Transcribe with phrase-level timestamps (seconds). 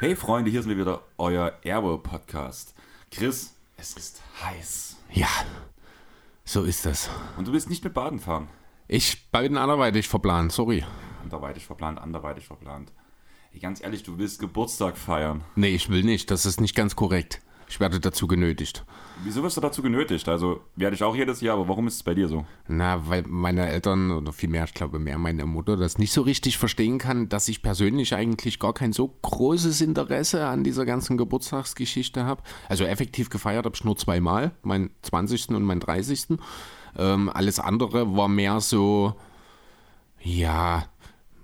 [0.00, 2.74] Hey Freunde, hier sind wir wieder, euer Airwell-Podcast.
[3.10, 4.96] Chris, es ist heiß.
[5.12, 5.28] Ja,
[6.44, 7.08] so ist das.
[7.36, 8.48] Und du willst nicht mit Baden fahren.
[8.86, 10.84] Ich bin anderweitig verplant, sorry.
[11.22, 12.92] Anderweitig verplant, anderweitig verplant.
[13.54, 15.44] Ey, ganz ehrlich, du willst Geburtstag feiern.
[15.54, 17.40] Nee, ich will nicht, das ist nicht ganz korrekt.
[17.68, 18.84] Ich werde dazu genötigt.
[19.22, 20.28] Wieso wirst du dazu genötigt?
[20.28, 22.44] Also, werde ich auch jedes Jahr, aber warum ist es bei dir so?
[22.66, 26.58] Na, weil meine Eltern, oder vielmehr, ich glaube mehr meine Mutter, das nicht so richtig
[26.58, 32.24] verstehen kann, dass ich persönlich eigentlich gar kein so großes Interesse an dieser ganzen Geburtstagsgeschichte
[32.24, 32.42] habe.
[32.68, 35.50] Also effektiv gefeiert habe ich nur zweimal, meinen 20.
[35.50, 36.38] und meinen 30.
[36.98, 39.14] Ähm, alles andere war mehr so,
[40.20, 40.86] ja,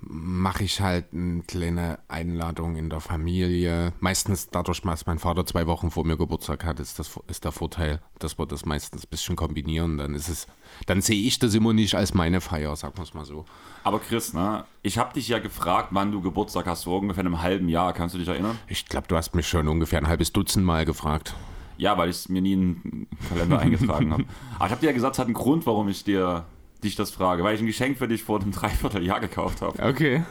[0.02, 3.92] mache ich halt eine kleine Einladung in der Familie.
[4.00, 7.52] Meistens dadurch, dass mein Vater zwei Wochen vor mir Geburtstag hat, ist, das, ist der
[7.52, 9.98] Vorteil, dass wir das meistens ein bisschen kombinieren.
[9.98, 10.46] Dann ist es,
[10.86, 13.44] dann sehe ich das immer nicht als meine Feier, sagen wir es mal so.
[13.84, 17.42] Aber Chris, ne, ich habe dich ja gefragt, wann du Geburtstag hast, vor ungefähr einem
[17.42, 17.92] halben Jahr.
[17.92, 18.58] Kannst du dich erinnern?
[18.68, 21.34] Ich glaube, du hast mich schon ungefähr ein halbes Dutzend Mal gefragt.
[21.76, 24.24] Ja, weil ich es mir nie in den Kalender eingetragen habe.
[24.56, 26.44] Aber ich habe dir ja gesagt, es hat einen Grund, warum ich dir
[26.80, 29.82] dich das frage, weil ich ein Geschenk für dich vor einem Dreivierteljahr gekauft habe.
[29.82, 30.22] Okay.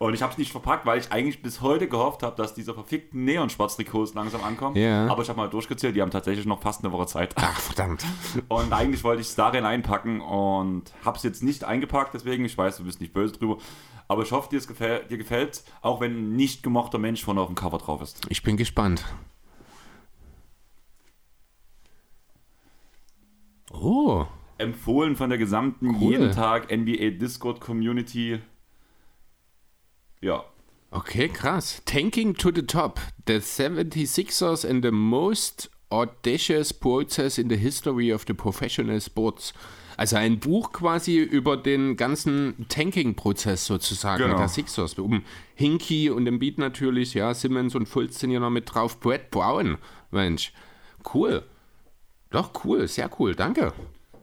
[0.00, 2.72] Und ich habe es nicht verpackt, weil ich eigentlich bis heute gehofft habe, dass diese
[2.72, 4.74] verfickten Neon-Schwarz-Trikots langsam ankommen.
[4.74, 5.06] Ja.
[5.08, 7.34] Aber ich habe mal durchgezählt, die haben tatsächlich noch fast eine Woche Zeit.
[7.36, 8.02] Ach, verdammt.
[8.48, 12.56] Und eigentlich wollte ich es darin einpacken und habe es jetzt nicht eingepackt, deswegen, ich
[12.56, 13.58] weiß, du bist nicht böse drüber.
[14.08, 17.48] Aber ich hoffe, dir, gefäll, dir gefällt auch wenn ein nicht gemochter Mensch vorne auf
[17.48, 18.22] dem Cover drauf ist.
[18.30, 19.04] Ich bin gespannt.
[23.70, 24.26] Oh.
[24.60, 26.12] Empfohlen von der gesamten Cool.
[26.12, 28.38] jeden Tag NBA Discord Community.
[30.20, 30.44] Ja,
[30.92, 31.82] Okay, krass.
[31.84, 32.98] Tanking to the top.
[33.28, 39.54] The 76ers and the most audacious process in the history of the professional sports.
[39.96, 44.38] Also ein Buch quasi über den ganzen Tanking-Prozess sozusagen Genau.
[44.38, 44.94] der Sixers.
[44.94, 45.22] Um
[45.54, 48.98] Hinky und Embiid natürlich, ja, Simmons und Fultz sind ja noch mit drauf.
[48.98, 49.78] Brett Brown,
[50.10, 50.52] Mensch,
[51.14, 51.44] cool.
[52.30, 53.72] Doch, cool, sehr cool, danke.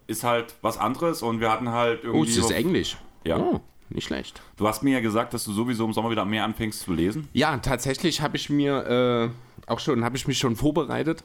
[0.07, 2.19] Ist halt was anderes und wir hatten halt irgendwie.
[2.19, 2.97] Oh, es ist Englisch.
[3.25, 3.37] Ja.
[3.37, 3.59] Oh,
[3.89, 4.41] nicht schlecht.
[4.57, 7.27] Du hast mir ja gesagt, dass du sowieso im Sommer wieder mehr anfängst zu lesen.
[7.33, 9.31] Ja, tatsächlich habe ich mir
[9.67, 11.23] äh, auch schon, habe ich mich schon vorbereitet.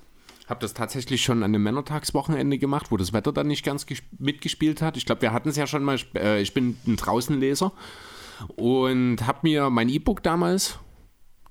[0.48, 4.02] Habe das tatsächlich schon an dem Männertagswochenende gemacht, wo das Wetter dann nicht ganz ges-
[4.18, 4.96] mitgespielt hat.
[4.96, 5.94] Ich glaube, wir hatten es ja schon mal.
[5.94, 7.72] ich- Äh, ich bin ein Draußenleser
[8.56, 10.78] und habe mir mein E-Book damals,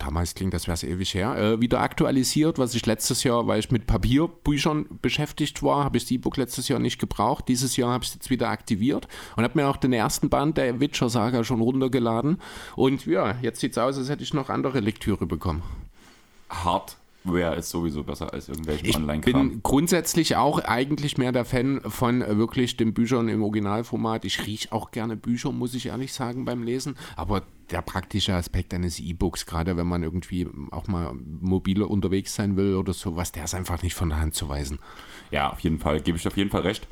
[0.02, 3.60] damals klingt das wäre es ewig her, äh, wieder aktualisiert, was ich letztes Jahr, weil
[3.60, 7.48] ich mit Papierbüchern beschäftigt war, habe ich das E-Book letztes Jahr nicht gebraucht.
[7.48, 10.58] Dieses Jahr habe ich es jetzt wieder aktiviert und habe mir auch den ersten Band
[10.58, 12.38] der Witcher-Saga schon runtergeladen.
[12.76, 15.64] Und ja, jetzt sieht es aus, als hätte ich noch andere Lektüre bekommen.
[17.26, 19.50] Hardware ist sowieso besser als irgendwelchen Ich Online-Kram.
[19.50, 24.26] bin grundsätzlich auch eigentlich mehr der Fan von äh, wirklich den Büchern im Originalformat.
[24.26, 26.96] Ich rieche auch gerne Bücher, muss ich ehrlich sagen, beim Lesen.
[27.16, 32.58] Aber der praktische Aspekt eines E-Books, gerade wenn man irgendwie auch mal mobiler unterwegs sein
[32.58, 34.80] will oder sowas, der ist einfach nicht von der Hand zu weisen.
[35.30, 36.88] Ja, auf jeden Fall, gebe ich auf jeden Fall recht.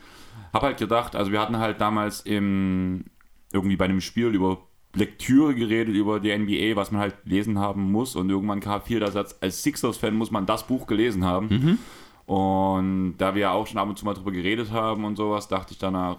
[0.53, 3.05] Hab halt gedacht, also wir hatten halt damals im,
[3.51, 4.59] irgendwie bei einem Spiel über
[4.93, 8.99] Lektüre geredet, über die NBA, was man halt lesen haben muss und irgendwann kam viel
[8.99, 11.77] der Satz, als Sixers-Fan muss man das Buch gelesen haben.
[12.25, 15.47] Und da wir ja auch schon ab und zu mal drüber geredet haben und sowas,
[15.47, 16.17] dachte ich danach,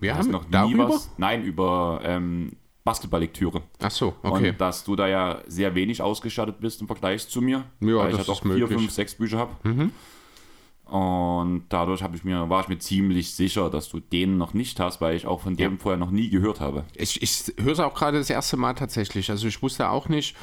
[0.00, 0.88] Wir haben noch nie darüber?
[0.88, 1.10] was?
[1.16, 2.52] Nein, über ähm,
[2.84, 3.62] Basketballlektüre.
[3.80, 4.50] Ach so, okay.
[4.50, 7.64] Und dass du da ja sehr wenig ausgestattet bist im Vergleich zu mir.
[7.80, 8.70] Ja, weil ich das halt auch vier, möglich.
[8.70, 8.78] Mhm.
[8.78, 9.90] fünf, sechs Bücher habe.
[10.88, 14.80] Und dadurch habe ich mir, war ich mir ziemlich sicher, dass du den noch nicht
[14.80, 16.84] hast, weil ich auch von dem vorher noch nie gehört habe.
[16.94, 19.30] Ich, ich höre es auch gerade das erste Mal tatsächlich.
[19.30, 20.34] Also ich wusste auch nicht,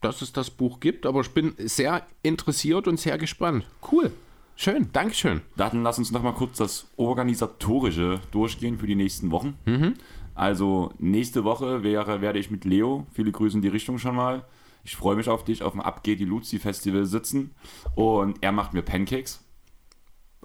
[0.00, 3.66] dass es das Buch gibt, aber ich bin sehr interessiert und sehr gespannt.
[3.90, 4.12] Cool.
[4.54, 5.40] Schön, Dankeschön.
[5.56, 9.58] Dann lass uns noch mal kurz das Organisatorische durchgehen für die nächsten Wochen.
[9.64, 9.94] Mhm.
[10.34, 14.44] Also nächste Woche wäre, werde ich mit Leo, viele Grüße in die Richtung schon mal.
[14.84, 17.50] Ich freue mich auf dich, auf dem Abgeht die Luzi Festival sitzen
[17.96, 19.44] und er macht mir Pancakes.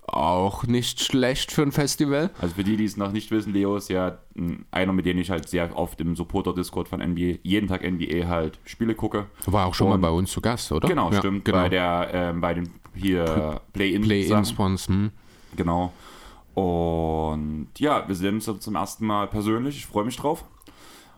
[0.06, 2.30] Auch nicht schlecht für ein Festival.
[2.42, 4.18] Also für die, die es noch nicht wissen, Leo ist ja
[4.70, 8.60] einer, mit dem ich halt sehr auf dem Supporter-Discord von NBA, jeden Tag NBA halt
[8.66, 9.28] Spiele gucke.
[9.46, 10.88] War auch schon Und- mal bei uns zu Gast, oder?
[10.88, 11.46] Genau, Ja, stimmt.
[11.46, 11.58] Genau.
[11.58, 14.02] Bei der, ähm, bei den hier Play-In.
[14.04, 14.88] Play-In-Spons.
[14.90, 15.12] Hm.
[15.56, 15.94] Genau.
[16.54, 19.78] Und ja, wir sehen uns zum ersten Mal persönlich.
[19.78, 20.44] Ich freue mich drauf.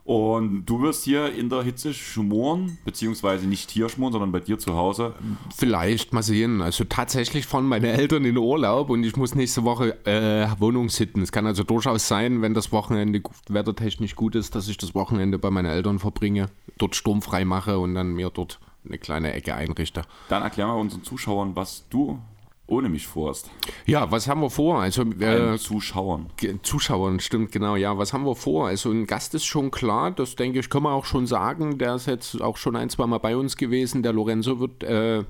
[0.05, 4.59] Und du wirst hier in der Hitze schmoren, beziehungsweise nicht hier schmoren, sondern bei dir
[4.59, 5.15] zu Hause.
[5.57, 6.61] Vielleicht mal sehen.
[6.61, 11.23] Also tatsächlich fahren meine Eltern in Urlaub und ich muss nächste Woche äh, Wohnung sitten.
[11.23, 15.39] Es kann also durchaus sein, wenn das Wochenende wettertechnisch gut ist, dass ich das Wochenende
[15.39, 20.03] bei meinen Eltern verbringe, dort sturmfrei mache und dann mir dort eine kleine Ecke einrichte.
[20.29, 22.19] Dann erklär mal unseren Zuschauern, was du
[22.67, 23.51] ohne mich vorhast.
[23.85, 24.81] Ja, was haben wir vor?
[24.81, 26.27] Also äh, Zuschauern.
[26.63, 27.75] Zuschauern, stimmt, genau.
[27.75, 28.67] Ja, was haben wir vor?
[28.67, 31.77] Also ein Gast ist schon klar, das denke ich, kann man auch schon sagen.
[31.77, 34.01] Der ist jetzt auch schon ein, zwei Mal bei uns gewesen.
[34.01, 35.23] Der Lorenzo wird, äh,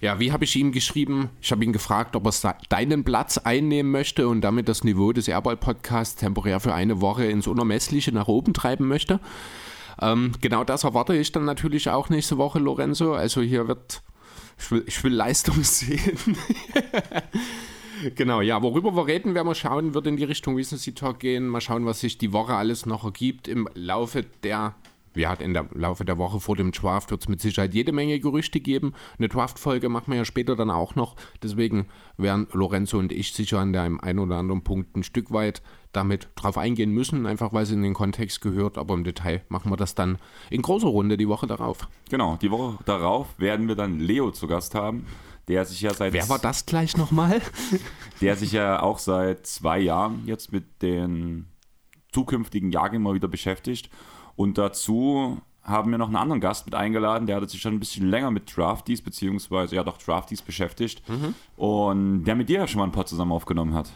[0.00, 1.28] ja, wie habe ich ihm geschrieben?
[1.42, 5.28] Ich habe ihn gefragt, ob er deinen Platz einnehmen möchte und damit das Niveau des
[5.28, 9.20] Airball-Podcasts temporär für eine Woche ins Unermessliche nach oben treiben möchte.
[10.00, 13.12] Ähm, genau das erwarte ich dann natürlich auch nächste Woche, Lorenzo.
[13.12, 14.02] Also hier wird
[14.58, 16.36] ich will, ich will Leistung sehen.
[18.14, 21.46] genau, ja, worüber wir reden, werden wir schauen, wird in die Richtung Recency Talk gehen.
[21.46, 24.74] Mal schauen, was sich die Woche alles noch ergibt im Laufe der
[25.16, 28.18] ja, in der Laufe der Woche vor dem Draft wird es mit Sicherheit jede Menge
[28.18, 28.94] Gerüchte geben.
[29.18, 31.16] Eine Draft-Folge machen wir ja später dann auch noch.
[31.42, 31.86] Deswegen
[32.16, 35.62] werden Lorenzo und ich sicher an dem einen oder anderen Punkt ein Stück weit
[35.96, 38.78] damit drauf eingehen müssen, einfach weil es in den Kontext gehört.
[38.78, 40.18] Aber im Detail machen wir das dann
[40.50, 41.88] in großer Runde die Woche darauf.
[42.10, 45.06] Genau, die Woche darauf werden wir dann Leo zu Gast haben,
[45.48, 46.12] der sich ja seit.
[46.12, 47.40] Wer war das gleich nochmal?
[48.20, 51.46] der sich ja auch seit zwei Jahren jetzt mit den
[52.12, 53.90] zukünftigen Jahren mal wieder beschäftigt.
[54.36, 57.80] Und dazu haben wir noch einen anderen Gast mit eingeladen, der hat sich schon ein
[57.80, 61.02] bisschen länger mit Drafties, beziehungsweise ja doch Drafties beschäftigt.
[61.08, 61.34] Mhm.
[61.56, 63.90] Und der mit dir ja schon mal ein paar zusammen aufgenommen hat.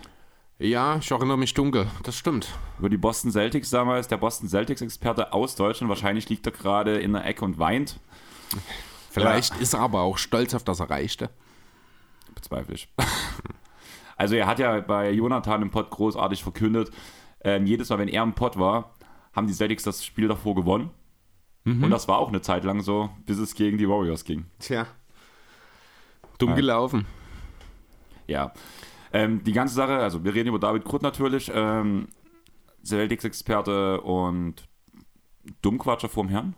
[0.59, 2.49] Ja, ich erinnere mich dunkel, das stimmt.
[2.81, 5.89] Über die Boston Celtics damals, der Boston Celtics-Experte aus Deutschland.
[5.89, 8.01] Wahrscheinlich liegt er gerade in der Ecke und weint.
[9.11, 9.61] Vielleicht ja.
[9.61, 11.31] ist er aber auch stolz auf das Erreichte.
[12.35, 12.89] Bezweifle ich.
[14.21, 16.91] Also er hat ja bei Jonathan im Pod großartig verkündet,
[17.43, 18.97] ähm, jedes Mal, wenn er im Pod war,
[19.33, 20.91] haben die Celtics das Spiel davor gewonnen.
[21.63, 21.85] Mhm.
[21.85, 24.47] Und das war auch eine Zeit lang so, bis es gegen die Warriors ging.
[24.59, 24.89] Tja.
[26.39, 27.07] Dumm gelaufen.
[28.27, 28.53] Ja.
[29.13, 32.09] Ähm, die ganze Sache, also wir reden über David Krutt natürlich, ähm,
[32.85, 34.69] Celtics-Experte und
[35.63, 36.55] Dummquatscher vorm Herrn.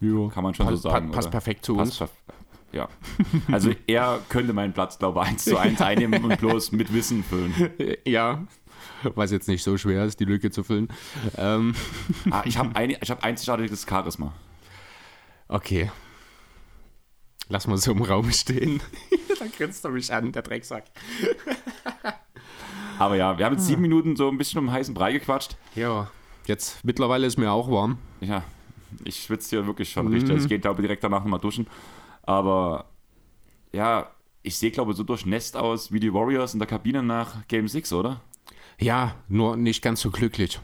[0.00, 0.28] Jo.
[0.28, 1.10] Kann man schon pa so sagen.
[1.10, 2.02] Pa passt perfekt zu uns.
[2.72, 2.88] ja.
[3.50, 7.22] Also er könnte meinen Platz, glaube ich, 1 zu 1 einnehmen und bloß mit Wissen
[7.22, 7.54] füllen.
[8.06, 8.44] Ja.
[9.14, 10.88] Was jetzt nicht so schwer ist, die Lücke zu füllen.
[11.36, 11.74] Ähm.
[12.30, 14.32] Ah, ich habe ein, hab einzigartiges Charisma.
[15.48, 15.90] Okay.
[17.48, 18.80] Lass mal so im Raum stehen.
[19.38, 20.84] Dann grinst er mich an, der Drecksack.
[22.98, 25.56] Aber ja, wir haben jetzt sieben Minuten so ein bisschen um heißen Brei gequatscht.
[25.74, 26.10] Ja,
[26.46, 27.98] jetzt mittlerweile ist mir auch warm.
[28.20, 28.44] Ja,
[29.04, 30.14] ich schwitze hier wirklich schon mhm.
[30.14, 30.36] richtig.
[30.36, 31.66] Ich gehe, glaube direkt danach nochmal duschen.
[32.22, 32.86] Aber
[33.72, 34.10] ja,
[34.42, 37.66] ich sehe, glaube ich, so durchnässt aus wie die Warriors in der Kabine nach Game
[37.66, 38.20] 6, oder?
[38.78, 40.60] Ja, nur nicht ganz so glücklich.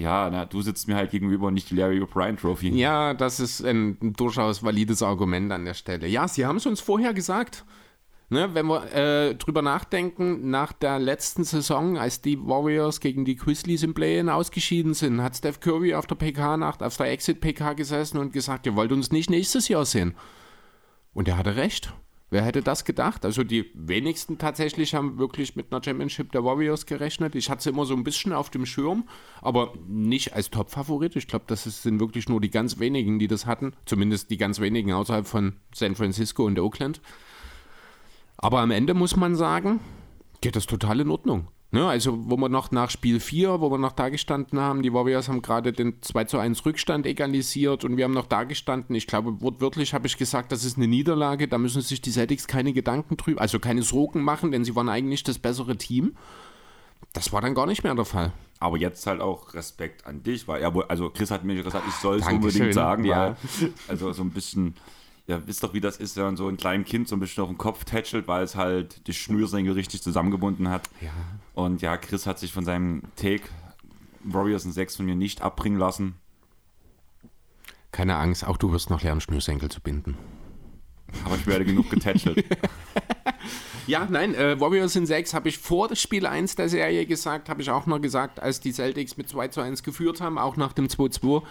[0.00, 2.70] Ja, na, du sitzt mir halt gegenüber und nicht die Larry O'Brien Trophy.
[2.70, 6.06] Ja, das ist ein durchaus valides Argument an der Stelle.
[6.06, 7.66] Ja, sie haben es uns vorher gesagt.
[8.30, 13.36] Ne, wenn wir äh, drüber nachdenken, nach der letzten Saison, als die Warriors gegen die
[13.36, 18.18] Grizzlies im Play-In ausgeschieden sind, hat Steph Curry auf der PK-Nacht, auf der Exit-PK gesessen
[18.18, 20.14] und gesagt, ihr wollt uns nicht nächstes Jahr sehen.
[21.12, 21.92] Und er hatte recht.
[22.30, 23.24] Wer hätte das gedacht?
[23.24, 27.34] Also die wenigsten tatsächlich haben wirklich mit einer Championship der Warriors gerechnet.
[27.34, 29.08] Ich hatte sie immer so ein bisschen auf dem Schirm,
[29.42, 31.16] aber nicht als Top-Favorit.
[31.16, 33.72] Ich glaube, das sind wirklich nur die ganz wenigen, die das hatten.
[33.84, 37.00] Zumindest die ganz wenigen außerhalb von San Francisco und Oakland.
[38.36, 39.80] Aber am Ende muss man sagen,
[40.40, 41.48] geht das total in Ordnung.
[41.72, 44.92] Ne, also, wo wir noch nach Spiel 4, wo wir noch da gestanden haben, die
[44.92, 48.96] Warriors haben gerade den 2 zu 1 Rückstand egalisiert und wir haben noch da gestanden.
[48.96, 52.48] Ich glaube, wortwörtlich habe ich gesagt, das ist eine Niederlage, da müssen sich die Celtics
[52.48, 56.16] keine Gedanken drüber, also keine Sorgen machen, denn sie waren eigentlich das bessere Team.
[57.12, 58.32] Das war dann gar nicht mehr der Fall.
[58.58, 61.94] Aber jetzt halt auch Respekt an dich, weil er, also Chris hat mir gesagt, ich
[61.94, 63.36] soll es unbedingt sagen, ja.
[63.60, 64.74] weil, also so ein bisschen
[65.30, 67.44] ja, wisst doch, wie das ist, wenn man so ein kleines Kind so ein bisschen
[67.44, 70.90] auf den Kopf tätschelt, weil es halt die Schnürsenkel richtig zusammengebunden hat.
[71.00, 71.12] Ja.
[71.54, 73.44] Und ja, Chris hat sich von seinem Take
[74.24, 76.16] Warriors in 6 von mir nicht abbringen lassen.
[77.92, 80.16] Keine Angst, auch du wirst noch lernen, Schnürsenkel zu binden.
[81.24, 82.44] Aber ich werde genug getätschelt.
[83.86, 87.48] ja, nein, äh, Warriors in 6 habe ich vor das Spiel 1 der Serie gesagt,
[87.48, 90.56] habe ich auch noch gesagt, als die Celtics mit 2 zu 1 geführt haben, auch
[90.56, 91.44] nach dem 2-2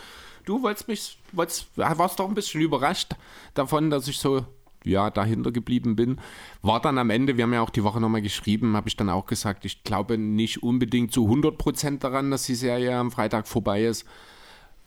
[0.50, 3.16] du wolltest mich, wolltest, warst doch ein bisschen überrascht
[3.54, 4.46] davon, dass ich so
[4.84, 6.20] ja, dahinter geblieben bin.
[6.62, 9.10] War dann am Ende, wir haben ja auch die Woche nochmal geschrieben, habe ich dann
[9.10, 13.84] auch gesagt, ich glaube nicht unbedingt zu 100% daran, dass die Serie am Freitag vorbei
[13.84, 14.06] ist.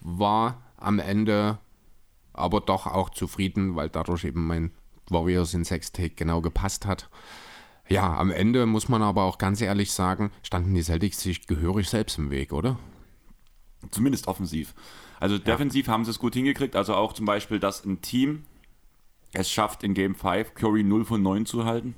[0.00, 1.58] War am Ende
[2.32, 4.72] aber doch auch zufrieden, weil dadurch eben mein
[5.10, 7.08] Warriors in Sex-Take genau gepasst hat.
[7.88, 11.88] Ja, am Ende muss man aber auch ganz ehrlich sagen, standen die Celtics sich gehörig
[11.88, 12.78] selbst im Weg, oder?
[13.90, 14.74] Zumindest offensiv.
[15.22, 15.92] Also defensiv ja.
[15.92, 16.74] haben sie es gut hingekriegt.
[16.74, 18.42] Also auch zum Beispiel, dass ein Team
[19.32, 21.94] es schafft, in Game 5 Curry 0 von 9 zu halten.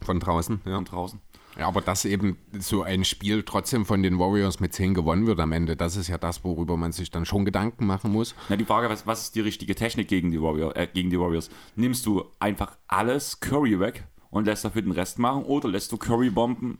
[0.00, 0.76] Von draußen, ja.
[0.76, 1.20] Von draußen.
[1.58, 5.40] Ja, aber dass eben so ein Spiel trotzdem von den Warriors mit 10 gewonnen wird
[5.40, 8.36] am Ende, das ist ja das, worüber man sich dann schon Gedanken machen muss.
[8.48, 11.18] Na, die Frage, was, was ist die richtige Technik gegen die, Warrior, äh, gegen die
[11.18, 11.50] Warriors?
[11.74, 15.96] Nimmst du einfach alles Curry weg und lässt dafür den Rest machen oder lässt du
[15.96, 16.78] Curry bomben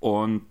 [0.00, 0.44] und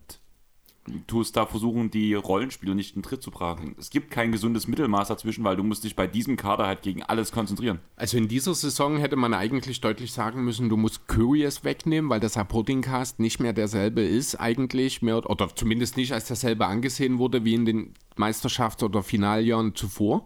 [1.07, 3.75] tust da versuchen, die Rollenspieler nicht in den Tritt zu brachen.
[3.79, 7.03] Es gibt kein gesundes Mittelmaß dazwischen, weil du musst dich bei diesem Kader halt gegen
[7.03, 7.79] alles konzentrieren.
[7.95, 12.19] Also in dieser Saison hätte man eigentlich deutlich sagen müssen, du musst Curious wegnehmen, weil
[12.19, 17.17] der Supporting Cast nicht mehr derselbe ist eigentlich, mehr oder zumindest nicht als derselbe angesehen
[17.17, 20.25] wurde wie in den Meisterschafts- oder Finaljahren zuvor.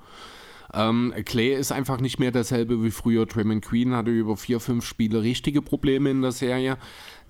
[0.73, 3.25] Ähm, Clay ist einfach nicht mehr derselbe wie früher.
[3.25, 6.77] Draymond Queen hatte über vier, fünf Spiele richtige Probleme in der Serie.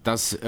[0.03, 0.48] Dass äh,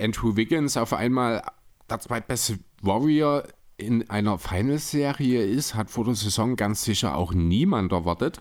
[0.00, 1.42] Andrew Wiggins auf einmal
[1.88, 3.44] der zweitbeste Warrior
[3.76, 8.40] in einer Finals-Serie ist, hat vor der Saison ganz sicher auch niemand erwartet.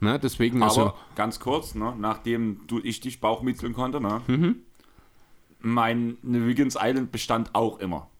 [0.00, 4.56] Ne, deswegen Aber also, ganz kurz, ne, nachdem du, ich dich bauchmitzeln konnte, ne, mhm.
[5.60, 8.10] mein Wiggins Island bestand auch immer.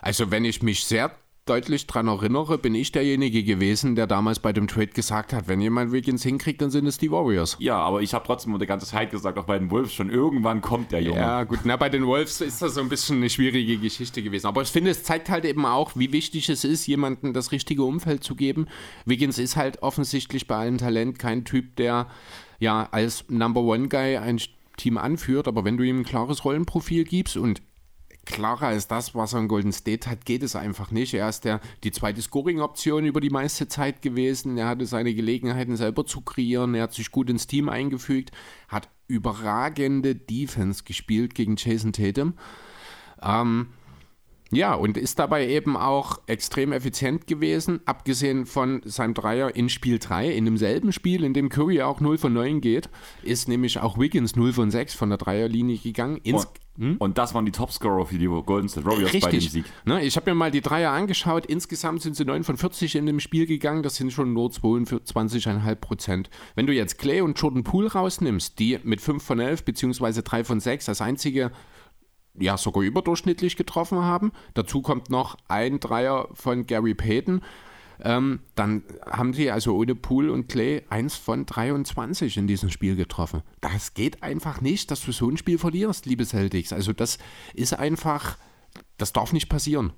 [0.00, 4.52] also wenn ich mich sehr deutlich daran erinnere, bin ich derjenige gewesen, der damals bei
[4.52, 7.56] dem Trade gesagt hat, wenn jemand Wiggins hinkriegt, dann sind es die Warriors.
[7.58, 10.60] Ja, aber ich habe trotzdem die ganze Zeit gesagt, auch bei den Wolves schon, irgendwann
[10.60, 11.18] kommt der Junge.
[11.18, 14.46] Ja, gut, na, bei den Wolves ist das so ein bisschen eine schwierige Geschichte gewesen.
[14.46, 17.82] Aber ich finde, es zeigt halt eben auch, wie wichtig es ist, jemandem das richtige
[17.82, 18.68] Umfeld zu geben.
[19.04, 22.06] Wiggins ist halt offensichtlich bei allen Talent kein Typ, der
[22.60, 24.40] ja als Number One Guy ein
[24.76, 27.62] Team anführt, aber wenn du ihm ein klares Rollenprofil gibst und
[28.24, 31.14] klarer als das, was er in Golden State hat, geht es einfach nicht.
[31.14, 34.56] Er ist der, die zweite Scoring-Option über die meiste Zeit gewesen.
[34.58, 36.74] Er hatte seine Gelegenheiten selber zu kreieren.
[36.74, 38.30] Er hat sich gut ins Team eingefügt,
[38.68, 42.34] hat überragende Defense gespielt gegen Jason Tatum.
[43.20, 43.68] Ähm,
[44.52, 49.98] ja, und ist dabei eben auch extrem effizient gewesen, abgesehen von seinem Dreier in Spiel
[49.98, 52.90] 3, in demselben Spiel, in dem Curry auch 0 von 9 geht,
[53.22, 56.18] ist nämlich auch Wiggins 0 von 6 von der Dreierlinie gegangen.
[56.22, 56.96] Ins und, hm?
[56.98, 59.22] und das waren die Topscorer für die Golden State Warriors Richtig.
[59.22, 59.64] bei dem Sieg.
[59.84, 61.46] Ne, ich habe mir mal die Dreier angeschaut.
[61.46, 63.82] Insgesamt sind sie 9 von 40 in dem Spiel gegangen.
[63.82, 66.30] Das sind schon nur 22,5 Prozent.
[66.54, 70.44] Wenn du jetzt Clay und Jordan Poole rausnimmst, die mit 5 von 11 beziehungsweise 3
[70.44, 71.52] von 6 als einzige
[72.34, 74.32] ja sogar überdurchschnittlich getroffen haben.
[74.54, 77.42] Dazu kommt noch ein Dreier von Gary Payton.
[78.04, 82.96] Ähm, dann haben sie also ohne Pool und Clay 1 von 23 in diesem Spiel
[82.96, 83.42] getroffen.
[83.60, 86.72] Das geht einfach nicht, dass du so ein Spiel verlierst, liebe Celtics.
[86.72, 87.18] Also das
[87.54, 88.38] ist einfach,
[88.98, 89.92] das darf nicht passieren.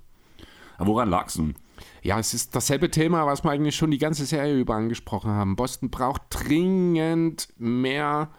[0.77, 1.55] Aber woran lag es nun?
[2.03, 5.57] Ja, es ist dasselbe Thema, was wir eigentlich schon die ganze Serie über angesprochen haben.
[5.57, 8.31] Boston braucht dringend mehr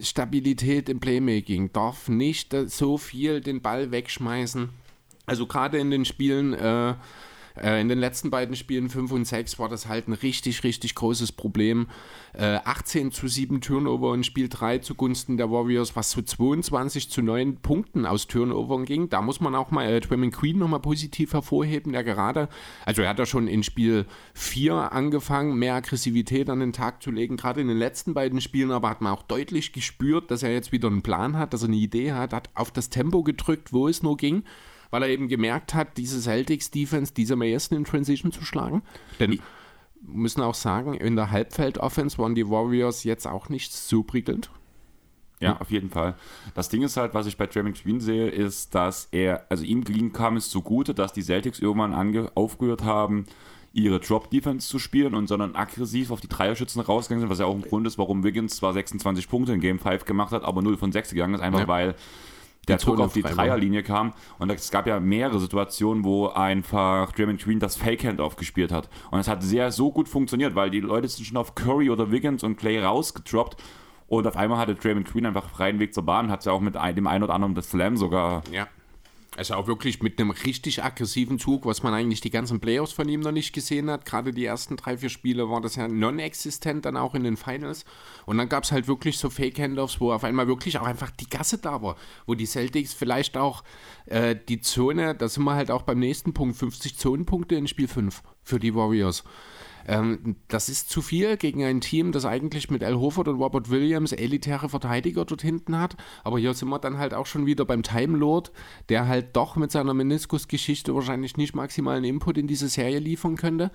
[0.00, 4.70] Stabilität im Playmaking, darf nicht so viel den Ball wegschmeißen.
[5.26, 6.94] Also gerade in den Spielen, äh,
[7.60, 10.94] äh, in den letzten beiden Spielen 5 und 6 war das halt ein richtig, richtig
[10.94, 11.88] großes Problem.
[12.34, 17.22] Äh, 18 zu 7 Turnover in Spiel 3 zugunsten der Warriors, was zu 22 zu
[17.22, 19.08] 9 Punkten aus Turnovern ging.
[19.10, 22.48] Da muss man auch mal äh, Draymond Queen nochmal positiv hervorheben, der gerade,
[22.86, 27.10] also er hat ja schon in Spiel 4 angefangen, mehr Aggressivität an den Tag zu
[27.10, 30.52] legen, gerade in den letzten beiden Spielen, aber hat man auch deutlich gespürt, dass er
[30.52, 33.72] jetzt wieder einen Plan hat, dass er eine Idee hat, hat auf das Tempo gedrückt,
[33.72, 34.44] wo es nur ging
[34.92, 38.82] weil er eben gemerkt hat, diese Celtics-Defense, diese am ersten in Transition zu schlagen.
[39.18, 39.40] Denn
[40.02, 44.50] müssen auch sagen, in der Halbfeld-Offense waren die Warriors jetzt auch nicht so prickelnd.
[45.40, 46.14] Ja, auf jeden Fall.
[46.54, 50.12] Das Ding ist halt, was ich bei Draymond Green sehe, ist, dass er, also ihm
[50.12, 53.24] kam es zugute, dass die Celtics irgendwann aufgehört haben,
[53.72, 57.54] ihre Drop-Defense zu spielen und sondern aggressiv auf die Dreierschützen rausgegangen sind, was ja auch
[57.54, 60.76] ein Grund ist, warum Wiggins zwar 26 Punkte in Game 5 gemacht hat, aber 0
[60.76, 61.68] von 6 gegangen ist, einfach ja.
[61.68, 61.94] weil
[62.68, 64.12] der Druck auf die Dreierlinie kam.
[64.38, 68.88] Und es gab ja mehrere Situationen, wo einfach Draymond Green das Fake-Handoff gespielt hat.
[69.10, 72.10] Und es hat sehr so gut funktioniert, weil die Leute sind schon auf Curry oder
[72.10, 73.60] Wiggins und Clay rausgedroppt.
[74.06, 76.74] Und auf einmal hatte Draymond Green einfach freien Weg zur Bahn, hat ja auch mit
[76.74, 78.68] dem einen oder anderen das Slam sogar ja.
[79.34, 83.08] Also auch wirklich mit einem richtig aggressiven Zug, was man eigentlich die ganzen Playoffs von
[83.08, 84.04] ihm noch nicht gesehen hat.
[84.04, 87.86] Gerade die ersten drei, vier Spiele war das ja non-existent dann auch in den Finals.
[88.26, 91.30] Und dann gab es halt wirklich so Fake-Handoffs, wo auf einmal wirklich auch einfach die
[91.30, 91.96] Gasse da war.
[92.26, 93.64] Wo die Celtics vielleicht auch
[94.04, 97.88] äh, die Zone, da sind wir halt auch beim nächsten Punkt, 50 Zonenpunkte in Spiel
[97.88, 99.24] 5 für die Warriors.
[99.86, 103.70] Ähm, das ist zu viel gegen ein Team, das eigentlich mit Al Horford und Robert
[103.70, 105.96] Williams elitäre Verteidiger dort hinten hat.
[106.24, 108.52] Aber hier sind wir dann halt auch schon wieder beim Time Lord,
[108.88, 113.70] der halt doch mit seiner Meniskusgeschichte wahrscheinlich nicht maximalen Input in diese Serie liefern könnte.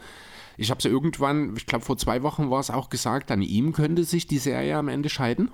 [0.58, 3.74] Ich habe es irgendwann, ich glaube vor zwei Wochen war es auch gesagt, an ihm
[3.74, 5.52] könnte sich die Serie am Ende scheiden.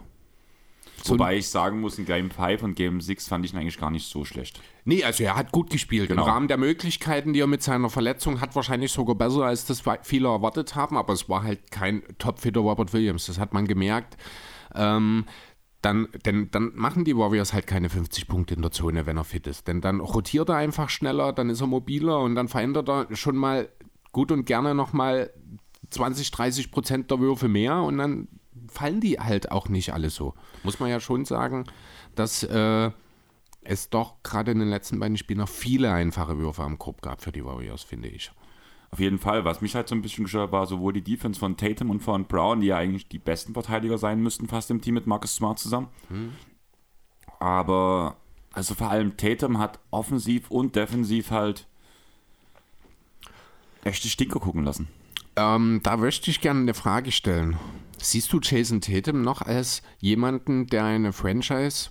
[1.02, 3.78] So Wobei ich sagen muss, in Game 5 und Game 6 fand ich ihn eigentlich
[3.78, 4.62] gar nicht so schlecht.
[4.86, 6.10] Nee, also er hat gut gespielt.
[6.10, 6.24] Genau.
[6.24, 9.84] Im Rahmen der Möglichkeiten, die er mit seiner Verletzung hat, wahrscheinlich sogar besser, als das
[10.04, 10.98] viele erwartet haben.
[10.98, 13.26] Aber es war halt kein topfitter Robert Williams.
[13.26, 14.18] Das hat man gemerkt.
[14.76, 15.26] Ähm,
[15.82, 19.26] dann, denn, dann machen die Warriors halt keine 50 Punkte in der Zone, wenn er
[19.26, 19.68] fit ist.
[19.68, 23.36] Denn dann rotiert er einfach schneller, dann ist er mobiler und dann verändert er schon
[23.36, 23.68] mal
[24.14, 25.32] gut und gerne nochmal
[25.90, 28.28] 20, 30 Prozent der Würfe mehr und dann
[28.68, 30.34] fallen die halt auch nicht alle so.
[30.64, 31.66] Muss man ja schon sagen,
[32.16, 32.92] dass äh,
[33.64, 37.22] es doch gerade in den letzten beiden Spielen noch viele einfache Würfe am Korb gab
[37.22, 38.32] für die Warriors, finde ich.
[38.92, 39.44] Auf jeden Fall.
[39.44, 42.26] Was mich halt so ein bisschen gestört war, sowohl die Defense von Tatum und von
[42.26, 45.58] Brown, die ja eigentlich die besten Verteidiger sein müssten, fast im Team mit Marcus Smart
[45.58, 45.88] zusammen.
[46.10, 46.34] Hm.
[47.40, 48.18] Aber,
[48.54, 51.68] also vor allem Tatum hat offensiv und defensiv halt
[53.84, 54.88] echte Stinker gucken lassen.
[55.36, 57.58] Ähm, da möchte ich gerne eine Frage stellen.
[58.04, 61.90] Siehst du Jason Tatum noch als jemanden, der eine Franchise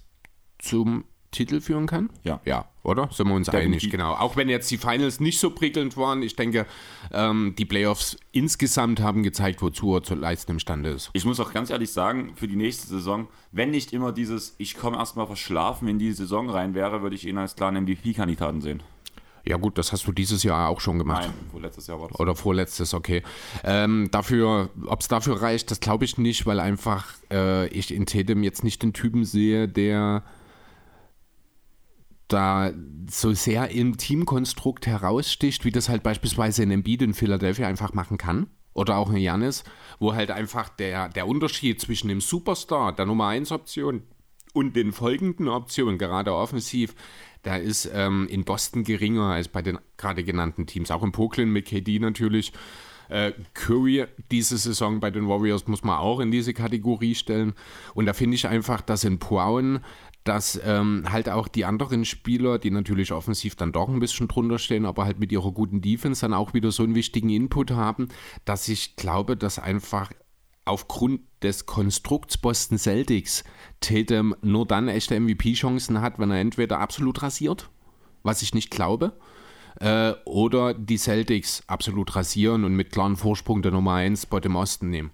[0.59, 2.11] zum Titel führen kann?
[2.23, 2.41] Ja.
[2.45, 3.09] Ja, oder?
[3.11, 3.85] Sind wir uns Definitiv.
[3.85, 4.13] einig, genau.
[4.13, 6.67] Auch wenn jetzt die Finals nicht so prickelnd waren, ich denke,
[7.11, 11.09] ähm, die Playoffs insgesamt haben gezeigt, wozu er zu leisten imstande ist.
[11.15, 14.77] Ich muss auch ganz ehrlich sagen, für die nächste Saison, wenn nicht immer dieses, ich
[14.77, 18.83] komme erstmal verschlafen in die Saison rein wäre, würde ich ihn als klaren MVP-Kandidaten sehen.
[19.45, 21.25] Ja gut, das hast du dieses Jahr auch schon gemacht.
[21.25, 22.21] Nein, wo letztes Jahr war das.
[22.21, 23.23] Oder vorletztes, okay.
[23.65, 28.07] Ähm, dafür, ob es dafür reicht, das glaube ich nicht, weil einfach äh, ich in
[28.07, 30.23] Tatum jetzt nicht den Typen sehe, der
[32.29, 32.73] da
[33.11, 38.19] so sehr im Teamkonstrukt heraussticht, wie das halt beispielsweise in Embiid in Philadelphia einfach machen
[38.19, 38.47] kann.
[38.75, 39.65] Oder auch in Janis,
[39.99, 44.03] wo halt einfach der, der Unterschied zwischen dem Superstar, der Nummer 1 Option
[44.55, 46.95] und den folgenden Optionen, gerade offensiv,
[47.43, 50.91] da ist ähm, in Boston geringer als bei den gerade genannten Teams.
[50.91, 52.53] Auch in Brooklyn mit KD natürlich.
[53.09, 57.55] Äh, Curry diese Saison bei den Warriors muss man auch in diese Kategorie stellen.
[57.95, 59.81] Und da finde ich einfach, dass in Brown,
[60.25, 64.59] dass ähm, halt auch die anderen Spieler, die natürlich offensiv dann doch ein bisschen drunter
[64.59, 68.09] stehen, aber halt mit ihrer guten Defense dann auch wieder so einen wichtigen Input haben,
[68.45, 70.11] dass ich glaube, dass einfach
[70.65, 73.45] aufgrund des Konstrukts Boston Celtics
[73.81, 77.69] Tatum nur dann echte MVP-Chancen hat, wenn er entweder absolut rasiert,
[78.23, 79.13] was ich nicht glaube,
[79.81, 84.57] äh, oder die Celtics absolut rasieren und mit klaren Vorsprung der Nummer 1 Spot im
[84.57, 85.11] Osten nehmen.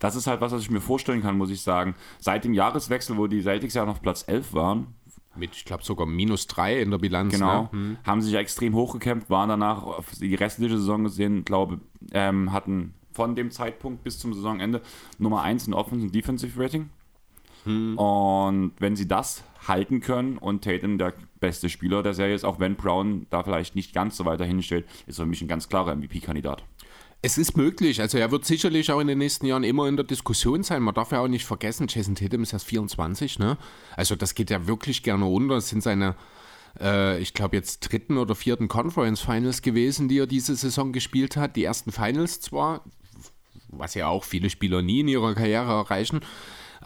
[0.00, 1.94] Das ist halt was, was ich mir vorstellen kann, muss ich sagen.
[2.20, 4.94] Seit dem Jahreswechsel, wo die Celtics ja noch Platz 11 waren,
[5.36, 7.32] Mit, ich glaube, sogar minus 3 in der Bilanz.
[7.32, 7.96] genau, Ne?
[8.04, 11.80] haben sich extrem hochgekämpft, waren danach auf die restliche Saison gesehen, glaube
[12.12, 14.80] ähm, hatten von dem Zeitpunkt bis zum Saisonende
[15.18, 16.88] Nummer 1 in Offensive und Defensive Rating.
[17.96, 22.60] Und wenn sie das halten können und Tatum der beste Spieler der Serie ist, auch
[22.60, 25.48] wenn Brown da vielleicht nicht ganz so weit dahin steht, ist er für mich ein
[25.48, 26.62] ganz klarer MVP-Kandidat.
[27.20, 28.00] Es ist möglich.
[28.00, 30.80] Also er wird sicherlich auch in den nächsten Jahren immer in der Diskussion sein.
[30.82, 33.58] Man darf ja auch nicht vergessen, Jason Tatum ist erst 24, ne?
[33.96, 35.56] Also das geht ja wirklich gerne unter.
[35.56, 36.14] Es sind seine,
[36.80, 41.36] äh, ich glaube jetzt dritten oder vierten Conference Finals gewesen, die er diese Saison gespielt
[41.36, 41.56] hat.
[41.56, 42.84] Die ersten Finals zwar,
[43.68, 46.20] was ja auch viele Spieler nie in ihrer Karriere erreichen.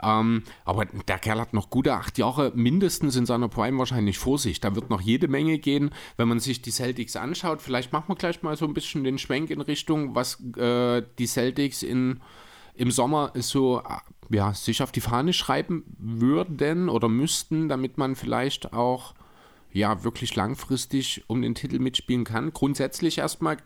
[0.03, 4.38] Ähm, aber der Kerl hat noch gute acht Jahre mindestens in seiner Prime wahrscheinlich vor
[4.38, 4.61] sich.
[4.61, 7.61] Da wird noch jede Menge gehen, wenn man sich die Celtics anschaut.
[7.61, 11.27] Vielleicht machen wir gleich mal so ein bisschen den Schwenk in Richtung, was äh, die
[11.27, 12.21] Celtics in,
[12.75, 18.16] im Sommer so äh, ja, sich auf die Fahne schreiben würden oder müssten, damit man
[18.16, 19.14] vielleicht auch
[19.73, 22.53] ja wirklich langfristig um den Titel mitspielen kann.
[22.53, 23.59] Grundsätzlich erstmal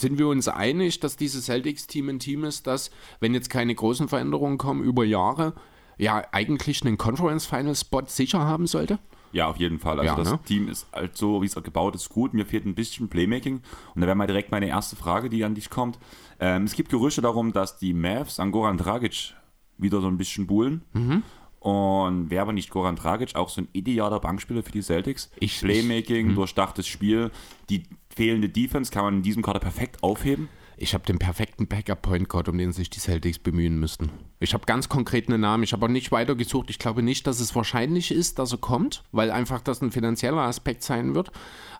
[0.00, 4.08] sind wir uns einig, dass dieses Celtics-Team ein Team ist, das, wenn jetzt keine großen
[4.08, 5.54] Veränderungen kommen, über Jahre
[5.96, 8.98] ja eigentlich einen Conference-Final-Spot sicher haben sollte?
[9.32, 9.98] Ja, auf jeden Fall.
[10.00, 10.38] Also Ja, das ne?
[10.46, 12.32] Team ist halt so, wie es gebaut ist, gut.
[12.32, 13.60] Mir fehlt ein bisschen Playmaking.
[13.94, 15.98] Und da wäre mal direkt meine erste Frage, die an dich kommt.
[16.40, 19.34] Ähm, es gibt Gerüchte darum, dass die Mavs an Goran Dragic
[19.76, 20.82] wieder so ein bisschen buhlen.
[20.94, 21.22] Mhm.
[21.60, 25.30] Und wäre aber nicht Goran Dragic auch so ein idealer Bankspieler für die Celtics?
[25.40, 27.30] Ich- Playmaking, durchdachtes Spiel,
[27.68, 27.82] die
[28.18, 30.48] fehlende Defense kann man in diesem Kader perfekt aufheben.
[30.76, 34.10] Ich habe den perfekten Backup-Point Guard, um den sich die Celtics bemühen müssten.
[34.40, 35.62] Ich habe ganz konkret einen Namen.
[35.62, 36.68] Ich habe auch nicht weiter gesucht.
[36.68, 40.38] Ich glaube nicht, dass es wahrscheinlich ist, dass er kommt, weil einfach das ein finanzieller
[40.38, 41.30] Aspekt sein wird.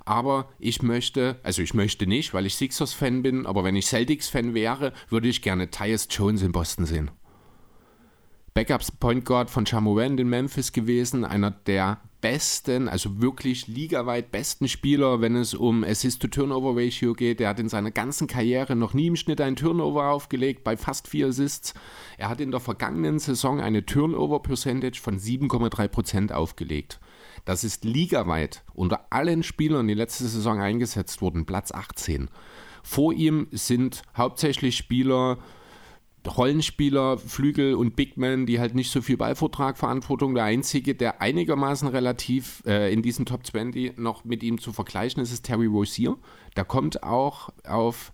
[0.05, 4.55] Aber ich möchte, also ich möchte nicht, weil ich Sixers-Fan bin, aber wenn ich Celtics-Fan
[4.55, 7.11] wäre, würde ich gerne Tyus Jones in Boston sehen.
[8.55, 14.68] Backups Point Guard von Chamoran in Memphis gewesen, einer der besten, also wirklich ligaweit besten
[14.68, 17.40] Spieler, wenn es um Assist-to-Turnover-Ratio geht.
[17.40, 21.09] Er hat in seiner ganzen Karriere noch nie im Schnitt einen Turnover aufgelegt, bei fast
[21.09, 21.74] vier Assists.
[22.16, 27.00] Er hat in der vergangenen Saison eine Turnover-Percentage von 7,3% aufgelegt.
[27.44, 32.28] Das ist ligaweit unter allen Spielern, die letzte Saison eingesetzt wurden, Platz 18.
[32.83, 35.38] Vor ihm sind hauptsächlich Spieler,
[36.37, 40.35] Rollenspieler, Flügel und Bigman, die halt nicht so viel Ballvortrag, Verantwortung.
[40.35, 45.23] Der einzige, der einigermaßen relativ äh, in diesen Top 20 noch mit ihm zu vergleichen
[45.23, 46.17] ist, ist Terry Rozier.
[46.57, 48.12] Der kommt auch auf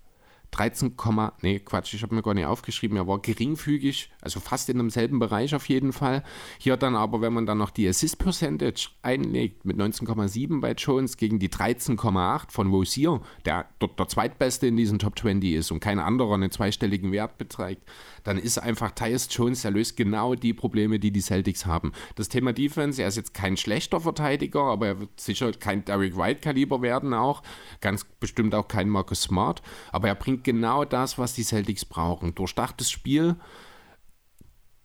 [0.54, 0.94] 13,
[1.42, 5.18] nee, Quatsch, ich habe mir gar nicht aufgeschrieben, er war geringfügig, also fast in demselben
[5.18, 6.22] Bereich auf jeden Fall.
[6.58, 11.16] Hier dann aber, wenn man dann noch die Assist Percentage einlegt, mit 19,7 bei Jones
[11.16, 15.80] gegen die 13,8 von Rosier, der dort der zweitbeste in diesen Top 20 ist und
[15.80, 17.82] kein anderer einen zweistelligen Wert beträgt,
[18.24, 21.92] dann ist einfach Tyus Jones, der löst genau die Probleme, die die Celtics haben.
[22.16, 26.16] Das Thema Defense, er ist jetzt kein schlechter Verteidiger, aber er wird sicher kein Derek
[26.16, 27.42] White-Kaliber werden auch,
[27.80, 32.34] ganz bestimmt auch kein Marcus Smart, aber er bringt genau das, was die Celtics brauchen.
[32.34, 33.36] Durchdachtes Spiel,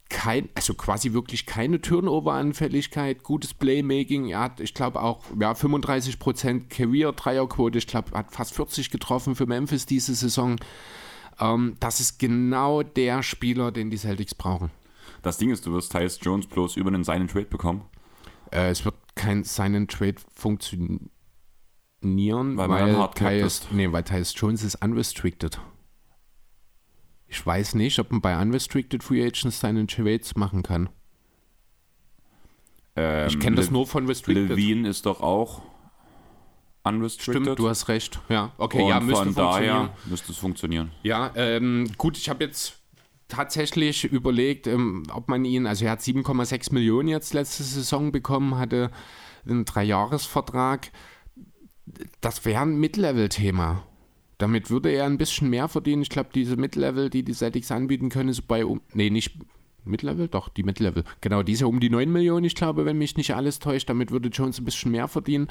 [0.09, 4.29] kein, also quasi wirklich keine Turnover-Anfälligkeit, gutes Playmaking.
[4.29, 7.77] Er hat, ich glaube, auch ja, 35% Career-Dreierquote.
[7.77, 10.57] Ich glaube, hat fast 40 getroffen für Memphis diese Saison.
[11.39, 14.71] Ähm, das ist genau der Spieler, den die Celtics brauchen.
[15.21, 17.83] Das Ding ist, du wirst Tyus Jones bloß über einen Sign Trade bekommen.
[18.51, 21.09] Äh, es wird kein Sign Trade funktionieren,
[22.01, 25.59] weil, weil, weil Tyus, nee, weil Tyus Jones ist unrestricted.
[27.27, 30.89] Ich weiß nicht, ob man bei Unrestricted Free Agents seinen Trades machen kann.
[32.95, 34.49] Ähm, Ich kenne das nur von Restricted.
[34.49, 35.61] Levine ist doch auch
[36.83, 37.43] unrestricted.
[37.43, 38.19] Stimmt, du hast recht.
[38.29, 39.63] Ja, okay, Und ja, müsste von funktionieren.
[39.63, 40.91] daher müsste es funktionieren.
[41.03, 42.79] Ja, ähm, gut, ich habe jetzt
[43.27, 48.57] tatsächlich überlegt, ähm, ob man ihn, also er hat 7,6 Millionen jetzt letzte Saison bekommen,
[48.57, 48.91] hatte
[49.47, 50.91] einen Dreijahresvertrag.
[52.21, 53.83] Das wäre ein Mid-Level-Thema.
[54.37, 56.01] Damit würde er ein bisschen mehr verdienen.
[56.01, 59.37] Ich glaube, diese Mid-Level, die die Celtics anbieten können, ist bei um, nee, nicht
[59.83, 61.03] Mid-Level, doch, die Mid-Level.
[61.21, 63.89] Genau, diese um die 9 Millionen, ich glaube, wenn mich nicht alles täuscht.
[63.89, 65.49] Damit würde Jones ein bisschen mehr verdienen.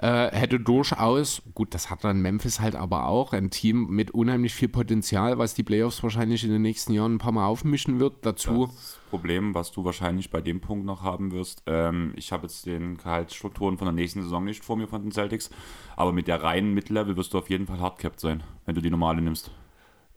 [0.00, 4.54] Äh, hätte durchaus, gut, das hat dann Memphis halt aber auch, ein Team mit unheimlich
[4.54, 8.24] viel Potenzial, was die Playoffs wahrscheinlich in den nächsten Jahren ein paar Mal aufmischen wird.
[8.24, 12.44] Dazu, Das Problem, was du wahrscheinlich bei dem Punkt noch haben wirst, ähm, ich habe
[12.44, 15.50] jetzt den Gehaltsstrukturen von der nächsten Saison nicht vor mir von den Celtics,
[15.96, 18.90] aber mit der reinen Mid-Level wirst du auf jeden Fall hardcapped sein, wenn du die
[18.90, 19.50] normale nimmst.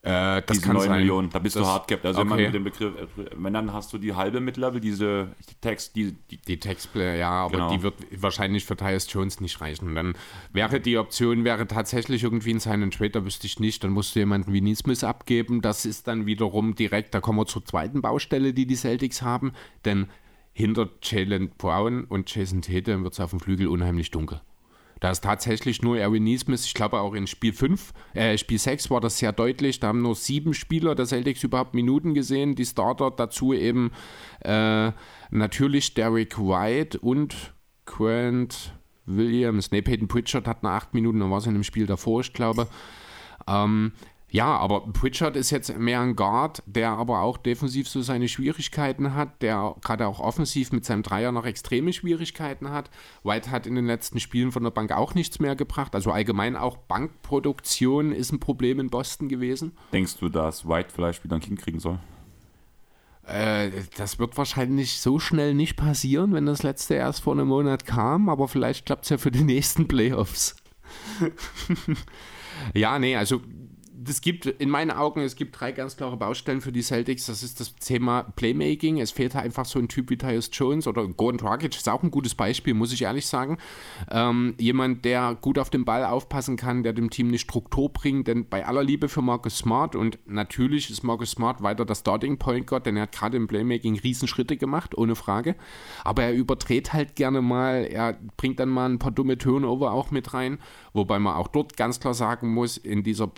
[0.04, 1.00] Äh, das diese kann 9 sein.
[1.00, 2.06] Millionen, da bist Das- du hardcapped.
[2.06, 2.46] Also wenn man okay.
[2.48, 6.38] mit dem Begriff, äh, wenn dann hast du die halbe Mid-Level, diese Text, die, die
[6.38, 7.72] Die Textplayer, ja, aber Genau.
[7.76, 9.94] die wird wahrscheinlich für Tyus Jones nicht reichen.
[9.94, 10.16] Dann
[10.54, 13.92] wäre die Option, wäre tatsächlich irgendwie ein Sign and Trade, da wüsste ich nicht, dann
[13.92, 15.62] musst du jemanden wie Neesmith abgeben.
[15.62, 19.52] Das ist dann wiederum direkt, da kommen wir zur zweiten Baustelle, die die Celtics haben,
[19.86, 20.08] denn
[20.54, 24.42] hinter Jalen Brown und Jason Tatum wird es auf dem Flügel unheimlich dunkel.
[25.02, 28.92] Da ist tatsächlich nur Aaron Neesmith, ich glaube auch in Spiel 5, äh, Spiel 6
[28.92, 32.66] war das sehr deutlich, da haben nur sieben Spieler der Celtics überhaupt Minuten gesehen, die
[32.66, 33.92] Starter dazu eben
[34.42, 34.92] äh,
[35.32, 38.76] natürlich Derek White und Grant
[39.08, 42.22] Williams, nee, Peyton Pritchard hat nach acht Minuten, dann war es in dem Spiel davor,
[42.22, 42.68] ich glaube.
[43.48, 43.94] Ähm,
[44.32, 49.14] ja, aber Pritchard ist jetzt mehr ein Guard, der aber auch defensiv so seine Schwierigkeiten
[49.14, 52.90] hat, der gerade auch offensiv mit seinem Dreier noch extreme Schwierigkeiten hat.
[53.24, 55.94] White hat in den letzten Spielen von der Bank auch nichts mehr gebracht.
[55.96, 59.74] Also allgemein auch Bankproduktion ist ein Problem in Boston gewesen.
[59.92, 62.00] denkst du, dass White vielleicht wieder ein Kind kriegen soll?
[63.24, 67.86] Äh, das wird wahrscheinlich so schnell nicht passieren, wenn das letzte erst vor einem Monat
[67.86, 70.56] kam, aber vielleicht klappt es ja für die nächsten Playoffs.
[72.74, 73.42] ja, nee, also
[74.08, 77.26] es gibt in meinen Augen, es gibt drei ganz klare Baustellen für die Celtics.
[77.26, 79.00] Das ist das Thema Playmaking.
[79.00, 82.12] Es fehlt einfach so ein Typ wie Tyus Jones oder Gordon Dragic ist auch ein
[82.12, 83.58] gutes Beispiel, muss ich ehrlich sagen.
[84.10, 88.28] Ähm, jemand, der gut auf den Ball aufpassen kann, der dem Team eine Struktur bringt.
[88.28, 92.38] Denn bei aller Liebe für Marcus Smart und natürlich ist Marcus Smart weiter der Starting
[92.38, 95.56] Point Guard, denn er hat gerade im Playmaking Riesenschritte gemacht, ohne Frage.
[96.04, 97.86] Aber er überdreht halt gerne mal.
[97.86, 100.60] Er bringt dann mal ein paar dumme Turnover auch mit rein.
[100.94, 103.32] Wobei man auch dort ganz klar sagen muss, in dieser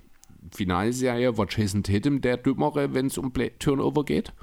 [0.51, 4.33] Finalserie war Jason Tatum der Dümmere, wenn es um Play Turnover geht.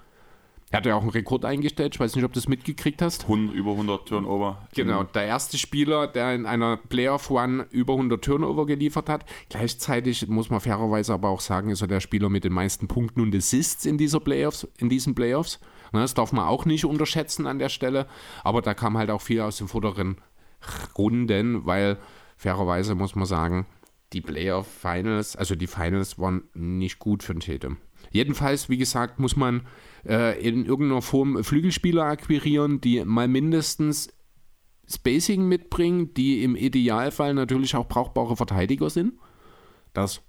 [0.73, 1.97] Er hat ja auch einen Rekord eingestellt.
[1.97, 3.25] Ich weiß nicht, ob du das mitgekriegt hast.
[3.25, 4.69] 100, über 100 Turnover.
[4.73, 9.25] Genau, der erste Spieler, der in einer Playoff-One über 100 Turnover geliefert hat.
[9.49, 13.21] Gleichzeitig muss man fairerweise aber auch sagen, ist er der Spieler mit den meisten Punkten
[13.21, 15.59] und Assists in, dieser Playoffs, in diesen Playoffs.
[15.93, 18.07] Ne, Das darf man auch nicht unterschätzen an der Stelle.
[18.45, 20.19] Aber da kam halt auch viel aus den vorderen
[20.97, 21.99] Runden, weil
[22.37, 23.67] fairerweise muss man sagen,
[24.13, 27.77] die Playoff-Finals, also die Finals waren nicht gut für den Tatum.
[28.11, 29.67] Jedenfalls, wie gesagt, muss man
[30.07, 34.13] äh, in irgendeiner Form Flügelspieler akquirieren, die mal mindestens
[34.93, 39.15] Spacing mitbringen, die im Idealfall natürlich auch brauchbare Verteidiger sind.
[39.93, 40.23] Das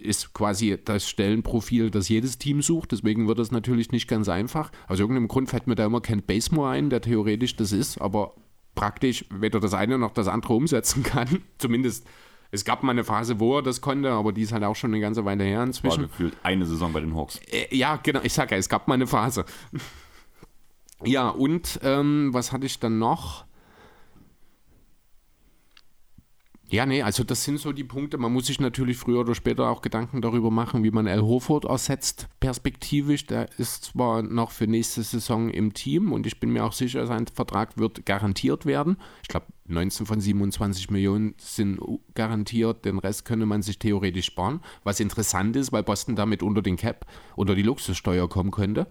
[0.00, 2.92] ist quasi das Stellenprofil, das jedes Team sucht.
[2.92, 4.70] Deswegen wird das natürlich nicht ganz einfach.
[4.88, 8.34] Aus irgendeinem Grund fällt mir da immer Kent Basemore ein, der theoretisch das ist, aber
[8.74, 11.42] praktisch weder das eine noch das andere umsetzen kann.
[11.58, 12.06] Zumindest,
[12.50, 14.90] es gab mal eine Phase, wo er das konnte, aber die ist halt auch schon
[14.92, 16.02] eine ganze Weile her War inzwischen.
[16.04, 17.40] gefühlt eine Saison bei den Hawks.
[17.50, 19.44] Äh, ja, genau, ich sag ja, es gab mal eine Phase.
[21.04, 23.44] Ja, und ähm, was hatte ich dann noch?
[26.68, 28.18] Ja, nee, also das sind so die Punkte.
[28.18, 31.64] Man muss sich natürlich früher oder später auch Gedanken darüber machen, wie man El Horford
[31.64, 33.26] ersetzt, perspektivisch.
[33.26, 37.06] Der ist zwar noch für nächste Saison im Team und ich bin mir auch sicher,
[37.06, 38.96] sein Vertrag wird garantiert werden.
[39.22, 41.80] Ich glaube, 19 von 27 Millionen sind
[42.14, 44.60] garantiert, den Rest könne man sich theoretisch sparen.
[44.82, 48.88] Was interessant ist, weil Boston damit unter den Cap, unter die Luxussteuer kommen könnte.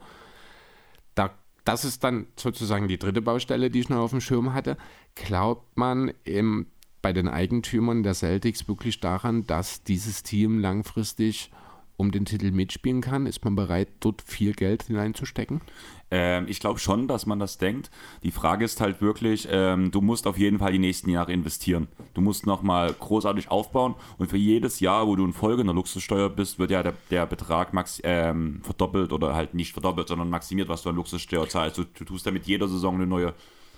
[1.13, 1.31] Da
[1.65, 4.77] das ist dann sozusagen die dritte Baustelle, die ich noch auf dem Schirm hatte.
[5.15, 6.67] Glaubt man im
[7.05, 11.51] bei den Eigentümern der Celtics wirklich daran, dass dieses Team langfristig
[11.97, 13.27] um den Titel mitspielen kann?
[13.27, 15.61] Ist man bereit, dort viel Geld hineinzustecken?
[16.09, 17.91] Ähm, ich glaube schon, dass man das denkt.
[18.23, 21.87] Die Frage ist halt wirklich, ähm, du musst auf jeden Fall die nächsten Jahre investieren.
[22.15, 25.75] Du musst nochmal großartig aufbauen und für jedes Jahr, wo du in Folge in der
[25.75, 30.31] Luxussteuer bist, wird ja der, der Betrag max, ähm, verdoppelt oder halt nicht verdoppelt, sondern
[30.31, 31.77] maximiert, was du an Luxussteuer zahlst.
[31.77, 33.35] Du, du tust damit jeder Saison eine neue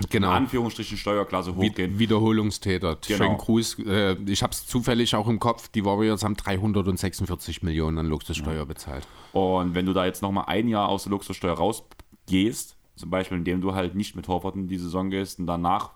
[0.09, 0.29] genau.
[0.29, 1.99] in Anführungsstrichen Steuerklasse hochgehen.
[1.99, 2.97] Wiederholungstäter.
[3.07, 3.35] Genau.
[3.35, 3.79] Gruß.
[3.79, 5.69] Äh, ich habe es zufällig auch im Kopf.
[5.69, 8.65] Die Warriors haben 346 Millionen an Luxussteuer ja.
[8.65, 9.07] bezahlt.
[9.33, 13.61] Und wenn du da jetzt nochmal ein Jahr aus der Luxussteuer rausgehst, zum Beispiel indem
[13.61, 15.91] du halt nicht mit Horford in die Saison gehst und danach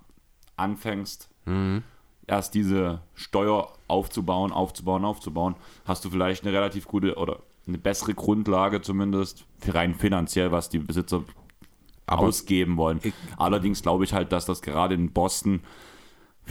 [0.55, 1.83] anfängst, mhm.
[2.27, 8.13] erst diese Steuer aufzubauen, aufzubauen, aufzubauen, hast du vielleicht eine relativ gute oder eine bessere
[8.13, 11.23] Grundlage zumindest für rein finanziell, was die Besitzer
[12.05, 12.99] aber ausgeben wollen.
[13.37, 15.61] Allerdings glaube ich halt, dass das gerade in Boston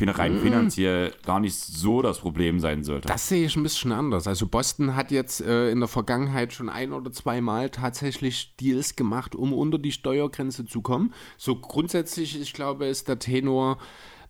[0.09, 0.41] rein mhm.
[0.41, 3.09] finanziell gar nicht so das Problem sein sollte.
[3.09, 4.27] Das sehe ich ein bisschen anders.
[4.27, 8.97] Also Boston hat jetzt äh, in der Vergangenheit schon ein oder zwei Mal tatsächlich Deals
[8.97, 11.13] gemacht, um unter die Steuergrenze zu kommen.
[11.37, 13.79] So grundsätzlich, ich glaube, ist der Tenor,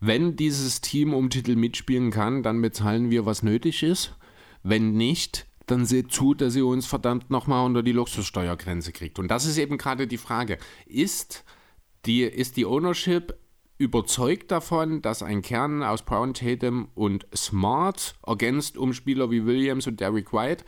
[0.00, 4.16] wenn dieses Team um Titel mitspielen kann, dann bezahlen wir, was nötig ist.
[4.62, 9.18] Wenn nicht, dann seht zu, dass ihr uns verdammt nochmal unter die Luxussteuergrenze kriegt.
[9.18, 10.58] Und das ist eben gerade die Frage.
[10.86, 11.44] Ist
[12.06, 13.34] die, ist die Ownership
[13.78, 19.86] überzeugt davon, dass ein Kern aus Brown, Tatum und Smart, ergänzt um Spieler wie Williams
[19.86, 20.64] und Derek White,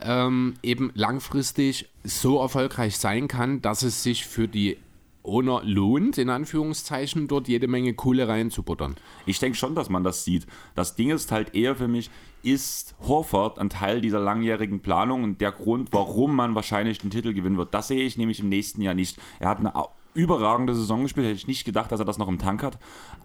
[0.00, 4.76] ähm, eben langfristig so erfolgreich sein kann, dass es sich für die
[5.24, 8.96] Owner lohnt, in Anführungszeichen, dort jede Menge Kohle reinzubuttern.
[9.26, 10.46] Ich denke schon, dass man das sieht.
[10.74, 12.10] Das Ding ist halt eher für mich,
[12.42, 17.32] ist Horford ein Teil dieser langjährigen Planung und der Grund, warum man wahrscheinlich den Titel
[17.32, 17.72] gewinnen wird.
[17.72, 19.18] Das sehe ich nämlich im nächsten Jahr nicht.
[19.38, 19.72] Er hat eine
[20.14, 22.78] überragende Saison gespielt, hätte ich nicht gedacht, dass er das noch im Tank hat.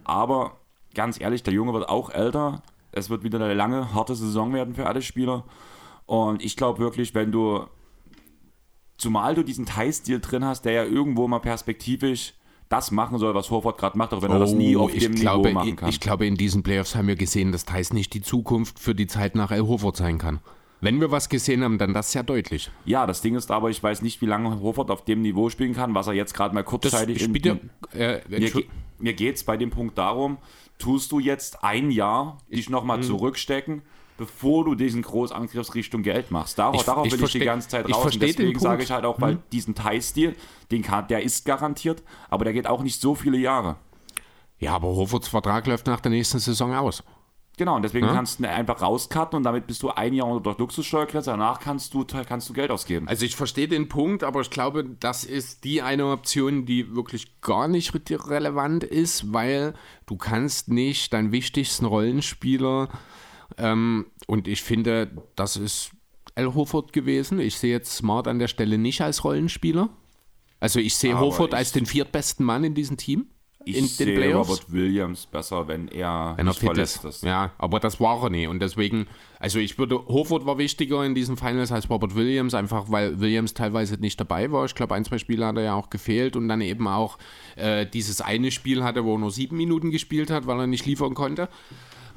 [0.04, 0.58] Aber
[0.94, 2.62] ganz ehrlich, der Junge wird auch älter.
[2.92, 5.44] Es wird wieder eine lange, harte Saison werden für alle Spieler.
[6.06, 7.66] Und ich glaube wirklich, wenn du,
[8.98, 12.34] zumal du diesen Thai-Stil drin hast, der ja irgendwo mal perspektivisch
[12.70, 15.16] das machen soll, was Horford gerade macht, auch wenn er das nie oh, auf dem
[15.16, 15.90] glaube, Niveau machen kann.
[15.90, 18.94] Ich, ich glaube, in diesen Playoffs haben wir gesehen, dass Thais nicht die Zukunft für
[18.94, 20.42] die Zeit nach El Horford sein kann.
[20.80, 22.70] Wenn wir was gesehen haben, dann das sehr deutlich.
[22.86, 25.74] Ja, das Ding ist aber, ich weiß nicht, wie lange Horford auf dem Niveau spielen
[25.74, 28.52] kann, was er jetzt gerade mal kurzzeitig das, in, ja, äh, mir,
[29.00, 30.38] mir geht es bei dem Punkt darum,
[30.78, 33.04] tust du jetzt ein Jahr dich nochmal mhm.
[33.04, 33.82] zurückstecken,
[34.18, 36.60] bevor du diesen Großangriffs Richtung Geld machst.
[36.60, 38.14] Darauf, ich, darauf ich will ich die ganze Zeit raus.
[38.14, 39.44] Und deswegen sage ich halt auch, weil hm.
[39.52, 40.36] diesen Thai-Stil,
[40.72, 43.78] der ist garantiert, aber der geht auch nicht so viele Jahre.
[44.60, 47.04] Ja, aber Hofords Vertrag läuft nach der nächsten Saison aus.
[47.58, 48.14] Genau, und deswegen ja?
[48.14, 51.32] kannst du einfach rauscutten und damit bist du ein Jahr unter der Luxussteuergrenze.
[51.32, 53.08] Danach kannst du, kannst du Geld ausgeben.
[53.08, 57.42] Also ich verstehe den Punkt, aber ich glaube, das ist die eine Option, die wirklich
[57.42, 59.74] gar nicht relevant ist, weil
[60.06, 62.90] du kannst nicht deinen wichtigsten Rollenspieler
[63.58, 65.92] ähm, und ich finde, das ist
[66.36, 67.40] El Hofert gewesen.
[67.40, 69.90] Ich sehe jetzt Smart an der Stelle nicht als Rollenspieler.
[70.60, 73.28] Also ich sehe Hofert als den viertbesten Mann in diesem Team.
[73.68, 74.50] Ich in sehe Playoffs.
[74.50, 77.04] Robert Williams besser, wenn er wenn er fit ist.
[77.04, 77.24] ist.
[77.24, 78.48] Ja, aber das war er nie.
[78.48, 79.08] Und deswegen,
[79.40, 83.54] also ich würde, Hofert war wichtiger in diesen Finals als Robert Williams, einfach weil Williams
[83.54, 84.64] teilweise nicht dabei war.
[84.66, 87.18] Ich glaube, ein, zwei Spiele hat er ja auch gefehlt und dann eben auch
[87.58, 90.86] äh, dieses eine Spiel hatte, wo er nur sieben Minuten gespielt hat, weil er nicht
[90.86, 91.50] liefern konnte.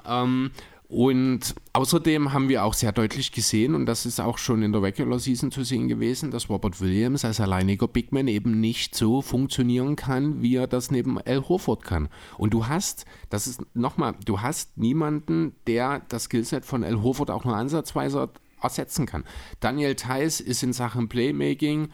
[0.06, 0.52] Ähm,
[0.90, 4.82] und außerdem haben wir auch sehr deutlich gesehen, und das ist auch schon in der
[4.82, 9.94] Regular Season zu sehen gewesen, dass Robert Williams als alleiniger Bigman eben nicht so funktionieren
[9.94, 12.08] kann, wie er das neben Al Horford kann.
[12.38, 17.30] Und du hast, das ist nochmal, du hast niemanden, der das Skillset von Al Horford
[17.30, 18.28] auch nur ansatzweise
[18.60, 19.22] ersetzen kann.
[19.60, 21.90] Daniel Theiss ist in Sachen Playmaking,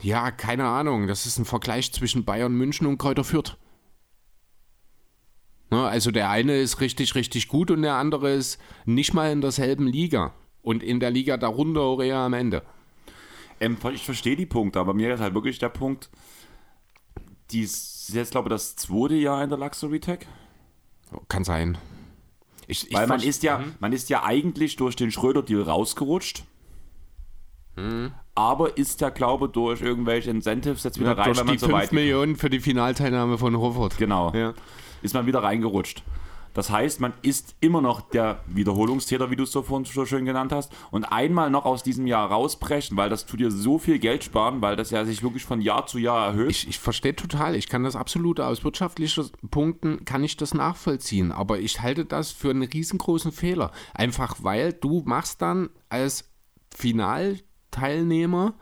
[0.00, 3.58] ja, keine Ahnung, das ist ein Vergleich zwischen Bayern München und Kräuter Fürth.
[5.72, 9.40] Ne, also der eine ist richtig, richtig gut und der andere ist nicht mal in
[9.40, 10.34] derselben Liga.
[10.60, 12.62] Und in der Liga darunter auch eher am Ende.
[13.58, 16.10] Ähm, ich verstehe die Punkte, aber mir ist halt wirklich der Punkt,
[17.50, 20.26] die ist jetzt, glaube ich, das zweite Jahr in der Luxury Tech.
[21.28, 21.78] Kann sein.
[22.66, 23.74] Ich, ich Weil man ist, ja, mhm.
[23.80, 26.44] man ist ja eigentlich durch den Schröder-Deal rausgerutscht.
[27.76, 28.12] Mhm.
[28.34, 31.72] Aber ist ja, glaube ich, durch irgendwelche Incentives jetzt wieder ja, rein, wenn man so
[31.72, 31.92] weit...
[31.92, 33.96] Millionen für die Finalteilnahme von Hofford.
[33.96, 34.34] Genau.
[34.34, 34.52] Ja.
[35.02, 36.02] Ist man wieder reingerutscht.
[36.54, 40.24] Das heißt, man ist immer noch der Wiederholungstäter, wie du es so vorhin so schön
[40.26, 40.72] genannt hast.
[40.90, 44.60] Und einmal noch aus diesem Jahr rausbrechen, weil das tut dir so viel Geld sparen,
[44.60, 46.50] weil das ja sich wirklich von Jahr zu Jahr erhöht.
[46.50, 51.32] Ich, ich verstehe total, ich kann das absolut aus wirtschaftlichen Punkten kann ich das nachvollziehen,
[51.32, 53.70] aber ich halte das für einen riesengroßen Fehler.
[53.94, 56.30] Einfach weil du machst dann als
[56.74, 58.54] Finalteilnehmer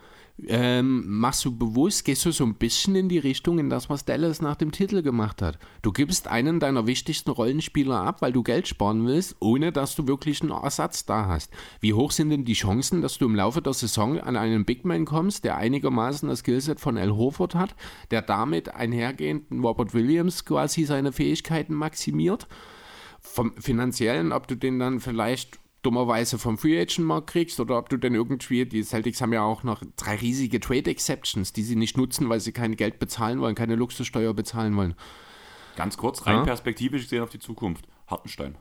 [0.48, 4.04] ähm, machst du bewusst, gehst du so ein bisschen in die Richtung, in das, was
[4.04, 5.58] Dallas nach dem Titel gemacht hat.
[5.82, 10.06] Du gibst einen deiner wichtigsten Rollenspieler ab, weil du Geld sparen willst, ohne dass du
[10.06, 11.52] wirklich einen Ersatz da hast.
[11.80, 14.84] Wie hoch sind denn die Chancen, dass du im Laufe der Saison an einen Big
[14.84, 17.74] Man kommst, der einigermaßen das Skillset von Al Horford hat,
[18.10, 22.46] der damit einhergehenden Robert Williams quasi seine Fähigkeiten maximiert?
[23.20, 27.88] Vom finanziellen, ob du den dann vielleicht dummerweise vom Free Agent Markt kriegst oder ob
[27.88, 31.76] du denn irgendwie, die Celtics haben ja auch noch drei riesige Trade Exceptions, die sie
[31.76, 34.94] nicht nutzen, weil sie kein Geld bezahlen wollen, keine Luxussteuer bezahlen wollen.
[35.76, 36.44] Ganz kurz, rein ja?
[36.44, 37.86] perspektivisch gesehen auf die Zukunft.
[38.06, 38.56] Hartenstein.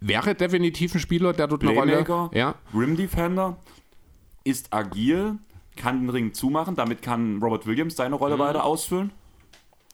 [0.00, 2.30] Wäre definitiv ein Spieler, der dort Playmaker, eine Rolle...
[2.38, 2.54] Ja.
[2.72, 3.56] Rim Defender,
[4.44, 5.38] ist agil,
[5.76, 8.40] kann den Ring zumachen, damit kann Robert Williams seine Rolle mhm.
[8.40, 9.12] weiter ausfüllen.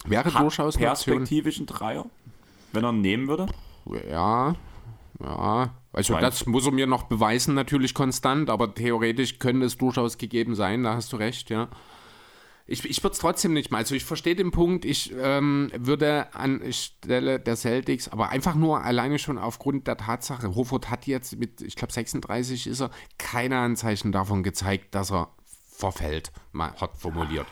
[0.04, 2.06] Wäre Hat durchaus perspektivisch ein Dreier,
[2.72, 3.46] wenn er ihn nehmen würde.
[4.08, 4.54] Ja,
[5.20, 6.20] ja, also Weiß.
[6.20, 10.84] das muss er mir noch beweisen, natürlich konstant, aber theoretisch könnte es durchaus gegeben sein,
[10.84, 11.68] da hast du recht, ja.
[12.70, 13.78] Ich, ich würde es trotzdem nicht mal.
[13.78, 18.84] Also ich verstehe den Punkt, ich ähm, würde an Stelle der Celtics, aber einfach nur
[18.84, 23.58] alleine schon aufgrund der Tatsache, Hofert hat jetzt mit, ich glaube 36 ist er, keine
[23.58, 25.30] Anzeichen davon gezeigt, dass er
[25.66, 27.46] verfällt, mal hart formuliert.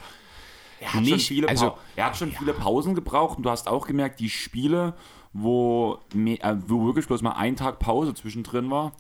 [0.81, 3.69] Er hat, nicht, schon, viele also, er hat schon viele Pausen gebraucht und du hast
[3.69, 4.95] auch gemerkt, die Spiele,
[5.37, 8.93] wo, äh, wo wirklich bloß mal ein Tag Pause zwischendrin war,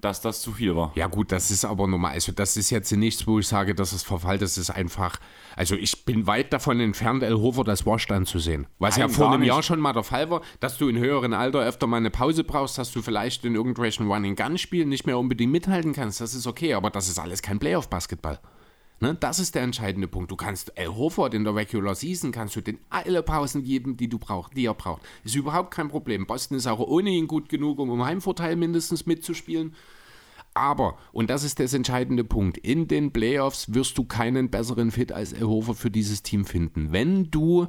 [0.00, 0.92] dass das zu viel war.
[0.94, 2.12] Ja gut, das ist aber normal.
[2.12, 4.42] Also das ist jetzt nichts, wo ich sage, dass es verfallt.
[4.42, 5.18] Das ist einfach,
[5.56, 8.66] also ich bin weit davon entfernt, El Hofer das Wash zu sehen.
[8.78, 9.48] Was Nein, ja vor einem nicht.
[9.48, 12.44] Jahr schon mal der Fall war, dass du in höheren Alter öfter mal eine Pause
[12.44, 16.20] brauchst, dass du vielleicht in irgendwelchen Running-Gun-Spielen nicht mehr unbedingt mithalten kannst.
[16.20, 18.38] Das ist okay, aber das ist alles kein Playoff-Basketball.
[19.00, 20.30] Ne, das ist der entscheidende Punkt.
[20.30, 24.08] Du kannst El Hofert in der Regular Season, kannst du den alle Pausen geben, die
[24.08, 25.02] du brauchst, die er braucht.
[25.22, 26.26] Ist überhaupt kein Problem.
[26.26, 29.74] Boston ist auch ohne ihn gut genug, um im Heimvorteil mindestens mitzuspielen.
[30.54, 35.12] Aber, und das ist der entscheidende Punkt, in den Playoffs wirst du keinen besseren Fit
[35.12, 36.90] als El Hofer für dieses Team finden.
[36.90, 37.68] Wenn du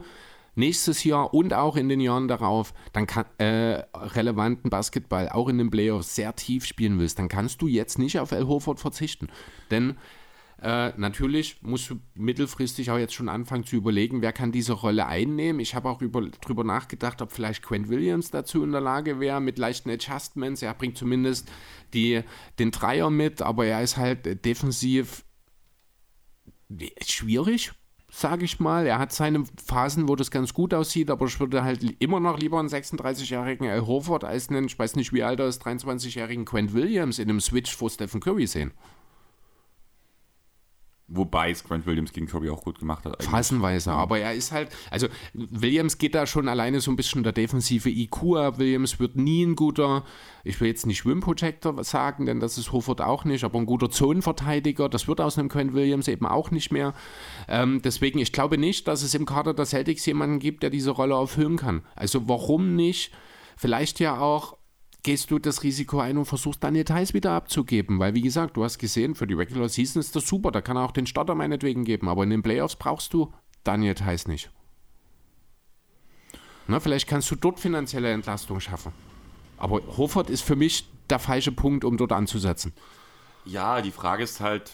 [0.56, 5.60] nächstes Jahr und auch in den Jahren darauf dann kann, äh, relevanten Basketball auch in
[5.60, 9.28] den Playoffs sehr tief spielen willst, dann kannst du jetzt nicht auf El Horford verzichten.
[9.70, 9.96] Denn
[10.62, 15.06] äh, natürlich musst du mittelfristig auch jetzt schon anfangen zu überlegen, wer kann diese Rolle
[15.06, 15.62] einnehmen.
[15.62, 19.40] Ich habe auch über, drüber nachgedacht, ob vielleicht Quent Williams dazu in der Lage wäre,
[19.40, 20.62] mit leichten Adjustments.
[20.62, 21.50] Er bringt zumindest
[21.94, 22.22] die,
[22.60, 25.24] den Dreier mit, aber er ist halt defensiv
[27.06, 27.72] schwierig,
[28.12, 28.86] sage ich mal.
[28.86, 32.38] Er hat seine Phasen, wo das ganz gut aussieht, aber ich würde halt immer noch
[32.38, 36.44] lieber einen 36-jährigen Al Horford als einen, ich weiß nicht wie alt er ist, 23-jährigen
[36.44, 38.74] Quent Williams in einem Switch vor Stephen Curry sehen.
[41.12, 43.14] Wobei es Grant Williams gegen Curry auch gut gemacht hat.
[43.14, 43.30] Eigentlich.
[43.30, 47.32] Phasenweise, aber er ist halt, also Williams geht da schon alleine so ein bisschen der
[47.32, 48.60] defensive IQ ab.
[48.60, 50.04] Williams wird nie ein guter,
[50.44, 53.66] ich will jetzt nicht Swim Protector sagen, denn das ist Hofert auch nicht, aber ein
[53.66, 56.94] guter Zonenverteidiger, das wird aus einem Grant Williams eben auch nicht mehr.
[57.48, 60.92] Ähm, deswegen, ich glaube nicht, dass es im Kader der Celtics jemanden gibt, der diese
[60.92, 61.82] Rolle erfüllen kann.
[61.96, 63.12] Also warum nicht?
[63.58, 64.59] Vielleicht ja auch
[65.04, 68.00] gehst du das Risiko ein und versuchst dann Details wieder abzugeben.
[68.00, 70.78] Weil, wie gesagt, du hast gesehen, für die Regular Season ist das super, da kann
[70.78, 73.32] er auch den Starter meinetwegen geben, aber in den Playoffs brauchst du
[73.64, 74.52] Daniel Theiss nicht.
[76.68, 78.92] Na, vielleicht kannst du dort finanzielle Entlastung schaffen.
[79.58, 82.74] Aber Hofert ist für mich der falsche Punkt, um dort anzusetzen.
[83.46, 84.72] Ja, die Frage ist halt,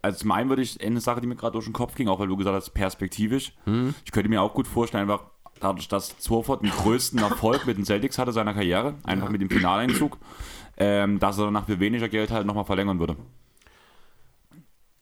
[0.00, 2.18] also zum einen würde ich, eine Sache, die mir gerade durch den Kopf ging, auch
[2.18, 3.52] weil du gesagt hast, perspektivisch.
[3.64, 3.94] Hm.
[4.04, 5.31] Ich könnte mir auch gut vorstellen, einfach
[5.62, 9.50] dadurch, dass Zurford den größten Erfolg mit den Celtics hatte seiner Karriere, einfach mit dem
[9.50, 10.18] Finaleinzug,
[10.76, 13.16] ähm, dass er danach für weniger Geld halt nochmal verlängern würde.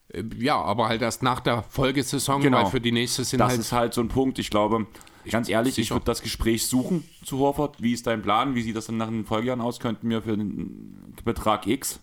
[0.08, 2.58] Äh, ja, aber halt erst nach der Folgesaison, genau.
[2.58, 4.86] weil für die nächste sind Das halt ist halt so ein Punkt, ich glaube,
[5.30, 5.84] ganz ehrlich, sicher.
[5.84, 7.80] ich würde das Gespräch suchen zu Horford.
[7.82, 8.54] Wie ist dein Plan?
[8.54, 9.80] Wie sieht das dann nach den Folgejahren aus?
[9.80, 12.00] Könnten wir für den Betrag X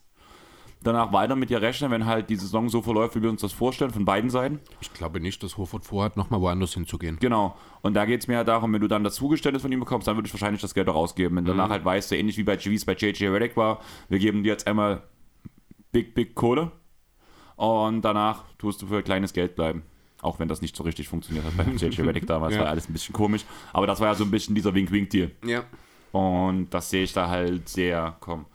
[0.84, 3.54] danach weiter mit dir rechnen, wenn halt die Saison so verläuft, wie wir uns das
[3.54, 4.60] vorstellen, von beiden Seiten?
[4.82, 7.18] Ich glaube nicht, dass Hofert vorhat, nochmal woanders hinzugehen.
[7.20, 7.56] Genau.
[7.82, 10.08] Und da geht es mir ja darum, wenn du dann das Zugeständnis von ihm bekommst,
[10.08, 11.36] dann würde ich wahrscheinlich das Geld auch ausgeben.
[11.36, 11.50] Wenn mhm.
[11.50, 13.80] danach halt weißt du, ähnlich wie bei es bei JJ Redick war,
[14.10, 15.04] wir geben dir jetzt einmal
[15.92, 16.72] big, big Kohle
[17.56, 19.84] und danach tust du für kleines Geld bleiben.
[20.22, 22.62] Auch wenn das nicht so richtig funktioniert hat bei JJ Redick damals, ja.
[22.62, 23.46] war alles ein bisschen komisch.
[23.74, 25.32] Aber das war ja so ein bisschen dieser Wink-Wink-Deal.
[25.46, 25.64] Ja.
[26.12, 28.46] Und das sehe ich da halt sehr, komm.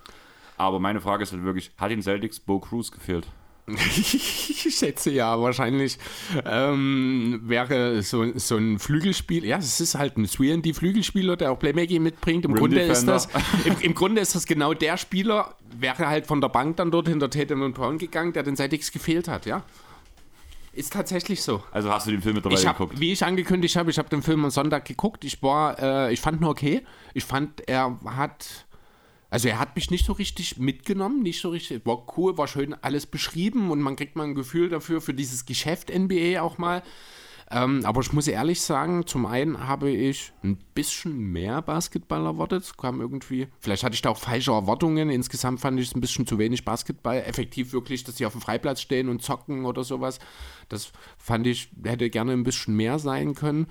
[0.63, 3.27] Aber meine Frage ist halt wirklich, hat den Celtics Bo Cruz gefehlt?
[3.67, 5.99] ich schätze ja, wahrscheinlich
[6.45, 12.03] ähm, wäre so, so ein Flügelspiel, ja, es ist halt ein 3D-Flügelspieler, der auch Playmaking
[12.03, 12.45] mitbringt.
[12.45, 13.29] Im Grunde, ist das,
[13.65, 17.09] im, im, Grunde ist das genau der Spieler, wäre halt von der Bank dann dort
[17.09, 19.65] hinter Tatum und Brown gegangen, der den Seitix gefehlt hat, ja.
[20.73, 21.63] Ist tatsächlich so.
[21.73, 23.01] Also hast du den Film mittlerweile hab, geguckt?
[23.01, 25.25] Wie ich angekündigt habe, ich habe den Film am Sonntag geguckt.
[25.25, 26.83] Ich war, äh, ich fand ihn okay.
[27.15, 28.67] Ich fand, er hat
[29.33, 32.75] also er hat mich nicht so richtig mitgenommen, nicht so richtig, war cool, war schön
[32.83, 36.83] alles beschrieben und man kriegt mal ein Gefühl dafür, für dieses Geschäft NBA auch mal.
[37.51, 42.77] Ähm, aber ich muss ehrlich sagen, zum einen habe ich ein bisschen mehr Basketball erwartet.
[42.77, 45.09] Kam irgendwie, vielleicht hatte ich da auch falsche Erwartungen.
[45.09, 47.17] Insgesamt fand ich es ein bisschen zu wenig Basketball.
[47.17, 50.19] Effektiv wirklich, dass sie auf dem Freiplatz stehen und zocken oder sowas.
[50.69, 53.67] Das fand ich, hätte gerne ein bisschen mehr sein können.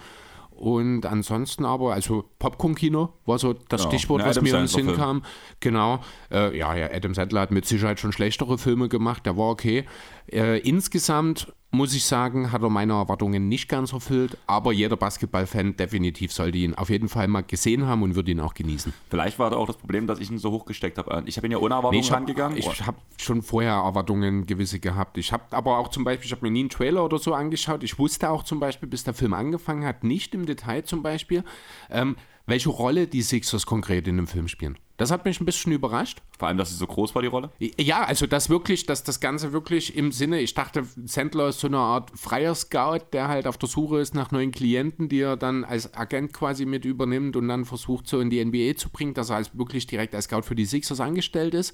[0.52, 4.96] Und ansonsten aber, also Popcorn-Kino war so das ja, Stichwort, was mir in den Sinn
[4.96, 5.24] kam.
[5.60, 6.02] Genau.
[6.32, 9.86] Äh, ja, ja, Adam Sandler hat mit Sicherheit schon schlechtere Filme gemacht, der war okay.
[10.28, 15.78] Äh, insgesamt muss ich sagen, hat er meine Erwartungen nicht ganz erfüllt, aber jeder Basketballfan
[15.78, 18.94] definitiv sollte ihn auf jeden Fall mal gesehen haben und würde ihn auch genießen.
[19.10, 21.24] Vielleicht war da auch das Problem, dass ich ihn so hochgesteckt habe.
[21.26, 22.58] Ich habe ihn ja ohne Erwartungen nee, ich angegangen.
[22.58, 25.18] Ich habe schon vorher Erwartungen gewisse gehabt.
[25.18, 27.84] Ich habe aber auch zum Beispiel, ich habe mir nie einen Trailer oder so angeschaut.
[27.84, 31.46] Ich wusste auch zum Beispiel, bis der Film angefangen hat, nicht im Detail zum Beispiel,
[31.90, 32.18] ähm,
[32.52, 34.78] welche Rolle die Sixers konkret in dem Film spielen.
[34.98, 36.22] Das hat mich ein bisschen überrascht.
[36.38, 37.50] Vor allem, dass sie so groß war, die Rolle?
[37.80, 41.68] Ja, also das wirklich, dass das Ganze wirklich im Sinne, ich dachte, Sandler ist so
[41.68, 45.38] eine Art freier Scout, der halt auf der Suche ist nach neuen Klienten, die er
[45.38, 49.14] dann als Agent quasi mit übernimmt und dann versucht, so in die NBA zu bringen,
[49.14, 51.74] dass er als wirklich direkt als Scout für die Sixers angestellt ist.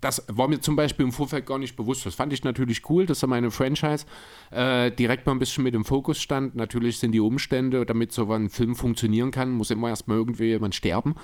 [0.00, 2.06] Das war mir zum Beispiel im Vorfeld gar nicht bewusst.
[2.06, 4.06] Das fand ich natürlich cool, dass er meine Franchise
[4.50, 6.54] äh, direkt mal ein bisschen mit im Fokus stand.
[6.54, 10.74] Natürlich sind die Umstände, damit so ein Film funktionieren kann, muss immer erstmal irgendwie jemand
[10.74, 11.16] sterben.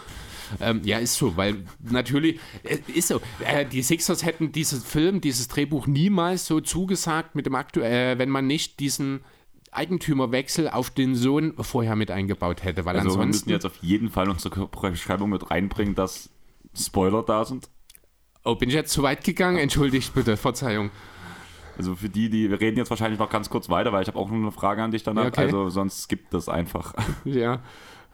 [0.61, 5.21] Ähm, ja, ist so, weil natürlich, äh, ist so, äh, die Sixers hätten diesen Film,
[5.21, 9.21] dieses Drehbuch niemals so zugesagt mit dem aktuell, äh, wenn man nicht diesen
[9.71, 13.23] Eigentümerwechsel auf den Sohn vorher mit eingebaut hätte, weil also ansonsten...
[13.23, 16.31] wir müssen jetzt auf jeden Fall unsere Beschreibung mit reinbringen, dass
[16.77, 17.69] Spoiler da sind.
[18.45, 19.57] Oh, bin ich jetzt zu weit gegangen?
[19.57, 20.91] Entschuldigt bitte, Verzeihung.
[21.79, 24.19] Also für die, die, wir reden jetzt wahrscheinlich noch ganz kurz weiter, weil ich habe
[24.19, 25.27] auch noch eine Frage an dich danach.
[25.27, 25.45] Okay.
[25.45, 26.95] Also sonst gibt das einfach.
[27.25, 27.61] Ja,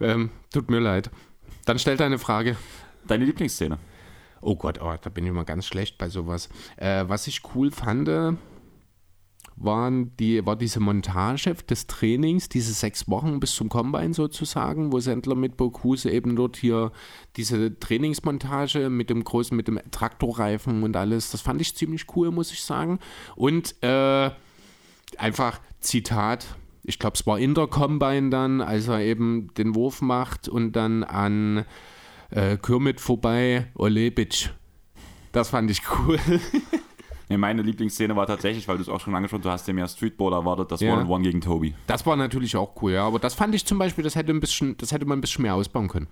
[0.01, 1.11] ähm, tut mir leid.
[1.67, 2.57] Dann stell deine Frage.
[3.07, 3.79] Deine Lieblingsszene?
[4.41, 6.49] Oh Gott, oh, da bin ich immer ganz schlecht bei sowas.
[6.77, 8.09] Äh, was ich cool fand,
[9.61, 15.01] waren die, war diese Montage des Trainings, diese sechs Wochen bis zum Combine sozusagen, wo
[15.01, 16.93] Sendler mit Bocuse eben dort hier
[17.37, 22.31] diese Trainingsmontage mit dem großen, mit dem Traktorreifen und alles, das fand ich ziemlich cool,
[22.31, 22.99] muss ich sagen.
[23.37, 24.31] Und äh,
[25.19, 26.47] einfach Zitat,
[26.83, 30.73] ich glaube, es war in der Combine dann, als er eben den Wurf macht und
[30.73, 31.67] dann an
[32.31, 34.51] äh, Kermit vorbei, Olebic.
[35.33, 36.19] Das fand ich cool.
[37.31, 39.73] Nee, meine Lieblingsszene war tatsächlich, weil du es auch schon angesprochen hast, du hast ja
[39.73, 41.75] mehr Streetball erwartet, das One-on-One -on -One gegen Toby.
[41.87, 43.07] Das war natürlich auch cool, ja.
[43.07, 45.43] Aber das fand ich zum Beispiel, das hätte, ein bisschen, das hätte man ein bisschen
[45.43, 46.09] mehr ausbauen können.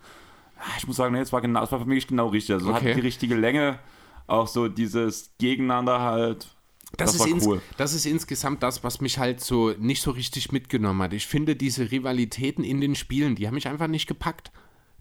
[0.60, 2.54] Ah, ich muss sagen, nee, das war, genau, das war für mich genau richtig.
[2.54, 2.90] Also okay.
[2.90, 3.80] hat die richtige Länge,
[4.28, 6.54] auch so dieses Gegeneinander halt.
[6.96, 7.60] Das, das, ist cool.
[7.76, 11.12] das ist insgesamt das, was mich halt so nicht so richtig mitgenommen hat.
[11.12, 14.52] Ich finde diese Rivalitäten in den Spielen, die haben mich einfach nicht gepackt.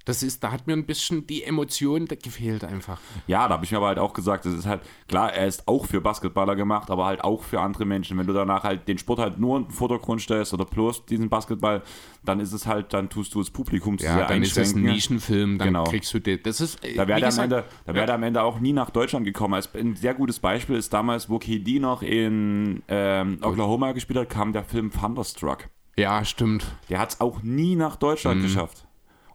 [0.07, 3.01] Das ist, da hat mir ein bisschen die Emotion gefehlt einfach.
[3.27, 4.79] Ja, da habe ich mir aber halt auch gesagt, es ist halt,
[5.09, 8.17] klar, er ist auch für Basketballer gemacht, aber halt auch für andere Menschen.
[8.17, 11.27] Wenn du danach halt den Sport halt nur in den Vordergrund stellst oder plus diesen
[11.27, 11.83] Basketball,
[12.23, 14.73] dann ist es halt, dann tust du das Publikum zu ja, sehr dann ist es
[14.73, 15.83] ein Nischenfilm, dann genau.
[15.83, 18.07] kriegst du den, das ist, da wäre am Ende, da ja.
[18.07, 19.55] am Ende auch nie nach Deutschland gekommen.
[19.55, 24.29] Als ein sehr gutes Beispiel ist damals, wo KD noch in ähm, Oklahoma gespielt hat,
[24.29, 25.67] kam der Film Thunderstruck.
[25.97, 26.65] Ja, stimmt.
[26.89, 28.43] Der hat es auch nie nach Deutschland mhm.
[28.43, 28.86] geschafft.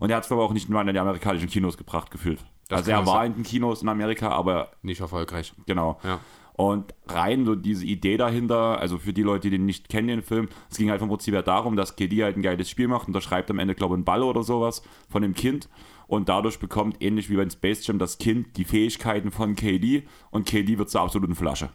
[0.02, 2.40] Und er hat es aber auch nicht nur in die amerikanischen Kinos gebracht, gefühlt.
[2.68, 4.72] Das also er war in den Kinos in Amerika, aber.
[4.82, 5.54] Nicht erfolgreich.
[5.64, 6.00] Genau.
[6.02, 6.18] Ja.
[6.54, 10.22] Und rein so diese Idee dahinter, also für die Leute, die den nicht kennen, den
[10.22, 13.06] Film, es ging halt vom Prinzip her darum, dass KD halt ein geiles Spiel macht
[13.06, 15.68] und da schreibt am Ende, glaube ich, einen Ball oder sowas von dem Kind
[16.08, 20.48] und dadurch bekommt, ähnlich wie beim Space Jam, das Kind die Fähigkeiten von KD und
[20.48, 21.70] KD wird zur absoluten Flasche.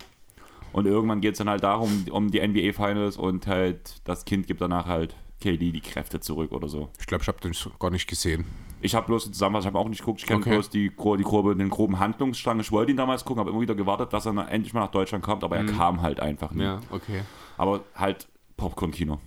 [0.74, 4.48] Und irgendwann geht es dann halt darum, um die NBA Finals und halt das Kind
[4.48, 6.90] gibt danach halt KD die Kräfte zurück oder so.
[7.00, 8.46] Ich glaube, ich habe den gar nicht gesehen.
[8.82, 10.52] Ich habe bloß zusammen, ich habe auch nicht geguckt, ich kenne okay.
[10.52, 12.60] bloß die, die grobe, den groben Handlungsstrang.
[12.60, 15.24] Ich wollte ihn damals gucken, habe immer wieder gewartet, dass er endlich mal nach Deutschland
[15.24, 15.70] kommt, aber mhm.
[15.70, 16.66] er kam halt einfach nicht.
[16.66, 17.22] Ja, okay.
[17.58, 19.20] Aber halt Popcorn-Kino.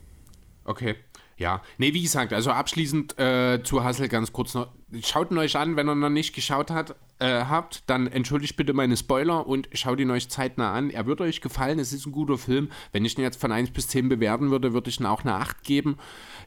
[0.65, 0.97] Okay.
[1.37, 4.69] Ja, nee, wie gesagt, also abschließend äh, zu Hassel ganz kurz noch.
[5.03, 6.95] Schaut ihn euch an, wenn er noch nicht geschaut hat.
[7.21, 10.91] Äh, habt, dann entschuldigt bitte meine Spoiler und schaut ihn euch zeitnah an.
[10.91, 12.71] Er wird euch gefallen, es ist ein guter Film.
[12.93, 15.35] Wenn ich ihn jetzt von 1 bis 10 bewerten würde, würde ich ihn auch eine
[15.35, 15.97] 8 geben.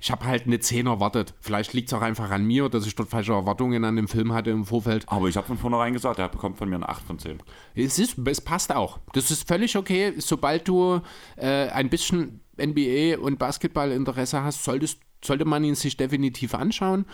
[0.02, 1.34] Ich habe halt eine 10 erwartet.
[1.40, 4.34] Vielleicht liegt es auch einfach an mir, dass ich dort falsche Erwartungen an den Film
[4.34, 5.06] hatte im Vorfeld.
[5.08, 7.40] Aber ich habe von vornherein gesagt, er bekommt von mir eine 8 von 10.
[7.76, 9.00] Es, ist, es passt auch.
[9.14, 10.14] Das ist völlig okay.
[10.18, 11.02] Sobald du
[11.36, 17.06] äh, ein bisschen NBA und Basketballinteresse hast, solltest, sollte man ihn sich definitiv anschauen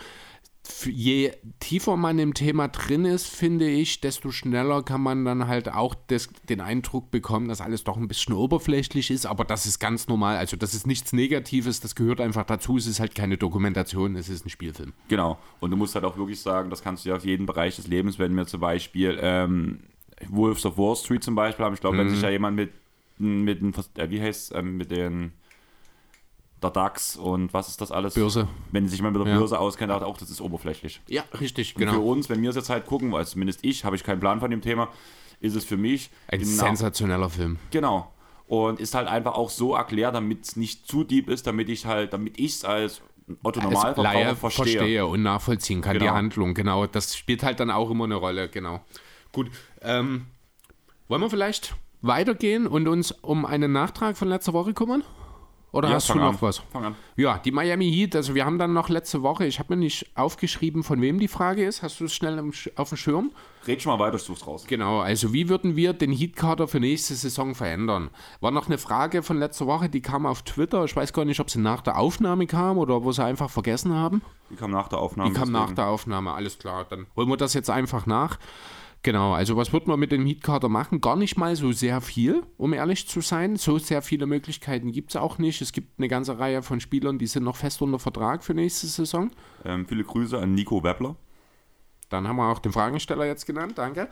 [0.86, 5.72] je tiefer man im Thema drin ist, finde ich, desto schneller kann man dann halt
[5.72, 9.78] auch des, den Eindruck bekommen, dass alles doch ein bisschen oberflächlich ist, aber das ist
[9.78, 10.36] ganz normal.
[10.36, 12.76] Also das ist nichts Negatives, das gehört einfach dazu.
[12.76, 14.92] Es ist halt keine Dokumentation, es ist ein Spielfilm.
[15.08, 15.38] Genau.
[15.60, 17.86] Und du musst halt auch wirklich sagen, das kannst du ja auf jeden Bereich des
[17.86, 19.80] Lebens, wenn wir zum Beispiel ähm,
[20.28, 21.74] Wolves of Wall Street zum Beispiel haben.
[21.74, 22.00] Ich glaube, mhm.
[22.00, 22.72] wenn sich ja jemand mit,
[23.18, 23.62] mit,
[23.96, 25.32] äh, wie heißt ähm, mit den
[26.62, 28.14] der DAX und was ist das alles?
[28.14, 28.48] Börse.
[28.70, 29.38] Wenn sich mal mit der ja.
[29.38, 31.00] Börse auskennt, auch das ist oberflächlich.
[31.08, 31.92] Ja, richtig, und genau.
[31.94, 34.40] Für uns, wenn wir es jetzt halt gucken, weil zumindest ich, habe ich keinen Plan
[34.40, 34.88] von dem Thema,
[35.40, 37.58] ist es für mich ein genau, sensationeller Film.
[37.70, 38.12] Genau.
[38.46, 41.86] Und ist halt einfach auch so erklärt, damit es nicht zu deep ist, damit ich
[41.86, 43.00] halt, damit ich es als
[43.42, 44.64] Otto Normalverbraucher verstehe.
[44.78, 45.06] verstehe.
[45.06, 46.06] und nachvollziehen kann, genau.
[46.06, 46.86] die Handlung, genau.
[46.86, 48.80] Das spielt halt dann auch immer eine Rolle, genau.
[49.32, 49.50] Gut,
[49.82, 50.26] ähm,
[51.08, 55.04] wollen wir vielleicht weitergehen und uns um einen Nachtrag von letzter Woche kümmern?
[55.72, 56.36] Oder ja, hast du noch an.
[56.40, 56.62] was?
[57.16, 60.10] Ja, die Miami Heat, also wir haben dann noch letzte Woche, ich habe mir nicht
[60.16, 61.82] aufgeschrieben, von wem die Frage ist.
[61.82, 62.42] Hast du es schnell
[62.76, 63.30] auf dem Schirm?
[63.66, 64.64] Red schon mal weiter, such's raus.
[64.66, 68.10] Genau, also wie würden wir den Heat-Kader für nächste Saison verändern?
[68.40, 70.84] War noch eine Frage von letzter Woche, die kam auf Twitter.
[70.84, 73.94] Ich weiß gar nicht, ob sie nach der Aufnahme kam oder wo sie einfach vergessen
[73.94, 74.22] haben.
[74.50, 75.30] Die kam nach der Aufnahme.
[75.30, 75.66] Die kam deswegen.
[75.66, 76.86] nach der Aufnahme, alles klar.
[76.88, 78.38] Dann holen wir das jetzt einfach nach.
[79.02, 81.00] Genau, also was wird man mit dem Heatkader machen?
[81.00, 83.56] Gar nicht mal so sehr viel, um ehrlich zu sein.
[83.56, 85.62] So sehr viele Möglichkeiten gibt es auch nicht.
[85.62, 88.86] Es gibt eine ganze Reihe von Spielern, die sind noch fest unter Vertrag für nächste
[88.86, 89.30] Saison.
[89.64, 91.16] Ähm, viele Grüße an Nico Weppler.
[92.10, 94.08] Dann haben wir auch den Fragensteller jetzt genannt, danke.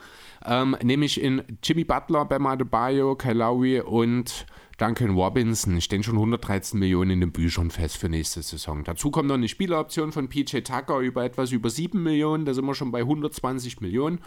[0.46, 4.46] Ähm, nämlich in Jimmy Butler, Bam Adebayo, Lowry und
[4.78, 8.84] Duncan Robinson stehen schon 113 Millionen in den Büchern fest für nächste Saison.
[8.84, 12.44] Dazu kommt noch eine Spieleroption von PJ Tucker über etwas über 7 Millionen.
[12.44, 14.20] Da sind wir schon bei 120 Millionen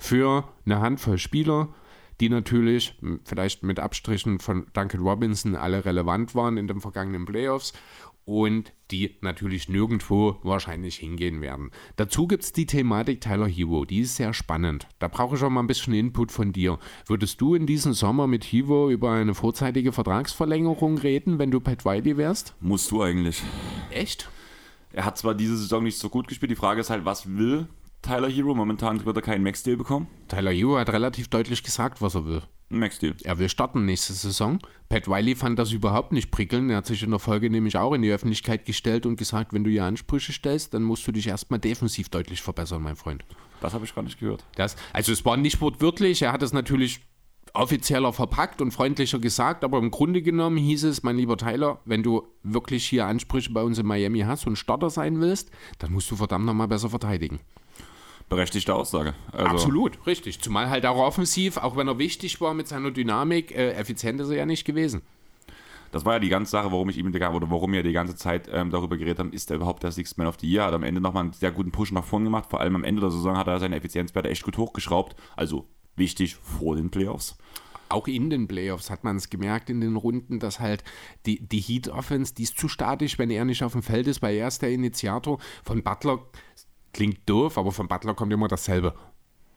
[0.00, 1.68] für eine Handvoll Spieler,
[2.20, 7.72] die natürlich vielleicht mit Abstrichen von Duncan Robinson alle relevant waren in den vergangenen Playoffs
[8.24, 11.70] und die natürlich nirgendwo wahrscheinlich hingehen werden.
[11.96, 14.86] Dazu gibt es die Thematik Tyler Hero, die ist sehr spannend.
[14.98, 16.78] Da brauche ich auch mal ein bisschen Input von dir.
[17.06, 21.84] Würdest du in diesem Sommer mit Hero über eine vorzeitige Vertragsverlängerung reden, wenn du Pat
[21.84, 22.54] Wiley wärst?
[22.60, 23.42] Musst du eigentlich.
[23.90, 24.28] Echt?
[24.92, 27.68] Er hat zwar diese Saison nicht so gut gespielt, die Frage ist halt, was will
[28.02, 28.54] Tyler Hero.
[28.54, 30.08] Momentan wird er keinen Max-Deal bekommen.
[30.28, 32.42] Tyler Hero hat relativ deutlich gesagt, was er will.
[32.70, 33.16] Max-Deal.
[33.24, 34.60] Er will starten nächste Saison.
[34.88, 36.70] Pat Wiley fand das überhaupt nicht prickeln.
[36.70, 39.64] Er hat sich in der Folge nämlich auch in die Öffentlichkeit gestellt und gesagt, wenn
[39.64, 43.24] du hier Ansprüche stellst, dann musst du dich erstmal defensiv deutlich verbessern, mein Freund.
[43.60, 44.44] Das habe ich gar nicht gehört.
[44.54, 46.22] Das, also es war nicht wortwörtlich.
[46.22, 47.00] Er hat es natürlich
[47.52, 52.04] offizieller verpackt und freundlicher gesagt, aber im Grunde genommen hieß es, mein lieber Tyler, wenn
[52.04, 56.08] du wirklich hier Ansprüche bei uns in Miami hast und Starter sein willst, dann musst
[56.12, 57.40] du verdammt nochmal besser verteidigen
[58.30, 59.12] berechtigte Aussage.
[59.32, 60.40] Also Absolut, richtig.
[60.40, 64.30] Zumal halt auch offensiv, auch wenn er wichtig war mit seiner Dynamik, äh, effizient ist
[64.30, 65.02] er ja nicht gewesen.
[65.92, 68.48] Das war ja die ganze Sache, warum ich ihm oder warum wir die ganze Zeit
[68.52, 70.64] ähm, darüber geredet haben, ist er überhaupt der Sixth Man of the Year?
[70.64, 72.48] Hat am Ende nochmal einen sehr guten Push nach vorne gemacht.
[72.48, 75.16] Vor allem am Ende der Saison hat er seine Effizienzwerte echt gut hochgeschraubt.
[75.36, 75.66] Also
[75.96, 77.36] wichtig vor den Playoffs
[77.90, 80.84] auch in den Playoffs hat man es gemerkt in den Runden, dass halt
[81.26, 84.22] die, die Heat Offense, die ist zu statisch, wenn er nicht auf dem Feld ist,
[84.22, 85.38] weil er ist der Initiator.
[85.64, 86.20] Von Butler
[86.92, 88.94] Klingt doof, aber von Butler kommt immer dasselbe.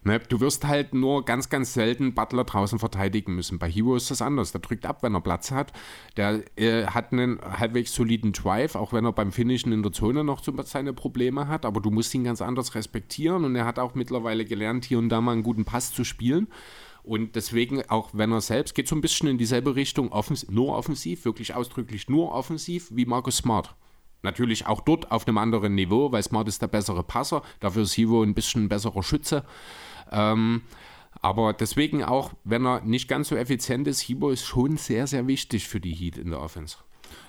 [0.05, 0.19] Ne?
[0.19, 3.59] Du wirst halt nur ganz, ganz selten Butler draußen verteidigen müssen.
[3.59, 4.51] Bei Hero ist das anders.
[4.51, 5.71] Der drückt ab, wenn er Platz hat.
[6.17, 10.23] Der äh, hat einen halbwegs soliden Drive, auch wenn er beim Finishen in der Zone
[10.23, 11.65] noch seine Probleme hat.
[11.65, 13.45] Aber du musst ihn ganz anders respektieren.
[13.45, 16.47] Und er hat auch mittlerweile gelernt, hier und da mal einen guten Pass zu spielen.
[17.03, 20.75] Und deswegen, auch wenn er selbst geht so ein bisschen in dieselbe Richtung, offens nur
[20.75, 23.75] offensiv, wirklich ausdrücklich nur offensiv, wie Markus Smart.
[24.23, 27.93] Natürlich auch dort auf einem anderen Niveau, weil Smart ist der bessere Passer, dafür ist
[27.93, 29.43] Hivo ein bisschen besserer Schütze.
[30.11, 30.61] Ähm,
[31.21, 35.27] aber deswegen auch, wenn er nicht ganz so effizient ist, Hibo ist schon sehr, sehr
[35.27, 36.77] wichtig für die Heat in der Offense.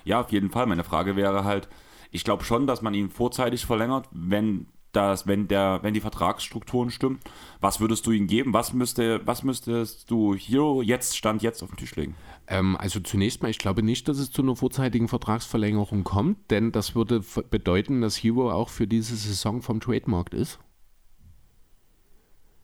[0.05, 0.65] Ja, auf jeden Fall.
[0.65, 1.67] Meine Frage wäre halt,
[2.11, 6.89] ich glaube schon, dass man ihn vorzeitig verlängert, wenn dass wenn der, wenn die Vertragsstrukturen
[6.89, 7.19] stimmen,
[7.59, 8.53] was würdest du ihm geben?
[8.53, 12.15] Was müsste, was müsstest du hier jetzt Stand jetzt auf den Tisch legen?
[12.47, 16.71] Ähm, also zunächst mal, ich glaube nicht, dass es zu einer vorzeitigen Vertragsverlängerung kommt, denn
[16.71, 20.59] das würde bedeuten, dass Hero auch für diese Saison vom Trademarkt ist.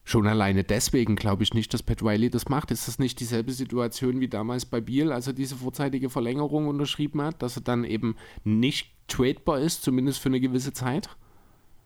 [0.03, 2.71] Schon alleine deswegen glaube ich nicht, dass Pat Riley das macht.
[2.71, 7.21] Ist das nicht dieselbe Situation wie damals bei Biel, als er diese vorzeitige Verlängerung unterschrieben
[7.21, 11.09] hat, dass er dann eben nicht tradebar ist, zumindest für eine gewisse Zeit?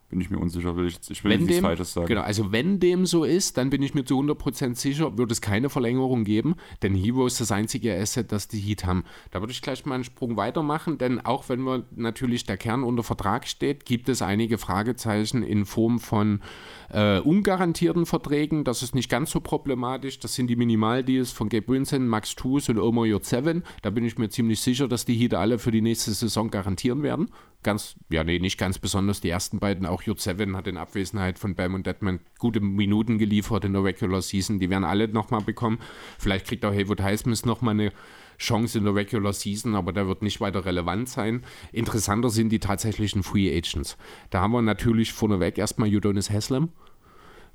[0.10, 2.08] Bin ich mir unsicher, will ich, ich will Wenn nichts dem, Falsches sagen.
[2.08, 5.42] genau, also wenn dem so ist, dann bin ich mir zu 100% sicher, wird es
[5.42, 9.04] keine Verlängerung geben, denn Hero ist das einzige Asset, das die Heat haben.
[9.32, 12.84] Da würde ich gleich mal einen Sprung weitermachen, denn auch wenn wir natürlich der Kern
[12.84, 16.42] unter Vertrag steht, gibt es einige Fragezeichen in Form von
[16.90, 18.64] äh, ungarantierten Verträgen.
[18.64, 20.20] Das ist nicht ganz so problematisch.
[20.20, 23.64] Das sind die Minimaldeals von Gabe Vincent, Max Toos und Omar J7.
[23.82, 27.04] Da bin ich mir ziemlich sicher, dass die Heat alle für die nächste Saison garantieren
[27.04, 27.30] werden.
[27.64, 29.86] Ganz, ja, nee, nicht ganz besonders die ersten beiden.
[29.86, 34.22] Auch J7 hat in Abwesenheit von Bam und Deadman gute Minuten geliefert in der Regular
[34.22, 34.60] Season.
[34.60, 35.80] Die werden alle nochmal bekommen.
[36.20, 37.92] Vielleicht kriegt auch Haywood Highsmith nochmal eine
[38.38, 41.44] Chance in der Regular Season, aber der wird nicht weiter relevant sein.
[41.72, 43.98] Interessanter sind die tatsächlichen Free Agents.
[44.30, 46.70] Da haben wir natürlich vorneweg erstmal Udonis Haslem.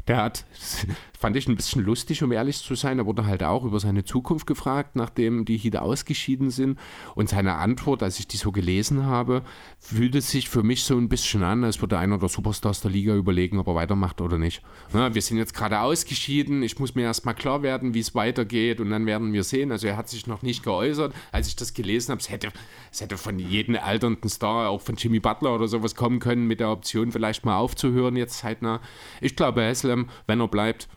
[0.08, 0.44] Der hat,
[1.18, 2.98] fand ich ein bisschen lustig, um ehrlich zu sein.
[2.98, 6.78] Er wurde halt auch über seine Zukunft gefragt, nachdem die Heat ausgeschieden sind.
[7.14, 9.42] Und seine Antwort, als ich die so gelesen habe,
[9.78, 13.14] fühlte sich für mich so ein bisschen an, als würde einer der Superstars der Liga
[13.14, 14.62] überlegen, ob er weitermacht oder nicht.
[14.92, 16.62] Na, wir sind jetzt gerade ausgeschieden.
[16.62, 18.80] Ich muss mir erstmal klar werden, wie es weitergeht.
[18.80, 19.72] Und dann werden wir sehen.
[19.72, 21.14] Also er hat sich noch nicht geäußert.
[21.32, 22.48] Als ich das gelesen habe, es hätte,
[22.90, 26.60] es hätte von jedem alternden Star, auch von Jimmy Butler oder sowas kommen können, mit
[26.60, 28.80] der Option vielleicht mal aufzuhören jetzt zeitnah.
[29.20, 30.88] Ich glaube, Haslam wenn er bleibt,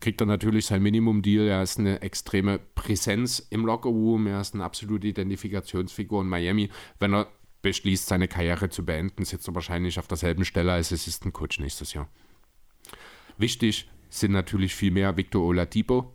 [0.00, 1.48] kriegt er natürlich sein Minimum-Deal.
[1.48, 4.26] Er ist eine extreme Präsenz im Lockerroom.
[4.26, 6.70] Er ist eine absolute Identifikationsfigur in Miami.
[6.98, 7.28] Wenn er
[7.62, 11.94] beschließt, seine Karriere zu beenden, sitzt er wahrscheinlich auf derselben Stelle als Assistant Coach nächstes
[11.94, 12.08] Jahr.
[13.38, 16.13] Wichtig sind natürlich viel mehr Victor Oladipo.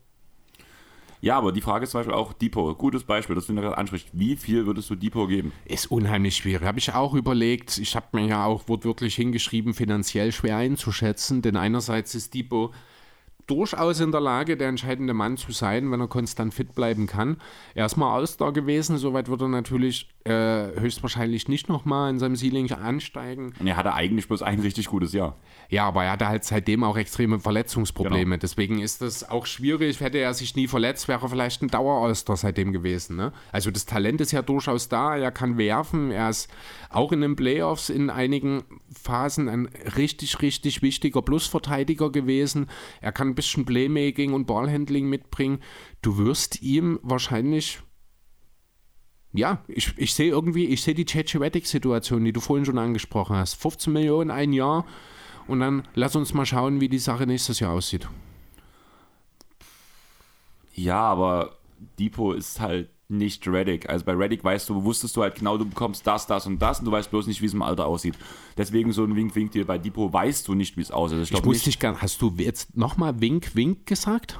[1.22, 2.78] Ja, aber die Frage ist zum Beispiel auch Depot.
[2.78, 4.07] Gutes Beispiel, das du gerade ansprichst.
[4.13, 5.51] Wie viel würdest du Depot geben?
[5.65, 6.65] Ist unheimlich schwierig.
[6.65, 7.78] Habe ich auch überlegt.
[7.78, 11.41] Ich habe mir ja auch wortwörtlich hingeschrieben, finanziell schwer einzuschätzen.
[11.41, 12.74] Denn einerseits ist Depot
[13.50, 17.38] durchaus in der Lage, der entscheidende Mann zu sein, wenn er konstant fit bleiben kann.
[17.74, 22.36] Er ist mal All-Star gewesen, soweit wird er natürlich äh, höchstwahrscheinlich nicht nochmal in seinem
[22.36, 23.54] Ceiling ansteigen.
[23.60, 25.38] Und er hatte eigentlich bloß ein richtig gutes Jahr.
[25.70, 28.26] Ja, aber er hatte halt seitdem auch extreme Verletzungsprobleme.
[28.26, 28.39] Genau.
[28.39, 30.00] Deswegen ist das auch schwierig.
[30.00, 33.16] Hätte er sich nie verletzt, wäre er vielleicht ein Dauer-All-Star seitdem gewesen.
[33.16, 33.32] Ne?
[33.52, 35.16] Also das Talent ist ja durchaus da.
[35.16, 36.12] Er kann werfen.
[36.12, 36.50] Er ist
[36.89, 42.68] auch in den Playoffs in einigen Phasen ein richtig, richtig wichtiger Plusverteidiger gewesen.
[43.02, 45.60] Er kann bisschen Playmaking und Ballhandling mitbringen,
[46.02, 47.82] du wirst ihm wahrscheinlich
[49.32, 53.56] ja, ich, ich sehe irgendwie, ich sehe die situation die du vorhin schon angesprochen hast.
[53.56, 54.86] 15 Millionen ein Jahr
[55.48, 58.08] und dann lass uns mal schauen, wie die Sache nächstes Jahr aussieht.
[60.74, 61.58] Ja, aber
[62.00, 63.89] Depot ist halt nicht Reddick.
[63.89, 66.80] Also bei Reddick weißt du, wusstest du halt genau, du bekommst das, das und das
[66.80, 68.16] und du weißt bloß nicht, wie es im Alter aussieht.
[68.55, 69.66] Deswegen so ein Wink-Wink-Deal.
[69.66, 71.20] Bei Depot weißt du nicht, wie es aussieht.
[71.24, 74.39] Ich, ich wusste nicht, gar hast du jetzt nochmal Wink-Wink gesagt?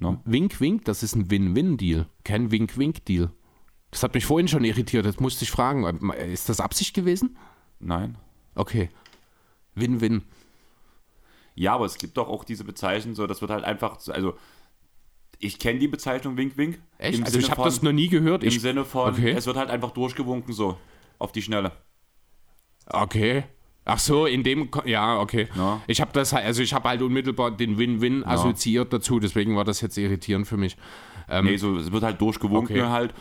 [0.00, 0.20] No?
[0.24, 3.30] Wink-Wink, das ist ein Win-Win-Deal, kein Wink-Wink-Deal.
[3.92, 6.10] Das hat mich vorhin schon irritiert, das musste ich fragen.
[6.10, 7.36] Ist das Absicht gewesen?
[7.78, 8.18] Nein.
[8.56, 8.90] Okay.
[9.76, 10.22] Win-Win.
[11.54, 14.34] Ja, aber es gibt doch auch diese Bezeichnung, so, das wird halt einfach, also
[15.44, 16.78] ich kenne die Bezeichnung Wink Wink.
[16.98, 17.20] Echt?
[17.20, 18.42] also Sinne ich habe das noch nie gehört.
[18.42, 19.32] Im ich, Sinne von, okay.
[19.32, 20.78] es wird halt einfach durchgewunken so,
[21.18, 21.72] auf die Schnelle.
[22.86, 23.44] Okay.
[23.86, 25.48] Ach so, in dem, ja, okay.
[25.54, 25.82] Ja.
[25.86, 28.26] Ich habe das, also ich habe halt unmittelbar den Win-Win ja.
[28.28, 30.76] assoziiert dazu, deswegen war das jetzt irritierend für mich.
[31.28, 32.88] Ähm, nee, so, es wird halt durchgewunken okay.
[32.88, 33.14] halt.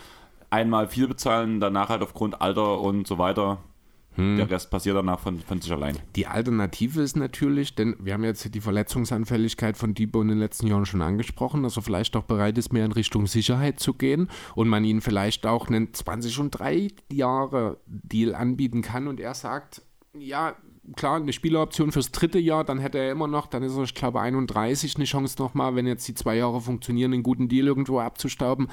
[0.50, 3.58] Einmal viel bezahlen, danach halt aufgrund Alter und so weiter.
[4.16, 4.38] Hm.
[4.38, 5.98] Der Rest passiert danach von, von sich allein.
[6.16, 10.68] Die Alternative ist natürlich, denn wir haben jetzt die Verletzungsanfälligkeit von Debo in den letzten
[10.68, 14.30] Jahren schon angesprochen, dass er vielleicht auch bereit ist, mehr in Richtung Sicherheit zu gehen
[14.56, 19.34] und man ihn vielleicht auch einen 20 und 3 Jahre Deal anbieten kann und er
[19.34, 19.82] sagt,
[20.18, 20.56] ja,
[20.96, 23.96] klar, eine Spieleroption fürs dritte Jahr, dann hätte er immer noch, dann ist er, ich
[23.96, 28.00] glaube, 31 eine Chance nochmal, wenn jetzt die zwei Jahre funktionieren, einen guten Deal irgendwo
[28.00, 28.68] abzustauben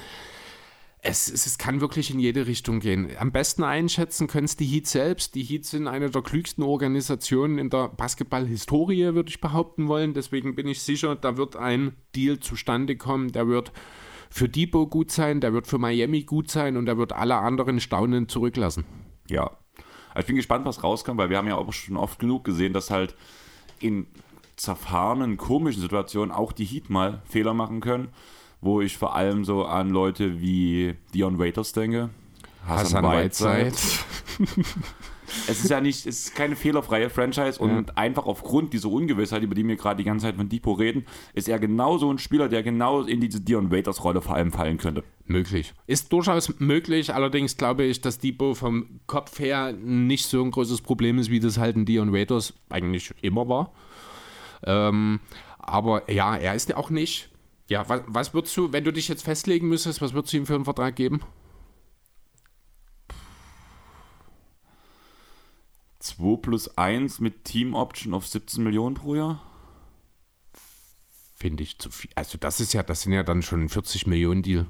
[1.03, 3.09] es, es, es, kann wirklich in jede Richtung gehen.
[3.17, 5.33] Am besten einschätzen können es die Heat selbst.
[5.33, 10.13] Die Heat sind eine der klügsten Organisationen in der Basketball-Historie, würde ich behaupten wollen.
[10.13, 13.31] Deswegen bin ich sicher, da wird ein Deal zustande kommen.
[13.31, 13.71] Der wird
[14.29, 17.79] für Depot gut sein, der wird für Miami gut sein und der wird alle anderen
[17.79, 18.85] staunend zurücklassen.
[19.27, 19.57] Ja,
[20.09, 22.73] also ich bin gespannt, was rauskommt, weil wir haben ja auch schon oft genug gesehen,
[22.73, 23.15] dass halt
[23.79, 24.05] in
[24.55, 28.09] zerfahrenen, komischen Situationen auch die Heat mal Fehler machen können
[28.61, 32.09] wo ich vor allem so an Leute wie Dion Waiters denke.
[32.65, 33.75] Hassan, Hassan Whiteside.
[35.47, 37.93] es ist ja nicht, es ist keine fehlerfreie Franchise und ja.
[37.95, 41.49] einfach aufgrund dieser Ungewissheit, über die wir gerade die ganze Zeit von Depot reden, ist
[41.49, 44.77] er genau so ein Spieler, der genau in diese Dion Waiters Rolle vor allem fallen
[44.77, 45.03] könnte.
[45.25, 45.73] Möglich.
[45.87, 50.81] Ist durchaus möglich, allerdings glaube ich, dass Depot vom Kopf her nicht so ein großes
[50.81, 53.71] Problem ist, wie das halt ein Dion Waiters eigentlich immer war.
[54.63, 55.19] Ähm,
[55.57, 57.30] aber ja, er ist ja auch nicht
[57.71, 60.45] ja, was, was würdest du, wenn du dich jetzt festlegen müsstest, was würdest du ihm
[60.45, 61.21] für einen Vertrag geben?
[65.99, 69.41] 2 plus 1 mit Team Option auf 17 Millionen pro Jahr?
[71.37, 72.11] Finde ich zu viel.
[72.13, 74.67] Also das ist ja, das sind ja dann schon 40 Millionen Deal.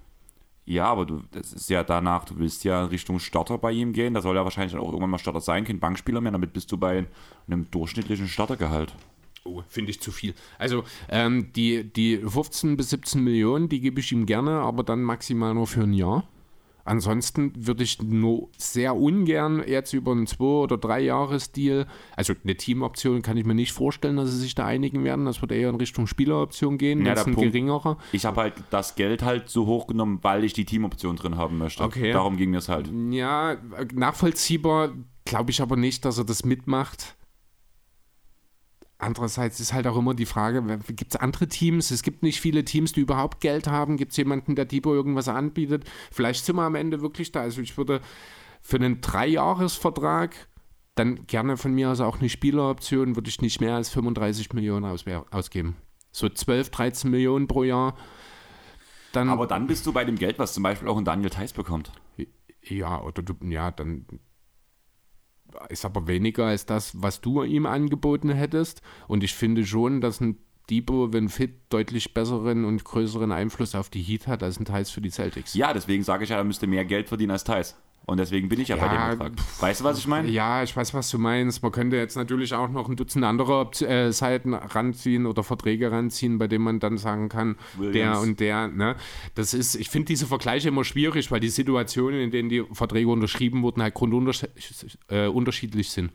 [0.66, 4.14] Ja, aber du, das ist ja danach, du willst ja Richtung Starter bei ihm gehen.
[4.14, 6.34] Da soll er wahrscheinlich auch irgendwann mal Starter sein, kein Bankspieler mehr.
[6.34, 7.08] Damit bist du bei
[7.48, 8.94] einem durchschnittlichen Startergehalt.
[9.44, 10.34] Oh, finde ich zu viel.
[10.60, 15.02] Also ähm, die, die 15 bis 17 Millionen, die gebe ich ihm gerne, aber dann
[15.02, 16.28] maximal nur für ein Jahr.
[16.84, 21.86] Ansonsten würde ich nur sehr ungern jetzt über einen zwei- oder drei Jahres-Deal,
[22.16, 25.26] also eine Teamoption kann ich mir nicht vorstellen, dass sie sich da einigen werden.
[25.26, 27.98] Das wird eher in Richtung Spieleroption gehen, Ja, jetzt der ein Punkt- geringerer.
[28.14, 31.84] Ich habe halt das Geld halt so hochgenommen, weil ich die Teamoption drin haben möchte.
[31.84, 32.12] Okay.
[32.14, 32.90] Darum ging es halt.
[33.12, 33.58] Ja,
[33.94, 34.90] nachvollziehbar,
[35.26, 37.16] glaube ich aber nicht, dass er das mitmacht.
[39.02, 41.90] Andererseits ist halt auch immer die Frage, gibt es andere Teams?
[41.90, 43.98] Es gibt nicht viele Teams, die überhaupt Geld haben.
[43.98, 45.86] Gibt es jemanden, der Debo irgendwas anbietet?
[46.12, 47.42] Vielleicht sind wir am Ende wirklich da.
[47.42, 48.02] Also ich würde
[48.62, 50.36] für einen Dreijahresvertrag
[50.94, 54.86] dann gerne von mir aus auch eine Spieleroption, würde ich nicht mehr als 35 Millionen
[54.86, 55.78] aus, ausgeben.
[56.12, 57.98] So 12, 13 Millionen pro Jahr.
[59.14, 61.54] Dann, Aber dann bist du bei dem Geld, was zum Beispiel auch ein Daniel Theiss
[61.54, 61.92] bekommt.
[62.62, 64.06] Ja, oder du, ja, dann
[65.70, 68.82] ist aber weniger als das, was du ihm angeboten hättest.
[69.08, 70.38] Und ich finde schon, dass ein
[70.70, 74.90] Debo, wenn fit, deutlich besseren und größeren Einfluss auf die Heat hat als ein Thais
[74.90, 75.54] für die Celtics.
[75.54, 77.76] Ja, deswegen sage ich ja, er müsste mehr Geld verdienen als Theiss.
[78.12, 79.62] Und deswegen bin ich ja, bei Ja, dem Betrag.
[79.62, 80.28] Weißt du, was ich meine?
[80.28, 81.64] Ja, ich weiß, was du meinst.
[81.64, 86.38] Man könnte jetzt natürlich auch noch ein Dutzend andere äh, Seiten ranziehen oder Verträge ranziehen,
[86.38, 87.94] bei denen man dann sagen kann, Williams.
[87.94, 88.68] der und der.
[88.68, 88.98] Ne?
[89.36, 93.08] Das ist, ich finde diese Vergleiche immer schwierig, weil die Situationen, in denen die Verträge
[93.08, 96.12] unterschrieben wurden, halt grundunterschiedlich äh, unterschiedlich sind.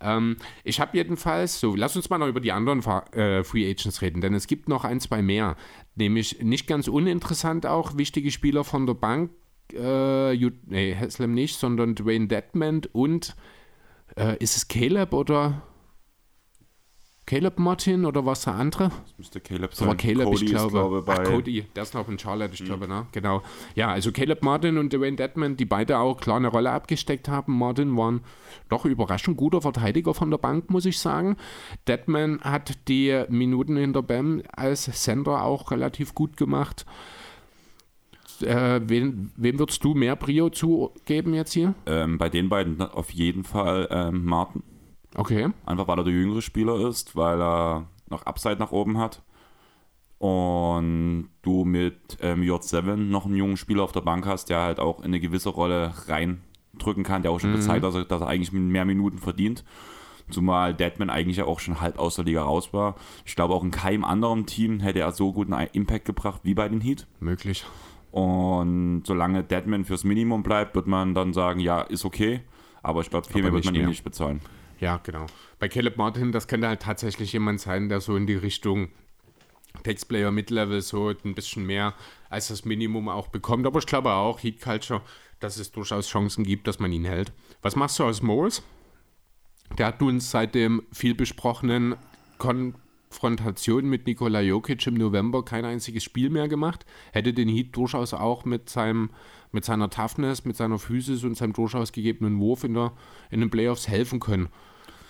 [0.00, 2.80] Ähm, ich habe jedenfalls, so, lass uns mal noch über die anderen
[3.12, 5.54] äh, Free Agents reden, denn es gibt noch ein, zwei mehr.
[5.94, 9.30] Nämlich nicht ganz uninteressant auch wichtige Spieler von der Bank.
[9.72, 13.36] Äh, Ju- nee, Haslam nicht, sondern Dwayne Dedman und
[14.16, 15.62] äh, ist es Caleb oder
[17.26, 18.84] Caleb Martin oder was der andere?
[18.88, 19.96] Das müsste Caleb Das war sein.
[19.98, 20.70] Caleb, Cody ich glaube.
[20.70, 23.06] Glaube bei, Ach, Cody, der ist noch in Charlotte, ich glaube, ne?
[23.12, 23.42] Genau.
[23.74, 27.58] Ja, also Caleb Martin und Dwayne Dedman, die beide auch klar eine Rolle abgesteckt haben.
[27.58, 28.20] Martin war ein
[28.70, 31.36] doch überraschend guter Verteidiger von der Bank, muss ich sagen.
[31.86, 36.86] Dedman hat die Minuten in der BAM als Center auch relativ gut gemacht.
[38.42, 41.74] Äh, wen, wem würdest du mehr Brio zugeben jetzt hier?
[41.86, 44.62] ähm, bei den beiden auf jeden Fall ähm, Martin.
[45.14, 45.48] Okay.
[45.66, 49.22] Einfach weil er der jüngere Spieler ist, weil er noch Upside nach oben hat.
[50.18, 54.80] Und du mit ähm, J7 noch einen jungen Spieler auf der Bank hast, der halt
[54.80, 58.20] auch in eine gewisse Rolle reindrücken kann, der auch schon gezeigt hat, dass er, dass
[58.20, 59.64] er eigentlich mehr Minuten verdient.
[60.30, 62.96] Zumal Deadman eigentlich ja auch schon halb aus der Liga raus war.
[63.24, 66.68] Ich glaube, auch in keinem anderen Team hätte er so guten Impact gebracht wie bei
[66.68, 67.06] den Heat.
[67.20, 67.64] Möglich.
[68.10, 72.40] Und solange Deadman fürs Minimum bleibt, wird man dann sagen, ja, ist okay.
[72.82, 73.88] Aber ich glaube, viel mehr wird man ihm mehr.
[73.88, 74.40] nicht bezahlen.
[74.80, 75.26] Ja, genau.
[75.58, 78.88] Bei Caleb Martin, das könnte halt tatsächlich jemand sein, der so in die Richtung
[79.82, 81.94] Textplayer Mid-Level so ein bisschen mehr
[82.30, 83.66] als das Minimum auch bekommt.
[83.66, 85.02] Aber ich glaube auch, Heat Culture,
[85.40, 87.32] dass es durchaus Chancen gibt, dass man ihn hält.
[87.62, 88.62] Was machst du aus Moles?
[89.76, 91.96] Der hat nun seit dem viel besprochenen
[93.08, 96.84] Konfrontation mit Nikola Jokic im November kein einziges Spiel mehr gemacht.
[97.12, 99.10] Hätte den Heat durchaus auch mit, seinem,
[99.50, 102.92] mit seiner Toughness, mit seiner Physis und seinem durchaus gegebenen Wurf in, der,
[103.30, 104.48] in den Playoffs helfen können.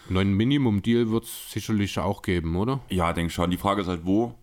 [0.08, 2.80] Neuen Minimum-Deal wird es sicherlich auch geben, oder?
[2.88, 3.50] Ja, denke schon.
[3.50, 4.34] Die Frage ist halt, wo.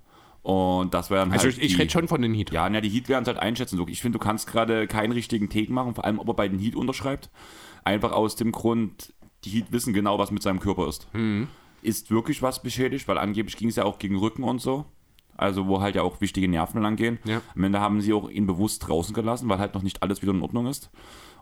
[0.43, 2.51] Und das wären Also halt ich, ich die, rede schon von den Heat.
[2.51, 3.83] Ja, na, die Heat werden es halt einschätzen.
[3.87, 6.59] Ich finde, du kannst gerade keinen richtigen Take machen, vor allem ob er bei den
[6.59, 7.31] Heat unterschreibt.
[7.83, 11.07] Einfach aus dem Grund, die Heat wissen genau, was mit seinem Körper ist.
[11.13, 11.47] Mhm.
[11.85, 14.85] Ist wirklich was beschädigt, weil angeblich ging es ja auch gegen Rücken und so.
[15.37, 17.19] Also wo halt ja auch wichtige Nerven lang gehen.
[17.25, 17.41] Ja.
[17.55, 20.31] Am Ende haben sie auch ihn bewusst draußen gelassen, weil halt noch nicht alles wieder
[20.31, 20.89] in Ordnung ist.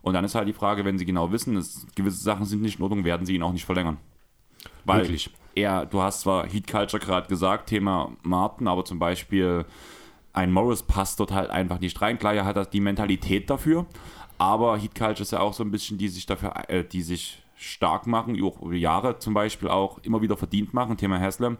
[0.01, 2.77] Und dann ist halt die Frage, wenn sie genau wissen, dass gewisse Sachen sind nicht
[2.77, 3.97] in Ordnung, werden sie ihn auch nicht verlängern.
[4.83, 5.29] Weil Wirklich?
[5.55, 9.65] er, du hast zwar Heat Culture gerade gesagt, Thema Martin, aber zum Beispiel
[10.33, 12.17] ein Morris passt dort halt einfach nicht rein.
[12.17, 13.85] Klar, er hat die Mentalität dafür,
[14.37, 17.42] aber Heat Culture ist ja auch so ein bisschen, die sich dafür, äh, die sich
[17.63, 21.57] stark machen, über Jahre zum Beispiel auch immer wieder verdient machen, Thema Haslam,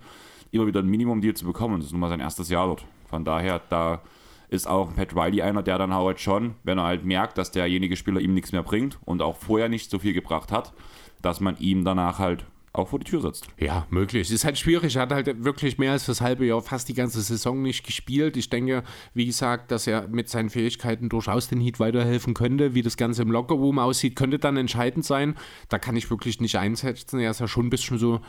[0.51, 1.78] immer wieder ein Minimum-Deal zu bekommen.
[1.78, 2.86] Das ist nun mal sein erstes Jahr dort.
[3.10, 4.01] Von daher, da
[4.49, 7.95] ist auch Pat Riley einer, der dann halt schon, wenn er halt merkt, dass derjenige
[7.95, 10.74] Spieler ihm nichts mehr bringt und auch vorher nicht so viel gebracht hat,
[11.22, 13.47] dass man ihm danach halt auch vor die Tür setzt.
[13.59, 14.32] Ja, möglich.
[14.32, 14.95] Ist halt schwierig.
[14.95, 18.36] Er hat halt wirklich mehr als das halbe Jahr, fast die ganze Saison nicht gespielt.
[18.36, 22.74] Ich denke, wie gesagt, dass er mit seinen Fähigkeiten durchaus den Heat weiterhelfen könnte.
[22.74, 25.36] Wie das Ganze im Lockerroom aussieht, könnte dann entscheidend sein.
[25.69, 27.19] Da kann ich wirklich nicht einschätzen.
[27.19, 28.21] Er ist ja schon ein bisschen so,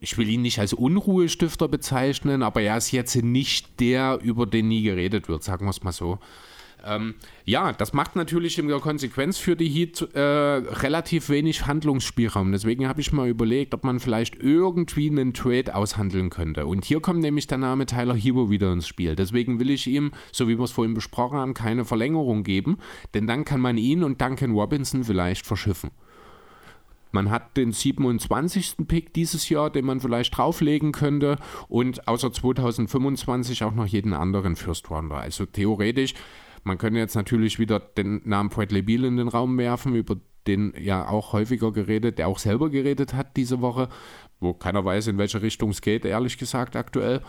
[0.00, 4.68] ich will ihn nicht als Unruhestifter bezeichnen, aber er ist jetzt nicht der, über den
[4.68, 6.18] nie geredet wird, sagen wir es mal so.
[6.84, 7.14] Ähm,
[7.44, 12.52] ja, das macht natürlich in der Konsequenz für die Heat äh, relativ wenig Handlungsspielraum.
[12.52, 16.66] Deswegen habe ich mal überlegt, ob man vielleicht irgendwie einen Trade aushandeln könnte.
[16.66, 19.16] Und hier kommt nämlich der Name Tyler Hero wieder ins Spiel.
[19.16, 22.78] Deswegen will ich ihm, so wie wir es vorhin besprochen haben, keine Verlängerung geben,
[23.14, 25.90] denn dann kann man ihn und Duncan Robinson vielleicht verschiffen.
[27.10, 28.76] Man hat den 27.
[28.86, 31.36] Pick dieses Jahr, den man vielleicht drauflegen könnte
[31.68, 35.16] und außer 2025 auch noch jeden anderen First Rounder.
[35.16, 36.14] Also theoretisch,
[36.64, 40.72] man könnte jetzt natürlich wieder den Namen Bradley Beal in den Raum werfen, über den
[40.78, 43.88] ja auch häufiger geredet, der auch selber geredet hat diese Woche,
[44.40, 47.22] wo keiner weiß, in welche Richtung es geht, ehrlich gesagt aktuell.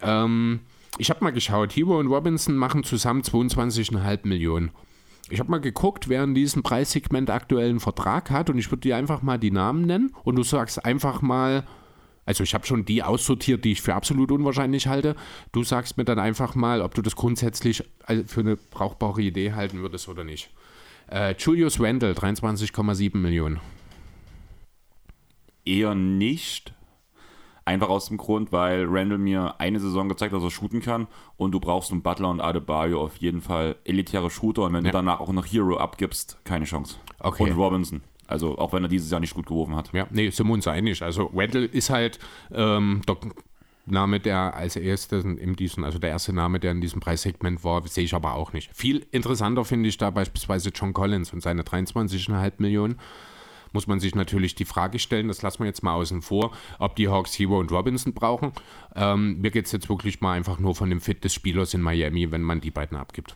[0.00, 0.60] Ähm,
[0.98, 4.70] ich habe mal geschaut, Hero und Robinson machen zusammen 22,5 Millionen.
[5.30, 8.82] Ich habe mal geguckt, wer in diesem Preissegment aktuell einen Vertrag hat und ich würde
[8.82, 11.64] dir einfach mal die Namen nennen und du sagst einfach mal,
[12.26, 15.14] also ich habe schon die aussortiert, die ich für absolut unwahrscheinlich halte.
[15.52, 17.84] Du sagst mir dann einfach mal, ob du das grundsätzlich
[18.26, 20.50] für eine brauchbare Idee halten würdest oder nicht.
[21.10, 23.60] Äh, Julius Randle, 23,7 Millionen.
[25.64, 26.74] Eher nicht.
[27.66, 31.06] Einfach aus dem Grund, weil Randall mir eine Saison gezeigt hat, dass er shooten kann
[31.38, 34.90] und du brauchst einen Butler und Adebayo auf jeden Fall elitäre Shooter und wenn ja.
[34.90, 36.96] du danach auch noch Hero abgibst, keine Chance.
[37.18, 37.44] Okay.
[37.44, 38.02] Und Robinson.
[38.26, 39.92] Also auch wenn er dieses Jahr nicht gut geworfen hat.
[39.92, 41.02] Ja, nee, sind wir uns einig.
[41.02, 42.18] Also Randall ist halt
[42.52, 43.16] ähm, der
[43.86, 47.86] Name, der als erstes in diesem, also der erste Name, der in diesem Preissegment war,
[47.86, 48.70] sehe ich aber auch nicht.
[48.74, 52.98] Viel interessanter finde ich da beispielsweise John Collins und seine 23,5 Millionen
[53.74, 56.96] muss man sich natürlich die Frage stellen, das lassen wir jetzt mal außen vor, ob
[56.96, 58.52] die Hawks Hero und Robinson brauchen.
[58.94, 61.82] Ähm, mir geht es jetzt wirklich mal einfach nur von dem Fit des Spielers in
[61.82, 63.34] Miami, wenn man die beiden abgibt.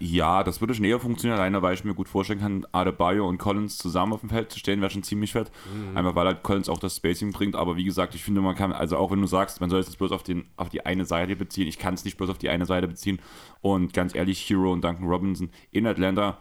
[0.00, 3.38] Ja, das würde schon eher funktionieren, alleine weil ich mir gut vorstellen kann, Adebayo und
[3.38, 5.50] Collins zusammen auf dem Feld zu stellen, wäre schon ziemlich fett.
[5.72, 5.96] Mhm.
[5.96, 8.72] Einfach weil halt Collins auch das Spacing bringt, aber wie gesagt, ich finde, man kann,
[8.72, 11.04] also auch wenn du sagst, man soll es jetzt bloß auf, den, auf die eine
[11.04, 13.20] Seite beziehen, ich kann es nicht bloß auf die eine Seite beziehen
[13.60, 16.38] und ganz ehrlich, Hero und Duncan Robinson in Atlanta,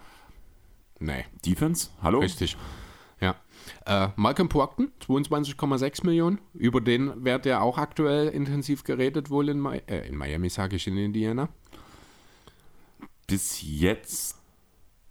[0.99, 1.26] nee.
[1.45, 2.20] Defense, hallo?
[2.20, 2.58] Richtig.
[3.20, 3.36] Ja.
[3.86, 6.39] Äh, Malcolm Procton, 22,6 Millionen.
[6.53, 10.76] Über den wird ja auch aktuell intensiv geredet, wohl in, Mi äh, in Miami, sage
[10.76, 11.49] ich, in Indiana.
[13.28, 14.38] Bis jetzt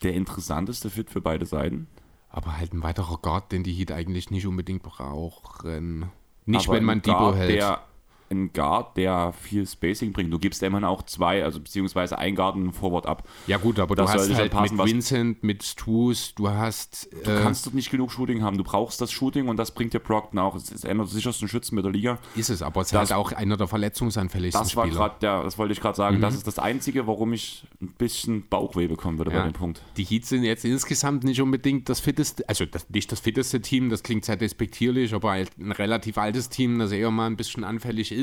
[0.03, 1.87] der interessanteste Fit für beide Seiten.
[2.29, 6.11] Aber halt ein weiterer Guard, den die Heat eigentlich nicht unbedingt brauchen.
[6.45, 7.51] Nicht, Aber wenn man Debo hält.
[7.51, 7.85] Der
[8.31, 10.33] ein Guard, der viel Spacing bringt.
[10.33, 13.29] Du gibst immerhin auch zwei, also beziehungsweise ein Guard und einen Forward ab.
[13.47, 17.09] Ja gut, aber das du hast halt passen, mit Vincent, mit Struce, du hast...
[17.25, 18.59] Du äh, kannst nicht genug Shooting haben.
[18.59, 20.55] Du brauchst das Shooting und das bringt dir Brockton auch.
[20.55, 22.19] Es ist einer der sichersten Schützen mit der Liga.
[22.35, 25.17] Ist es, aber es ist halt auch einer der verletzungsanfälligsten das war Spieler.
[25.21, 26.17] Der, das wollte ich gerade sagen.
[26.19, 26.21] Mhm.
[26.23, 29.39] Das ist das Einzige, warum ich ein bisschen Bauchweh bekommen würde ja.
[29.39, 29.83] bei dem Punkt.
[29.97, 33.91] Die Heats sind jetzt insgesamt nicht unbedingt das fitteste, also das, nicht das fitteste Team,
[33.91, 37.65] das klingt sehr despektierlich, aber halt ein relativ altes Team, das eher mal ein bisschen
[37.65, 38.16] anfällig ist.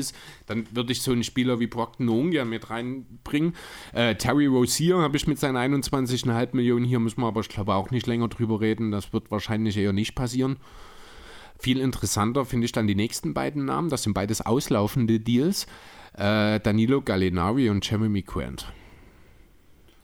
[0.46, 3.54] Dann würde ich so einen Spieler wie Brockton ungern mit reinbringen.
[3.92, 7.74] Äh, Terry Rozier habe ich mit seinen 21,5 Millionen hier, müssen wir aber, ich glaube,
[7.74, 8.90] auch nicht länger drüber reden.
[8.90, 10.56] Das wird wahrscheinlich eher nicht passieren.
[11.58, 13.88] Viel interessanter finde ich dann die nächsten beiden Namen.
[13.88, 15.66] Das sind beides auslaufende Deals.
[16.14, 18.72] Äh, Danilo Gallinari und Jeremy Quent.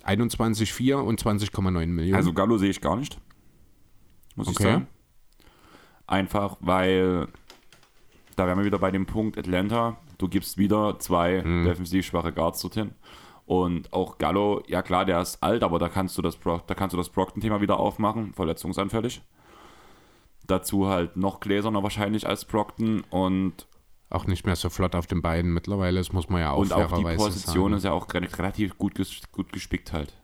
[0.05, 2.15] 21,4 und 20,9 Millionen.
[2.15, 3.19] Also Gallo sehe ich gar nicht.
[4.37, 4.57] Muss okay.
[4.59, 4.87] ich sagen.
[6.07, 7.29] Einfach, weil
[8.37, 9.97] da wären wir wieder bei dem Punkt Atlanta.
[10.19, 11.65] Du gibst wieder zwei mhm.
[11.65, 12.93] defensiv schwache Guards dorthin.
[13.47, 16.93] Und auch Gallo, ja klar, der ist alt, aber da kannst du das, da kannst
[16.93, 19.23] du das Brockton-Thema wieder aufmachen, verletzungsanfällig.
[20.47, 23.67] Dazu halt noch gläserner wahrscheinlich als Brockton und
[24.09, 26.73] auch nicht mehr so flott auf den Beinen mittlerweile, das muss man ja auch Und
[26.73, 27.75] auch die Position sagen.
[27.75, 28.95] ist ja auch relativ gut,
[29.31, 30.17] gut gespickt halt.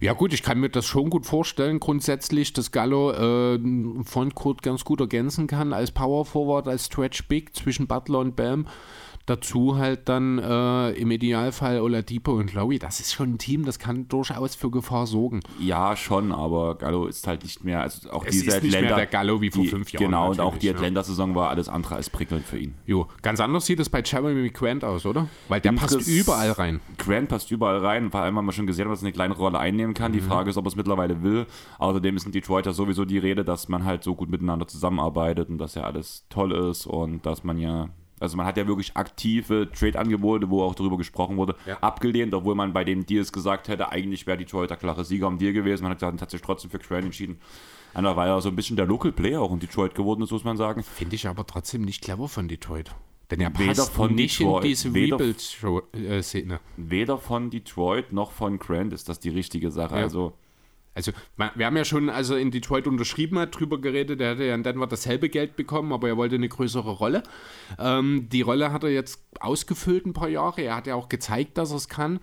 [0.00, 3.58] Ja gut, ich kann mir das schon gut vorstellen, grundsätzlich, dass Gallo äh,
[4.04, 8.66] Frontcourt ganz gut ergänzen kann als Power Forward, als Stretch Big zwischen Butler und Bam.
[9.28, 12.78] Dazu halt dann äh, im Idealfall Oladipo und Lowy.
[12.78, 15.40] Das ist schon ein Team, das kann durchaus für Gefahr sorgen.
[15.60, 18.88] Ja, schon, aber Gallo ist halt nicht mehr, also auch es diese ist Atlanta, nicht
[18.88, 20.06] mehr der Gallo wie vor die, fünf Jahren.
[20.06, 22.72] Genau, und auch die Atlanta-Saison war alles andere als prickelnd für ihn.
[22.86, 25.28] Jo, ganz anders sieht es bei Jeremy Grant aus, oder?
[25.48, 26.80] Weil der Interess passt überall rein.
[26.96, 29.58] Grant passt überall rein, vor allem haben wir schon gesehen, dass er eine kleine Rolle
[29.58, 30.12] einnehmen kann.
[30.12, 30.16] Mhm.
[30.16, 31.44] Die Frage ist, ob er es mittlerweile will.
[31.78, 35.50] Außerdem ist in Detroit ja sowieso die Rede, dass man halt so gut miteinander zusammenarbeitet
[35.50, 37.90] und dass ja alles toll ist und dass man ja
[38.20, 41.78] also man hat ja wirklich aktive Trade-Angebote, wo auch darüber gesprochen wurde, ja.
[41.78, 45.38] abgelehnt, obwohl man bei den Deals gesagt hätte, eigentlich wäre Detroit der klare Sieger am
[45.38, 45.82] Deal gewesen.
[45.84, 47.38] Man hat, gesagt, hat sich trotzdem für Crane entschieden.
[47.94, 50.44] Einer war ja so ein bisschen der Local Player auch in Detroit geworden ist, muss
[50.44, 50.82] man sagen.
[50.82, 52.94] Finde ich aber trotzdem nicht clever von Detroit.
[53.30, 56.60] Denn er weder passt von nicht Detroit, in diese Rebuild-Szene.
[56.76, 59.96] Weder von Detroit noch von Grant ist das die richtige Sache.
[59.96, 60.02] Ja.
[60.02, 60.32] Also
[60.98, 61.12] Also,
[61.54, 64.54] wir haben ja schon, als er in Detroit unterschrieben hat, drüber geredet, der hätte ja
[64.56, 67.22] in Denver dasselbe Geld bekommen, aber er wollte eine größere Rolle.
[67.78, 70.62] Ähm, die Rolle hat er jetzt ausgefüllt ein paar Jahre.
[70.62, 72.18] Er hat ja auch gezeigt, dass er es kann.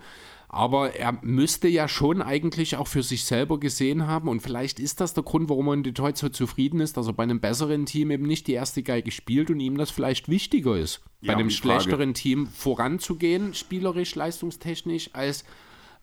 [0.48, 5.00] Aber er müsste ja schon eigentlich auch für sich selber gesehen haben, und vielleicht ist
[5.00, 7.86] das der Grund, warum er in Detroit so zufrieden ist, dass er bei einem besseren
[7.86, 11.38] Team eben nicht die erste Geige spielt und ihm das vielleicht wichtiger ist, ja, bei
[11.38, 15.44] einem schlechteren Team voranzugehen, spielerisch, leistungstechnisch, als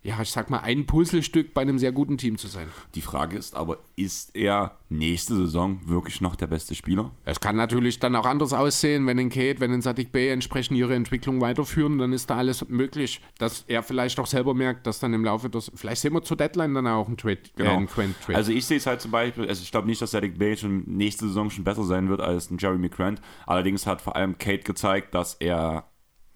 [0.03, 2.67] ja, ich sag mal, ein Puzzlestück bei einem sehr guten Team zu sein.
[2.93, 7.11] Die Frage ist aber, ist er nächste Saison wirklich noch der beste Spieler?
[7.23, 10.77] Es kann natürlich dann auch anders aussehen, wenn ein Kate, wenn ein Sadik Bay entsprechend
[10.77, 14.99] ihre Entwicklung weiterführen, dann ist da alles möglich, dass er vielleicht auch selber merkt, dass
[14.99, 17.39] dann im Laufe des, vielleicht sehen wir zur Deadline dann auch ein Trade.
[17.55, 17.81] Genau.
[17.81, 18.35] Äh, Trade.
[18.35, 20.83] Also ich sehe es halt zum Beispiel, also ich glaube nicht, dass Sadik Bay schon
[20.85, 23.21] nächste Saison schon besser sein wird als ein Jeremy Grant.
[23.45, 25.85] Allerdings hat vor allem Kate gezeigt, dass er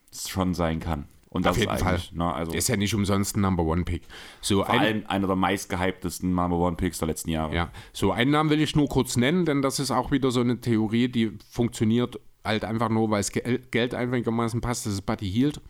[0.10, 1.10] es schon sein kann.
[1.30, 2.00] Und Auf jeden Fall.
[2.14, 4.04] Ne, also ist ja nicht umsonst ein Number One Pick.
[4.42, 7.54] So vor ein, allem einer der meistgehyptesten Number One Picks der letzten Jahre.
[7.54, 10.40] Ja, so einen Namen will ich nur kurz nennen, denn das ist auch wieder so
[10.40, 14.86] eine Theorie, die funktioniert halt einfach nur, weil es Geld einigermaßen passt.
[14.86, 15.62] Das ist Buddy Hield.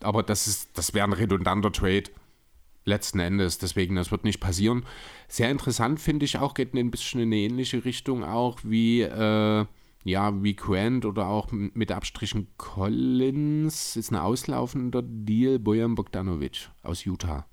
[0.00, 2.04] Aber das ist, das wäre ein redundanter Trade
[2.84, 3.58] letzten Endes.
[3.58, 4.84] Deswegen, das wird nicht passieren.
[5.26, 9.00] Sehr interessant finde ich auch, geht in ein bisschen in eine ähnliche Richtung auch wie
[9.00, 9.64] äh,
[10.04, 17.04] ja, wie Grant oder auch mit Abstrichen Collins ist ein auslaufender Deal, Bojan Bogdanovic aus
[17.04, 17.46] Utah.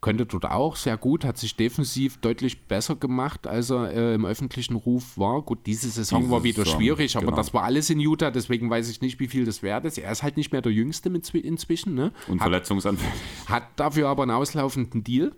[0.00, 4.26] Könnte dort auch sehr gut, hat sich defensiv deutlich besser gemacht, als er äh, im
[4.26, 5.42] öffentlichen Ruf war.
[5.42, 7.36] Gut, diese Saison diese war wieder Saison, schwierig, aber genau.
[7.36, 9.98] das war alles in Utah, deswegen weiß ich nicht, wie viel das wert ist.
[9.98, 11.94] Er ist halt nicht mehr der Jüngste mit, inzwischen.
[11.94, 12.12] Ne?
[12.28, 13.14] Und verletzungsanfällig.
[13.46, 15.32] Hat dafür aber einen auslaufenden Deal.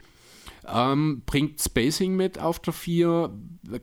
[0.66, 3.30] Ähm, bringt Spacing mit auf der 4,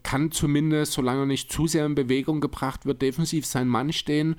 [0.04, 4.36] kann zumindest, solange er nicht zu sehr in Bewegung gebracht wird, defensiv sein Mann stehen.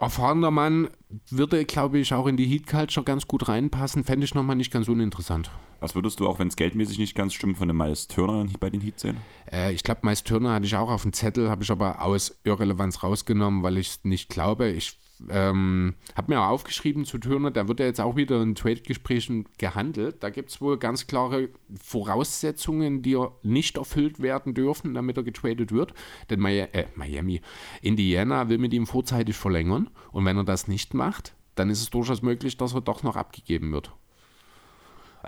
[0.00, 0.88] Erfahrener Mann
[1.28, 4.04] würde, glaube ich, auch in die Heat Culture ganz gut reinpassen.
[4.04, 5.50] Fände ich nochmal nicht ganz uninteressant.
[5.80, 8.70] Was würdest du, auch wenn es geldmäßig nicht ganz stimmt, von dem Miles Turner bei
[8.70, 9.16] den Heat sehen?
[9.50, 12.38] Äh, ich glaube, Miles Turner hatte ich auch auf dem Zettel, habe ich aber aus
[12.44, 14.68] Irrelevanz rausgenommen, weil ich es nicht glaube.
[14.68, 14.98] Ich
[15.28, 19.46] ähm, habe mir auch aufgeschrieben zu Turner, da wird ja jetzt auch wieder in Trade-Gesprächen
[19.58, 20.22] gehandelt.
[20.22, 21.50] Da gibt es wohl ganz klare
[21.82, 25.92] Voraussetzungen, die nicht erfüllt werden dürfen, damit er getradet wird.
[26.30, 27.40] Denn Miami, äh, Miami,
[27.82, 29.90] Indiana will mit ihm vorzeitig verlängern.
[30.12, 33.16] Und wenn er das nicht macht, dann ist es durchaus möglich, dass er doch noch
[33.16, 33.92] abgegeben wird.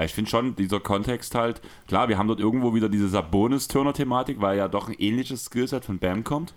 [0.00, 4.56] Ich finde schon, dieser Kontext halt, klar, wir haben dort irgendwo wieder diese Sabonis-Turner-Thematik, weil
[4.56, 6.54] ja doch ein ähnliches Skillset von Bam kommt.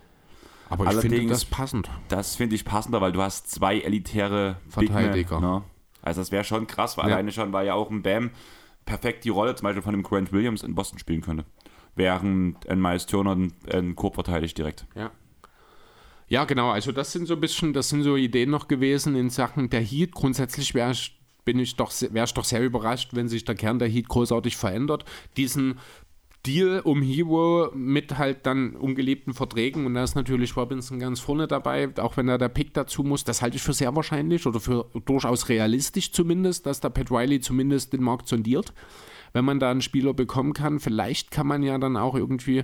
[0.70, 1.90] Aber ich finde das passend.
[2.08, 5.40] Das finde ich passender, weil du hast zwei elitäre Verteidiger.
[5.40, 5.64] ne?
[6.02, 7.16] Also das wäre schon krass, weil ja.
[7.16, 8.32] alleine schon, weil ja auch ein Bam
[8.86, 11.46] perfekt die Rolle zum Beispiel von dem Grant Williams in Boston spielen könnte.
[11.96, 13.32] Während ein Miles Turner
[13.72, 14.86] einen Korb verteidigt direkt.
[14.96, 15.12] Ja.
[16.28, 16.72] Ja, genau.
[16.72, 19.82] Also das sind so ein bisschen, das sind so Ideen noch gewesen in Sachen der
[19.82, 20.14] Heat.
[20.14, 23.80] Grundsätzlich wäre ich bin ich doch, wäre ich doch sehr überrascht, wenn sich der Kern
[23.80, 25.06] der Heat großartig verändert.
[25.38, 25.78] Diesen
[26.46, 31.48] Deal um Hero mit halt dann ungeliebten Verträgen und da ist natürlich Robinson ganz vorne
[31.48, 33.24] dabei, auch wenn er der Pick dazu muss.
[33.24, 37.40] Das halte ich für sehr wahrscheinlich oder für durchaus realistisch zumindest, dass der Pat Riley
[37.40, 38.74] zumindest den Markt sondiert.
[39.34, 42.64] Wenn man da einen Spieler bekommen kann, vielleicht kann man ja dann auch irgendwie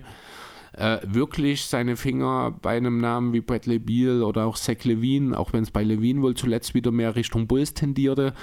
[0.74, 5.54] äh, wirklich seine Finger bei einem Namen wie Bradley Beal oder auch Zach Levine, auch
[5.54, 8.34] wenn es bei Levine wohl zuletzt wieder mehr Richtung Bulls tendierte,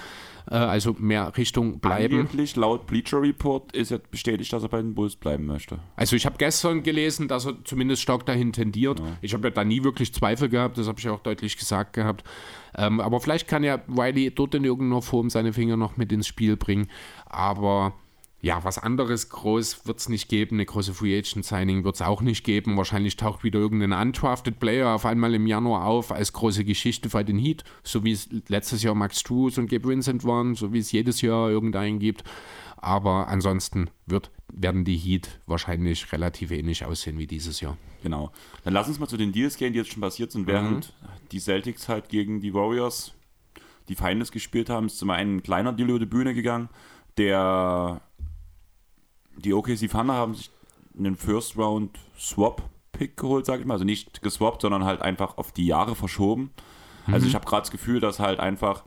[0.51, 2.21] äh, also mehr Richtung bleiben.
[2.21, 5.79] Angeblich laut Bleacher Report ist er bestätigt, dass er bei den Bulls bleiben möchte.
[5.97, 9.01] Also ich habe gestern gelesen, dass er zumindest stark dahin tendiert.
[9.01, 9.07] Ja.
[9.21, 12.25] Ich habe ja da nie wirklich Zweifel gehabt, das habe ich auch deutlich gesagt gehabt.
[12.77, 16.27] Ähm, aber vielleicht kann ja Wiley dort in irgendeiner Form seine Finger noch mit ins
[16.27, 16.89] Spiel bringen.
[17.27, 17.95] Aber
[18.41, 20.57] ja, was anderes groß wird es nicht geben.
[20.57, 22.76] Eine große Free Agent Signing wird es auch nicht geben.
[22.76, 27.24] Wahrscheinlich taucht wieder irgendein undrafted Player auf einmal im Januar auf als große Geschichte bei
[27.24, 30.78] den Heat, so wie es letztes Jahr Max Struz und Gabe Vincent waren, so wie
[30.78, 32.22] es jedes Jahr irgendeinen gibt.
[32.76, 37.76] Aber ansonsten wird, werden die Heat wahrscheinlich relativ ähnlich aussehen wie dieses Jahr.
[38.05, 38.30] Genau.
[38.62, 41.09] Dann lass uns mal zu den Deals gehen, die jetzt schon passiert sind, während mhm.
[41.32, 43.14] die Celtics halt gegen die Warriors
[43.89, 44.86] die Feindes gespielt haben.
[44.86, 46.68] Ist zum einen ein kleiner Deal über die Bühne gegangen,
[47.16, 48.01] der
[49.39, 50.51] die OKC Thunder haben sich
[50.97, 52.62] einen First Round Swap
[52.93, 53.74] Pick geholt, sag ich mal.
[53.74, 56.51] Also nicht geswappt, sondern halt einfach auf die Jahre verschoben.
[56.55, 57.14] Also mhm.
[57.14, 58.82] Also ich habe gerade das Gefühl, dass halt einfach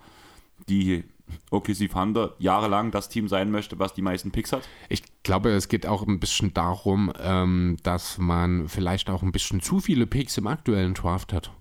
[0.67, 1.03] die
[1.49, 4.67] OKC Thunder jahrelang das Team sein möchte, was die meisten Picks hat.
[4.89, 9.61] Ich glaube, es geht auch ein bisschen darum, ähm, dass man vielleicht auch ein bisschen
[9.61, 11.51] zu viele Picks im aktuellen Draft hat.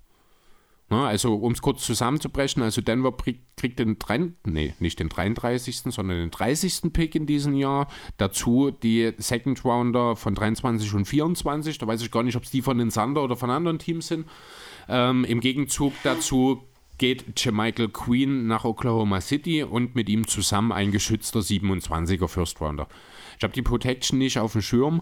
[0.91, 3.15] Ne, also um es kurz zusammenzubrechen, also Denver
[3.55, 3.97] kriegt den,
[4.45, 6.91] nee, nicht den 33., sondern den 30.
[6.91, 7.87] Pick in diesem Jahr.
[8.17, 11.77] Dazu die Second Rounder von 23 und 24.
[11.77, 14.07] Da weiß ich gar nicht, ob es die von den Sander oder von anderen Teams
[14.07, 14.27] sind.
[14.89, 16.61] Ähm, Im Gegenzug dazu
[16.97, 22.89] geht Michael Queen nach Oklahoma City und mit ihm zusammen ein geschützter 27er First Rounder.
[23.37, 25.01] Ich habe die Protection nicht auf dem Schirm.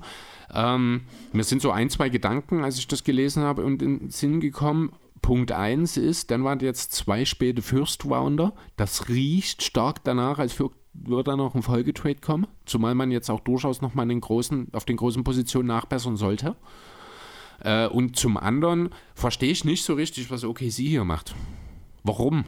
[0.53, 1.01] Ähm,
[1.33, 4.39] mir sind so ein, zwei Gedanken, als ich das gelesen habe, und in den Sinn
[4.39, 4.93] gekommen.
[5.22, 8.53] Punkt 1 ist, dann waren jetzt zwei späte First Rounder.
[8.78, 12.47] Das riecht stark danach, als würde da noch ein Folgetrade kommen.
[12.65, 16.55] Zumal man jetzt auch durchaus nochmal den großen, auf den großen Positionen nachbessern sollte.
[17.61, 21.36] Äh, und zum anderen verstehe ich nicht so richtig, was OKC hier macht.
[22.03, 22.45] Warum?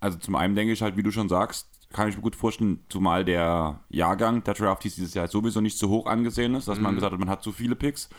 [0.00, 2.80] Also zum einen denke ich halt, wie du schon sagst, kann ich mir gut vorstellen,
[2.88, 6.84] zumal der Jahrgang der Draftees dieses Jahr sowieso nicht so hoch angesehen ist, dass mhm.
[6.84, 8.10] man gesagt hat, man hat zu viele Picks,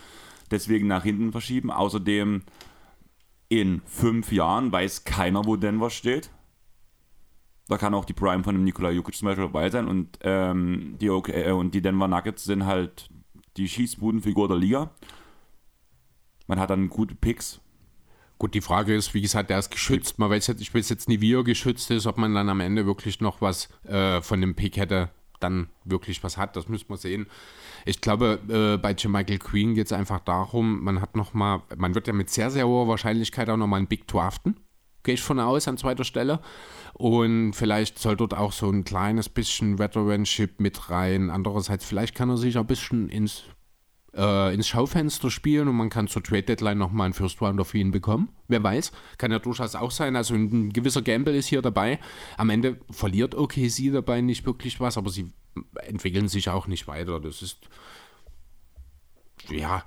[0.49, 1.69] deswegen nach hinten verschieben.
[1.69, 2.43] Außerdem
[3.61, 6.29] in fünf Jahren weiß keiner, wo Denver steht.
[7.67, 10.97] Da kann auch die Prime von dem Nikola Jokic zum Beispiel dabei sein und, ähm,
[10.99, 13.09] die, äh, und die Denver Nuggets sind halt
[13.57, 14.91] die Schießbudenfigur der Liga.
[16.47, 17.59] Man hat dann gute Picks.
[18.37, 20.19] Gut, die Frage ist, wie gesagt, der ist geschützt.
[20.19, 22.59] Man weiß jetzt, ich weiß jetzt nie, wie er geschützt ist, ob man dann am
[22.59, 25.09] Ende wirklich noch was äh, von dem Pick hätte,
[25.39, 26.55] dann wirklich was hat.
[26.55, 27.27] Das müssen wir sehen.
[27.85, 31.95] Ich glaube, äh, bei Michael Queen geht es einfach darum, man hat noch mal, man
[31.95, 34.57] wird ja mit sehr, sehr hoher Wahrscheinlichkeit auch noch mal einen Big draften.
[35.03, 36.39] Gehe ich von aus, an zweiter Stelle.
[36.93, 41.29] Und vielleicht soll dort auch so ein kleines bisschen Veteranship mit rein.
[41.29, 43.43] Andererseits, vielleicht kann er sich ein bisschen ins
[44.15, 47.77] äh, ins Schaufenster spielen und man kann zur Trade Deadline nochmal einen First Rounder für
[47.77, 48.29] ihn bekommen.
[48.47, 50.15] Wer weiß, kann ja durchaus auch sein.
[50.15, 51.99] Also ein gewisser Gamble ist hier dabei.
[52.37, 55.31] Am Ende verliert OKC dabei nicht wirklich was, aber sie
[55.85, 57.19] entwickeln sich auch nicht weiter.
[57.19, 57.59] Das ist,
[59.49, 59.83] ja,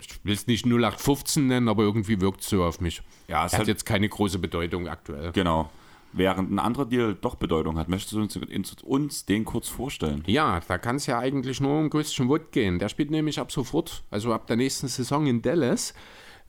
[0.00, 3.02] ich will es nicht 0815 nennen, aber irgendwie wirkt es so auf mich.
[3.28, 5.32] Ja, es hat jetzt keine große Bedeutung aktuell.
[5.32, 5.70] Genau
[6.16, 7.88] während ein anderer Deal doch Bedeutung hat.
[7.88, 10.22] Möchtest du uns, uns den kurz vorstellen?
[10.26, 12.78] Ja, da kann es ja eigentlich nur um Christian Wood gehen.
[12.78, 15.94] Der spielt nämlich ab sofort, also ab der nächsten Saison in Dallas.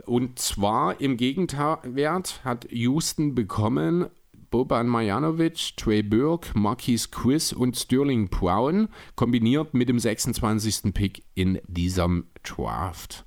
[0.05, 4.07] Und zwar im Gegenwert hat Houston bekommen
[4.49, 10.93] Boban Marjanovic, Trey Burke, Marquis Quiz und Sterling Brown kombiniert mit dem 26.
[10.93, 13.25] Pick in diesem Draft.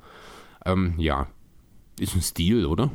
[0.64, 1.26] Ähm, ja,
[1.99, 2.91] ist ein Stil, oder?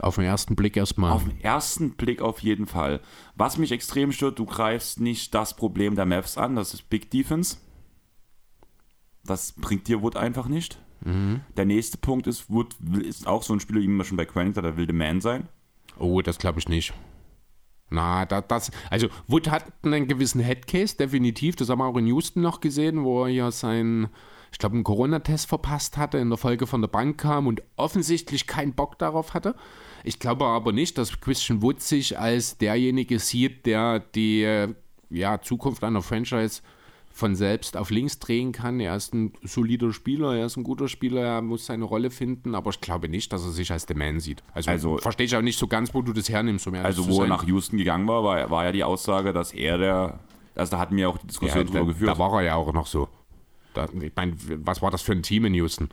[0.00, 1.12] Auf den ersten Blick erstmal.
[1.12, 3.00] Auf den ersten Blick auf jeden Fall.
[3.34, 7.10] Was mich extrem stört, du greifst nicht das Problem der Mavs an, das ist Big
[7.10, 7.58] Defense.
[9.24, 10.78] Das bringt dir Wood einfach nicht.
[11.04, 11.40] Mhm.
[11.56, 14.62] Der nächste Punkt ist, Wood ist auch so ein Spieler, wie man schon bei Quentin
[14.62, 15.48] der will der Man sein.
[15.98, 16.94] Oh, das glaube ich nicht.
[17.90, 21.56] Na, da, das, also Wood hat einen gewissen Headcase, definitiv.
[21.56, 24.08] Das haben wir auch in Houston noch gesehen, wo er ja sein
[24.52, 28.46] ich glaube, einen Corona-Test verpasst hatte, in der Folge von der Bank kam und offensichtlich
[28.46, 29.54] keinen Bock darauf hatte.
[30.04, 34.74] Ich glaube aber nicht, dass Christian Wood sich als derjenige sieht, der die äh,
[35.10, 36.62] ja, Zukunft einer Franchise
[37.10, 38.78] von selbst auf links drehen kann.
[38.78, 42.54] Er ist ein solider Spieler, er ist ein guter Spieler, er muss seine Rolle finden,
[42.54, 44.42] aber ich glaube nicht, dass er sich als der Man sieht.
[44.54, 46.68] Also, also verstehe ich auch nicht so ganz, wo du das hernimmst.
[46.68, 49.78] Um also wo er nach Houston gegangen war, war, war ja die Aussage, dass er
[49.78, 50.20] der,
[50.54, 52.10] also da hatten wir auch die Diskussion ja, drüber geführt.
[52.10, 53.08] Da war er ja auch noch so.
[54.00, 55.88] Ich meine, was war das für ein Team in Houston?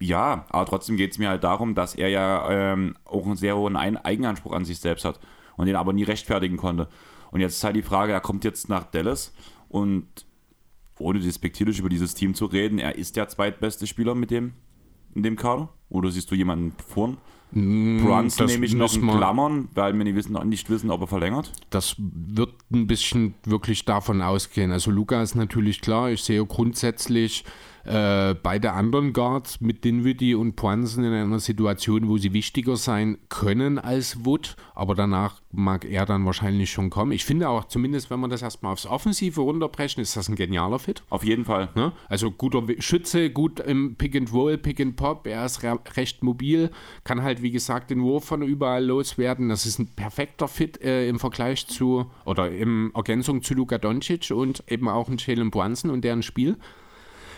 [0.00, 3.56] Ja, aber trotzdem geht es mir halt darum, dass er ja ähm, auch einen sehr
[3.56, 5.20] hohen Eigenanspruch an sich selbst hat
[5.56, 6.88] und den aber nie rechtfertigen konnte.
[7.30, 9.32] Und jetzt ist halt die Frage, er kommt jetzt nach Dallas
[9.68, 10.06] und
[10.98, 14.54] ohne despektierlich über dieses Team zu reden, er ist der zweitbeste Spieler mit dem
[15.14, 15.68] in dem Kader?
[15.88, 17.18] Oder siehst du jemanden vorn?
[17.52, 21.06] Mm, Brunson nehme ich noch in Klammern, weil wir nicht wissen, nicht wissen, ob er
[21.06, 21.52] verlängert.
[21.70, 24.72] Das wird ein bisschen wirklich davon ausgehen.
[24.72, 27.44] Also Luca ist natürlich klar, ich sehe grundsätzlich
[27.84, 33.18] äh, beide anderen Guards mit Dinwiddie und Poinsen in einer Situation, wo sie wichtiger sein
[33.28, 37.12] können als Wood, aber danach mag er dann wahrscheinlich schon kommen.
[37.12, 40.78] Ich finde auch, zumindest wenn wir das erstmal aufs Offensive runterbrechen, ist das ein genialer
[40.78, 41.02] Fit.
[41.10, 41.68] Auf jeden Fall.
[41.74, 41.92] Ne?
[42.08, 46.22] Also guter Schütze, gut im Pick and Roll, Pick and Pop, er ist re recht
[46.22, 46.70] mobil,
[47.04, 49.48] kann halt wie gesagt den Wurf von überall loswerden.
[49.48, 54.30] Das ist ein perfekter Fit äh, im Vergleich zu oder in Ergänzung zu Luka Doncic
[54.30, 56.56] und eben auch ein Jalen Brunson und deren Spiel.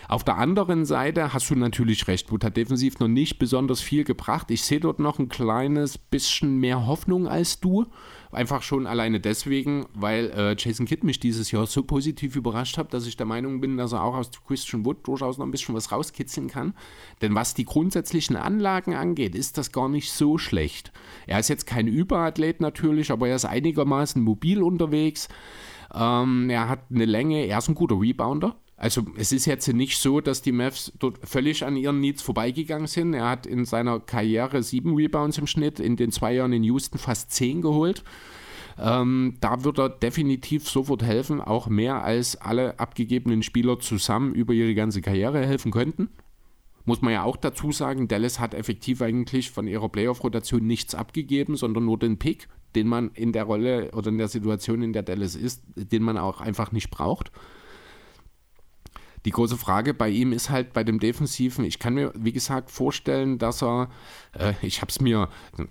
[0.08, 4.04] Auf der anderen Seite hast du natürlich recht, Wood hat defensiv noch nicht besonders viel
[4.04, 4.50] gebracht.
[4.50, 7.86] Ich sehe dort noch ein kleines bisschen mehr Hoffnung als du.
[8.32, 12.92] Einfach schon alleine deswegen, weil äh, Jason Kidd mich dieses Jahr so positiv überrascht hat,
[12.92, 15.74] dass ich der Meinung bin, dass er auch aus Christian Wood durchaus noch ein bisschen
[15.74, 16.74] was rauskitzeln kann.
[17.22, 20.92] Denn was die grundsätzlichen Anlagen angeht, ist das gar nicht so schlecht.
[21.26, 25.28] Er ist jetzt kein Überathlet natürlich, aber er ist einigermaßen mobil unterwegs.
[25.94, 28.56] Ähm, er hat eine Länge, er ist ein guter Rebounder.
[28.84, 32.86] Also es ist jetzt nicht so, dass die Mavs dort völlig an ihren Needs vorbeigegangen
[32.86, 33.14] sind.
[33.14, 36.98] Er hat in seiner Karriere sieben Rebounds im Schnitt, in den zwei Jahren in Houston
[36.98, 38.04] fast zehn geholt.
[38.78, 44.52] Ähm, da wird er definitiv sofort helfen, auch mehr als alle abgegebenen Spieler zusammen über
[44.52, 46.10] ihre ganze Karriere helfen könnten.
[46.84, 51.56] muss man ja auch dazu sagen, Dallas hat effektiv eigentlich von ihrer Playoff-Rotation nichts abgegeben,
[51.56, 55.04] sondern nur den Pick, den man in der Rolle oder in der Situation, in der
[55.04, 57.32] Dallas ist, den man auch einfach nicht braucht.
[59.24, 62.70] Die große Frage bei ihm ist halt bei dem Defensiven, ich kann mir, wie gesagt,
[62.70, 63.88] vorstellen, dass er,
[64.38, 65.28] äh, ich habe es mir,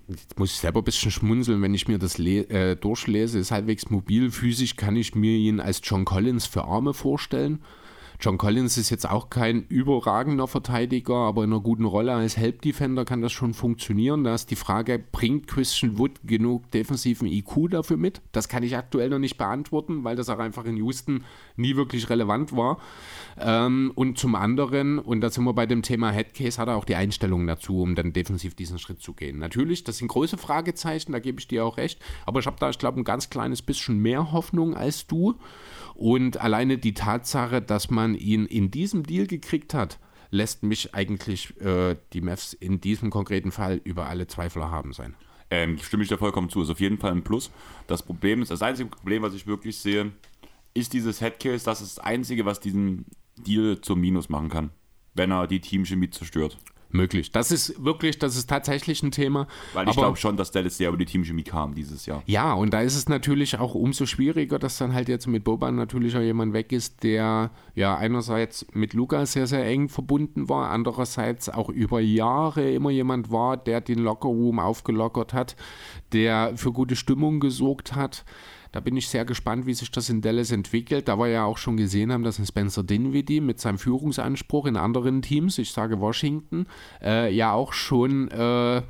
[0.08, 3.90] jetzt muss ich selber ein bisschen schmunzeln, wenn ich mir das äh, durchlese, ist halbwegs
[3.90, 7.62] mobil, physisch kann ich mir ihn als John Collins für Arme vorstellen.
[8.20, 12.62] John Collins ist jetzt auch kein überragender Verteidiger, aber in einer guten Rolle als Help
[12.62, 14.24] Defender kann das schon funktionieren.
[14.24, 18.22] Da ist die Frage, bringt Christian Wood genug defensiven IQ dafür mit?
[18.32, 21.24] Das kann ich aktuell noch nicht beantworten, weil das auch einfach in Houston
[21.56, 22.78] nie wirklich relevant war.
[23.38, 26.84] Ähm, und zum anderen, und da sind wir bei dem Thema Headcase, hat er auch
[26.84, 29.38] die Einstellung dazu, um dann defensiv diesen Schritt zu gehen.
[29.38, 32.70] Natürlich, das sind große Fragezeichen, da gebe ich dir auch recht, aber ich habe da,
[32.70, 35.34] ich glaube, ein ganz kleines bisschen mehr Hoffnung als du.
[35.94, 39.98] Und alleine die Tatsache, dass man ihn in diesem Deal gekriegt hat,
[40.30, 45.14] lässt mich eigentlich äh, die Mavs in diesem konkreten Fall über alle Zweifler haben sein.
[45.50, 46.62] Ähm, stimme ich dir vollkommen zu.
[46.62, 47.50] Ist auf jeden Fall ein Plus.
[47.86, 50.12] Das Problem ist, das einzige Problem, was ich wirklich sehe,
[50.72, 51.64] ist dieses Headcase.
[51.64, 53.06] Das ist das Einzige, was diesen
[53.36, 54.70] Deal zum Minus machen kann,
[55.14, 56.58] wenn er die Teamchemie zerstört
[56.94, 57.32] möglich.
[57.32, 59.46] Das ist wirklich, das ist tatsächlich ein Thema.
[59.72, 62.22] Weil ich glaube schon, dass Dallas sehr über die Teamchemie kam dieses Jahr.
[62.26, 65.76] Ja, und da ist es natürlich auch umso schwieriger, dass dann halt jetzt mit Boban
[65.76, 70.70] natürlich auch jemand weg ist, der ja einerseits mit Luca sehr, sehr eng verbunden war,
[70.70, 75.56] andererseits auch über Jahre immer jemand war, der den Lockerroom aufgelockert hat,
[76.12, 78.24] der für gute Stimmung gesorgt hat.
[78.74, 81.06] Da bin ich sehr gespannt, wie sich das in Dallas entwickelt.
[81.06, 84.76] Da wir ja auch schon gesehen haben, dass ein Spencer Dinwiddie mit seinem Führungsanspruch in
[84.76, 86.66] anderen Teams, ich sage Washington,
[87.00, 88.82] äh, ja auch schon äh,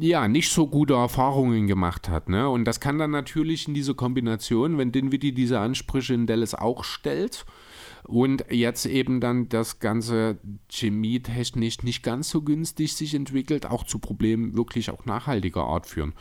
[0.00, 2.28] ja, nicht so gute Erfahrungen gemacht hat.
[2.28, 2.48] Ne?
[2.48, 6.82] Und das kann dann natürlich in dieser Kombination, wenn Dinwiddie diese Ansprüche in Dallas auch
[6.82, 7.46] stellt,
[8.06, 10.38] und jetzt eben dann das ganze
[10.70, 16.12] chemietechnisch nicht ganz so günstig sich entwickelt, auch zu Problemen wirklich auch nachhaltiger Art führen.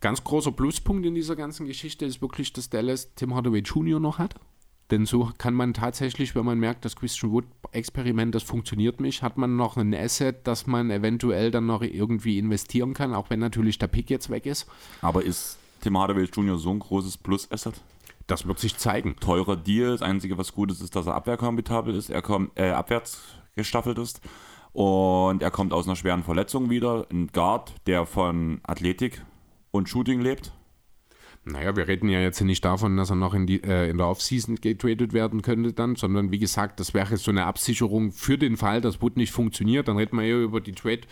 [0.00, 4.00] Ganz großer Pluspunkt in dieser ganzen Geschichte ist wirklich, dass Dallas Tim Hardaway Jr.
[4.00, 4.34] noch hat.
[4.90, 9.36] Denn so kann man tatsächlich, wenn man merkt, das Christian Wood-Experiment, das funktioniert nicht, hat
[9.36, 13.78] man noch ein Asset, das man eventuell dann noch irgendwie investieren kann, auch wenn natürlich
[13.78, 14.66] der Pick jetzt weg ist.
[15.02, 16.58] Aber ist Tim Hardaway Jr.
[16.58, 17.74] so ein großes Plus-Asset?
[18.26, 19.16] Das wird sich zeigen.
[19.20, 19.92] Teurer Deal.
[19.92, 22.10] Das Einzige, was gut ist, ist, dass er abwehrkompetabel ist.
[22.10, 23.20] Er kommt äh, abwärts
[23.54, 24.20] gestaffelt ist.
[24.72, 27.06] Und er kommt aus einer schweren Verletzung wieder.
[27.10, 29.22] Ein Guard, der von Athletik
[29.70, 30.52] und Shooting lebt?
[31.44, 34.08] Naja, wir reden ja jetzt nicht davon, dass er noch in, die, äh, in der
[34.08, 38.58] Offseason getradet werden könnte dann, sondern wie gesagt, das wäre so eine Absicherung für den
[38.58, 39.88] Fall, dass Wood nicht funktioniert.
[39.88, 41.02] Dann reden wir ja über die Trade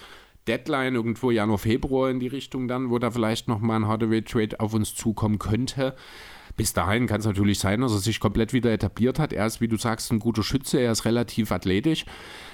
[0.47, 4.75] Deadline irgendwo Januar, Februar in die Richtung dann, wo da vielleicht nochmal ein Hardaway-Trade auf
[4.75, 5.95] uns zukommen könnte.
[6.57, 9.33] Bis dahin kann es natürlich sein, dass er sich komplett wieder etabliert hat.
[9.33, 12.05] Er ist, wie du sagst, ein guter Schütze, er ist relativ athletisch.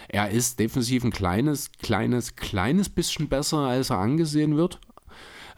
[0.09, 4.79] Er ist defensiv ein kleines, kleines, kleines bisschen besser, als er angesehen wird.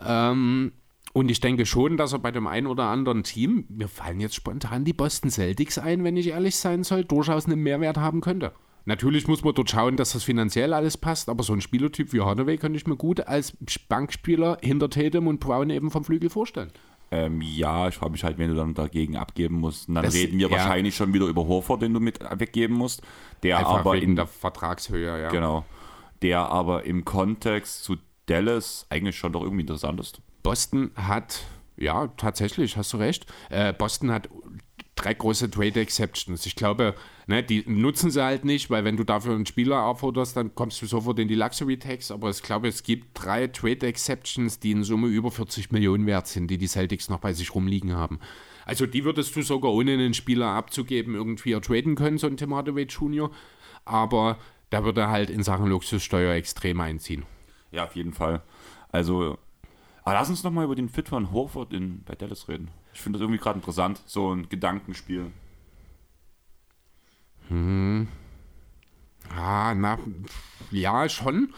[0.05, 0.73] Ähm,
[1.13, 4.35] und ich denke schon, dass er bei dem einen oder anderen Team, mir fallen jetzt
[4.35, 8.53] spontan die Boston Celtics ein, wenn ich ehrlich sein soll, durchaus einen Mehrwert haben könnte.
[8.85, 12.21] Natürlich muss man dort schauen, dass das finanziell alles passt, aber so ein Spielertyp wie
[12.21, 13.57] Hardaway könnte ich mir gut als
[13.89, 16.71] Bankspieler hinter Tatum und Brown eben vom Flügel vorstellen.
[17.11, 19.89] Ähm, ja, ich frage mich halt, wenn du dann dagegen abgeben musst.
[19.89, 20.57] Und dann das, reden wir ja.
[20.57, 23.03] wahrscheinlich schon wieder über Horford, den du mit weggeben musst.
[23.43, 25.31] Der Einfach aber in der Vertragshöhe, ja.
[25.31, 25.65] Genau.
[26.23, 27.97] Der aber im Kontext zu
[28.27, 30.21] Dallas eigentlich schon doch irgendwie interessant ist.
[30.43, 31.45] Boston hat,
[31.77, 33.27] ja, tatsächlich, hast du recht.
[33.51, 34.29] Äh, Boston hat
[34.97, 36.47] drei große Trade Exceptions.
[36.47, 36.95] Ich glaube,
[37.27, 40.81] ne, die nutzen sie halt nicht, weil wenn du dafür einen Spieler aufforderst, dann kommst
[40.83, 42.11] du sofort in die Luxury Tax.
[42.11, 46.27] Aber ich glaube, es gibt drei Trade Exceptions, die in Summe über 40 Millionen wert
[46.27, 48.19] sind, die die Celtics noch bei sich rumliegen haben.
[48.65, 52.55] Also die würdest du sogar ohne einen Spieler abzugeben irgendwie ertraden können, so ein Tim
[52.55, 53.31] Hardaway Jr.
[53.85, 54.39] Aber
[54.71, 57.25] da würde halt in Sachen Luxussteuer extrem einziehen.
[57.77, 58.41] Ja, auf jeden Fall.
[58.91, 59.37] Also,
[60.03, 62.71] aber lass uns nochmal über den Fit von Horford in, bei Dallas reden.
[62.95, 65.31] Ich finde das irgendwie gerade interessant, so ein Gedankenspiel.
[67.49, 68.09] Hm.
[69.29, 69.99] Ah, na,
[70.71, 71.53] ja, schon.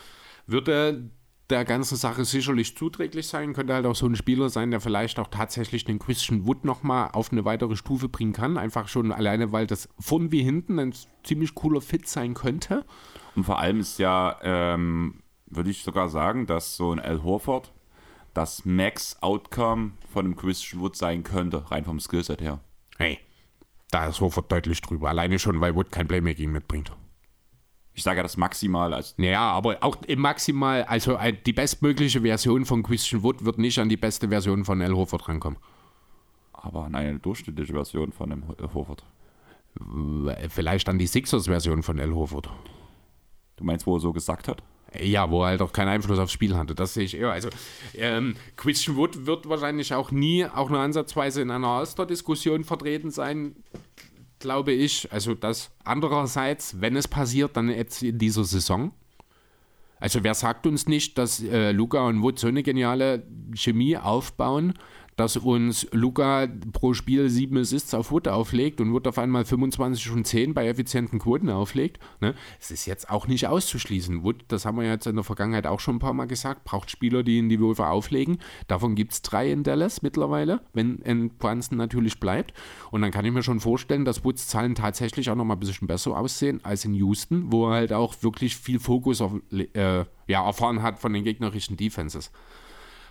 [0.49, 1.09] Würde
[1.51, 3.53] der ganzen Sache sicherlich zuträglich sein.
[3.53, 7.11] Könnte halt auch so ein Spieler sein, der vielleicht auch tatsächlich den Christian Wood nochmal
[7.13, 8.59] auf eine weitere Stufe bringen kann.
[8.59, 10.93] Einfach schon alleine, weil das vorn wie hinten ein
[11.23, 12.85] ziemlich cooler Fit sein könnte.
[13.37, 17.73] Und vor allem ist ja ähm, würde ich sogar sagen, dass so ein Al Horford
[18.35, 22.61] das Max-Outcome von einem Christian Wood sein könnte, rein vom Skillset her.
[22.97, 23.19] Hey,
[23.91, 25.09] da ist Horford deutlich drüber.
[25.09, 26.93] Alleine schon, weil Wood kein Playmaking mitbringt.
[27.95, 29.15] Ich sage ja das maximal als.
[29.19, 33.89] Ja, aber auch im Maximal, also die bestmögliche Version von Christian Wood wird nicht an
[33.89, 35.59] die beste Version von Al Horford rankommen.
[36.53, 39.05] Aber an eine durchschnittliche Version von dem Horford.
[40.49, 42.49] Vielleicht an die Sixers-Version von Al Horford.
[43.57, 44.63] Du meinst, wo er so gesagt hat?
[44.99, 46.75] Ja, wo er halt auch keinen Einfluss aufs Spiel hatte.
[46.75, 47.31] Das sehe ich eher.
[47.31, 47.51] Also,
[47.95, 53.57] ähm, Christian Wood wird wahrscheinlich auch nie, auch nur ansatzweise in einer All-Star-Diskussion vertreten sein,
[54.39, 55.13] glaube ich.
[55.13, 58.93] Also, das andererseits, wenn es passiert, dann jetzt in dieser Saison.
[60.01, 64.75] Also, wer sagt uns nicht, dass äh, Luca und Wood so eine geniale Chemie aufbauen,
[65.19, 70.13] dass uns Luca pro Spiel sieben Assists auf Wood auflegt und Wood auf einmal 25
[70.13, 71.99] und 10 bei effizienten Quoten auflegt.
[72.21, 72.35] Ne?
[72.61, 74.23] Es ist jetzt auch nicht auszuschließen.
[74.23, 76.93] Wood, das haben wir jetzt in der Vergangenheit auch schon ein paar Mal gesagt, braucht
[76.93, 78.39] Spieler, die ihn die Würfe auflegen.
[78.69, 82.55] Davon gibt es drei in Dallas mittlerweile, wenn Brunson natürlich bleibt.
[82.93, 85.61] Und dann kann ich mir schon vorstellen, dass Woods Zahlen tatsächlich auch noch mal ein
[85.61, 90.05] bisschen besser aussehen als in Houston, wo er halt auch wirklich viel Fokus auf, äh,
[90.29, 92.31] ja, erfahren hat von den gegnerischen Defenses.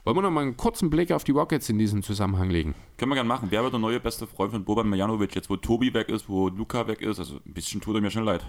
[0.08, 2.76] Wollen wir noch mal einen kurzen Blick auf die Rockets in diesem Zusammenhang legen?
[2.98, 3.48] Können wir gerne machen.
[3.52, 6.48] Wer wird der neue beste Freund von Boban Marjanovic, jetzt wo Tobi weg ist, wo
[6.48, 7.20] Luca weg ist?
[7.20, 8.46] Also ein bisschen tut er mir schon leid.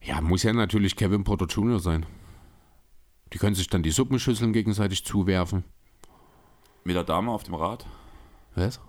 [0.00, 1.78] Ja, muss ja natürlich Kevin Porter Jr.
[1.78, 2.06] sein.
[3.34, 5.64] Die können sich dann die Suppenschüsseln gegenseitig zuwerfen.
[6.84, 7.84] Mit der Dame auf dem Rad?
[8.54, 8.80] Was?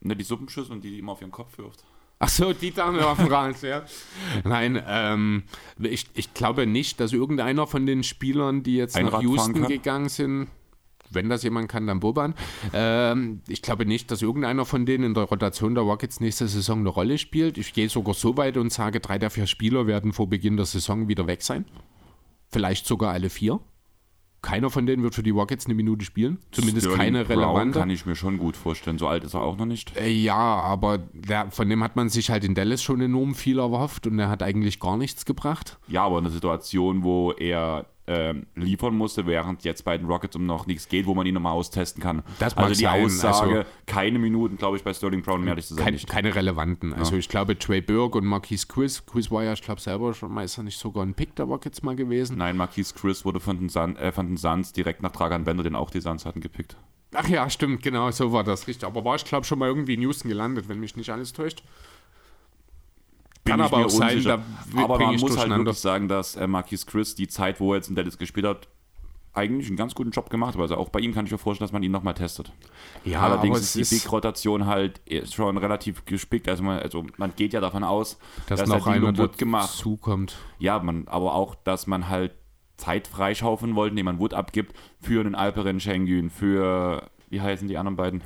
[0.00, 1.84] Ne, die Suppenschüssel und die, die immer auf ihren Kopf wirft.
[2.20, 3.82] Ach so, die Dame auf dem Rad, ja.
[4.44, 5.42] Nein, ähm,
[5.78, 10.08] ich, ich glaube nicht, dass irgendeiner von den Spielern, die jetzt Einrad nach Houston gegangen
[10.08, 10.48] sind,
[11.10, 12.34] wenn das jemand kann, dann Boban.
[12.72, 16.80] Ähm, ich glaube nicht, dass irgendeiner von denen in der Rotation der Rockets nächste Saison
[16.80, 17.58] eine Rolle spielt.
[17.58, 20.66] Ich gehe sogar so weit und sage, drei der vier Spieler werden vor Beginn der
[20.66, 21.64] Saison wieder weg sein.
[22.48, 23.60] Vielleicht sogar alle vier.
[24.42, 26.38] Keiner von denen wird für die Rockets eine Minute spielen.
[26.50, 27.78] Zumindest Sterling keine Brown relevante.
[27.78, 28.96] kann ich mir schon gut vorstellen.
[28.96, 29.94] So alt ist er auch noch nicht.
[29.98, 33.58] Äh, Ja, aber der, von dem hat man sich halt in Dallas schon enorm viel
[33.58, 35.78] erhofft und er hat eigentlich gar nichts gebracht.
[35.88, 40.44] Ja, aber eine Situation, wo er ähm, liefern musste, während jetzt bei den Rockets um
[40.44, 42.24] noch nichts geht, wo man ihn nochmal austesten kann.
[42.40, 45.74] Das also die sein, Aussage, also- keine Minuten, glaube ich, bei Sterling Brown mehr zu
[45.74, 46.08] sein Kein, nicht.
[46.08, 46.92] keine relevanten.
[46.92, 50.32] Also ich glaube, Trey Burke und Marquise Chris, Chris war ja, ich glaube selber schon
[50.34, 52.36] mal, ist er nicht sogar ein Pick der Rockets mal gewesen?
[52.36, 55.62] Nein, Marquise Chris wurde von den, Sun, äh, von den Suns direkt nach Dragan Bender,
[55.62, 56.76] den auch die Suns hatten, gepickt.
[57.14, 58.86] Ach ja, stimmt, genau, so war das richtig.
[58.86, 61.62] Aber war ich glaube schon mal irgendwie in Houston gelandet, wenn mich nicht alles täuscht.
[63.50, 64.42] Kann ich aber auch sein, da
[64.76, 67.88] aber man muss halt wirklich sagen, dass äh, Marquise Chris die Zeit, wo er jetzt
[67.88, 68.68] in Dallas gespielt hat,
[69.32, 70.60] eigentlich einen ganz guten Job gemacht hat.
[70.60, 72.52] Also auch bei ihm kann ich mir vorstellen, dass man ihn nochmal testet.
[73.04, 75.00] Ja, Allerdings ist die Big-Rotation halt
[75.30, 76.48] schon relativ gespickt.
[76.48, 78.18] Also man, also man geht ja davon aus,
[78.48, 79.70] dass dass noch Dilo einer Wood gemacht.
[79.70, 80.36] zukommt.
[80.58, 82.32] Ja, man, aber auch, dass man halt
[82.76, 87.76] Zeit freischaufeln wollte, indem man Wood abgibt für einen Alperen Schengen, für, wie heißen die
[87.76, 88.22] anderen beiden?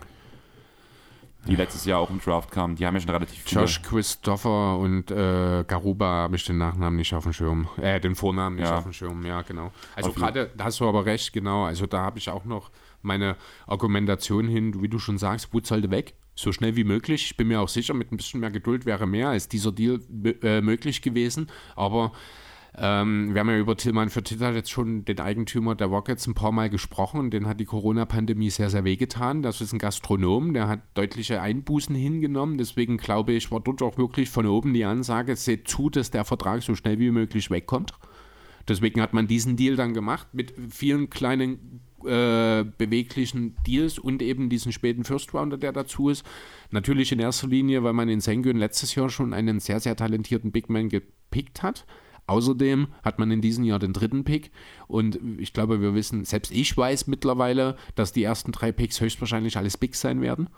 [1.47, 2.77] Die letztes Jahr auch im Draft kamen.
[2.77, 3.61] Die haben ja schon relativ viele.
[3.63, 7.69] Josh Christopher und äh, Garuba habe ich den Nachnamen nicht auf dem Schirm.
[7.81, 8.79] Äh, den Vornamen nicht Ja.
[8.79, 9.71] auf dem Schirm, ja, genau.
[9.95, 11.65] Also gerade, da hast du aber recht, genau.
[11.65, 12.71] Also da habe ich auch noch
[13.03, 16.15] meine Argumentation hin, wie du schon sagst, Wood sollte weg.
[16.35, 17.27] So schnell wie möglich.
[17.27, 20.01] Ich bin mir auch sicher, mit ein bisschen mehr Geduld wäre mehr als dieser Deal
[20.43, 21.49] äh, möglich gewesen.
[21.77, 22.13] Aber
[22.77, 26.35] ähm, wir haben ja über Tillmann für Twitter jetzt schon den Eigentümer der Rockets ein
[26.35, 27.31] paar Mal gesprochen.
[27.31, 29.43] Den hat die Corona-Pandemie sehr, sehr wehgetan.
[29.43, 32.59] Das ist ein Gastronom, der hat deutliche Einbußen hingenommen.
[32.59, 36.25] Deswegen glaube ich, war dort auch wirklich von oben die Ansage, seht zu, dass der
[36.25, 37.93] Vertrag so schnell wie möglich wegkommt.
[38.67, 44.49] Deswegen hat man diesen Deal dann gemacht mit vielen kleinen äh, beweglichen Deals und eben
[44.49, 46.25] diesen späten First Rounder, der dazu ist.
[46.71, 50.51] Natürlich in erster Linie, weil man in Sengun letztes Jahr schon einen sehr, sehr talentierten
[50.51, 51.87] Big Man gepickt hat.
[52.27, 54.51] Außerdem hat man in diesem Jahr den dritten Pick
[54.87, 59.59] und ich glaube, wir wissen, selbst ich weiß mittlerweile, dass die ersten drei Picks höchstwahrscheinlich
[59.59, 60.49] alles Bigs sein werden.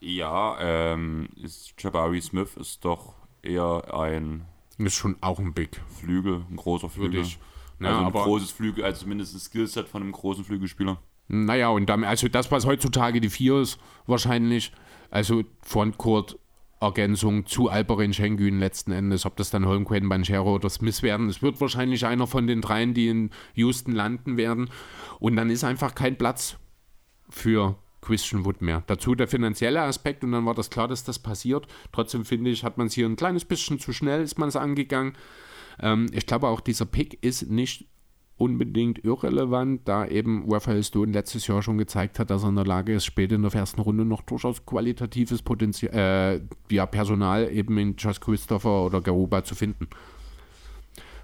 [0.00, 4.44] Ja, ähm, ist Jabari Smith ist doch eher ein
[4.78, 7.12] Ist schon auch ein Big, Flügel, ein großer Flügel.
[7.12, 7.38] würde ich.
[7.80, 10.98] Ja, also ein großes Flügel, also zumindest ein Skillset von einem großen Flügelspieler.
[11.28, 14.72] naja, und damit, also das, was heutzutage die vier ist, wahrscheinlich,
[15.10, 16.38] also Frontcourt
[16.82, 21.28] Ergänzung zu Alperin Schengen letzten Endes, ob das dann Holmgren, Banchero oder Smith werden.
[21.28, 24.68] Es wird wahrscheinlich einer von den dreien, die in Houston landen werden.
[25.18, 26.56] Und dann ist einfach kein Platz
[27.30, 28.82] für Christian Wood mehr.
[28.86, 31.66] Dazu der finanzielle Aspekt und dann war das klar, dass das passiert.
[31.92, 34.56] Trotzdem finde ich, hat man es hier ein kleines bisschen zu schnell, ist man es
[34.56, 35.14] angegangen.
[35.80, 37.86] Ähm, ich glaube auch, dieser Pick ist nicht
[38.42, 42.64] unbedingt irrelevant, da eben Raphael Stone letztes Jahr schon gezeigt hat, dass er in der
[42.66, 47.78] Lage ist, später in der ersten Runde noch durchaus qualitatives Potenzial, äh, ja, Personal eben
[47.78, 49.86] in Josh Christopher oder Garuba zu finden.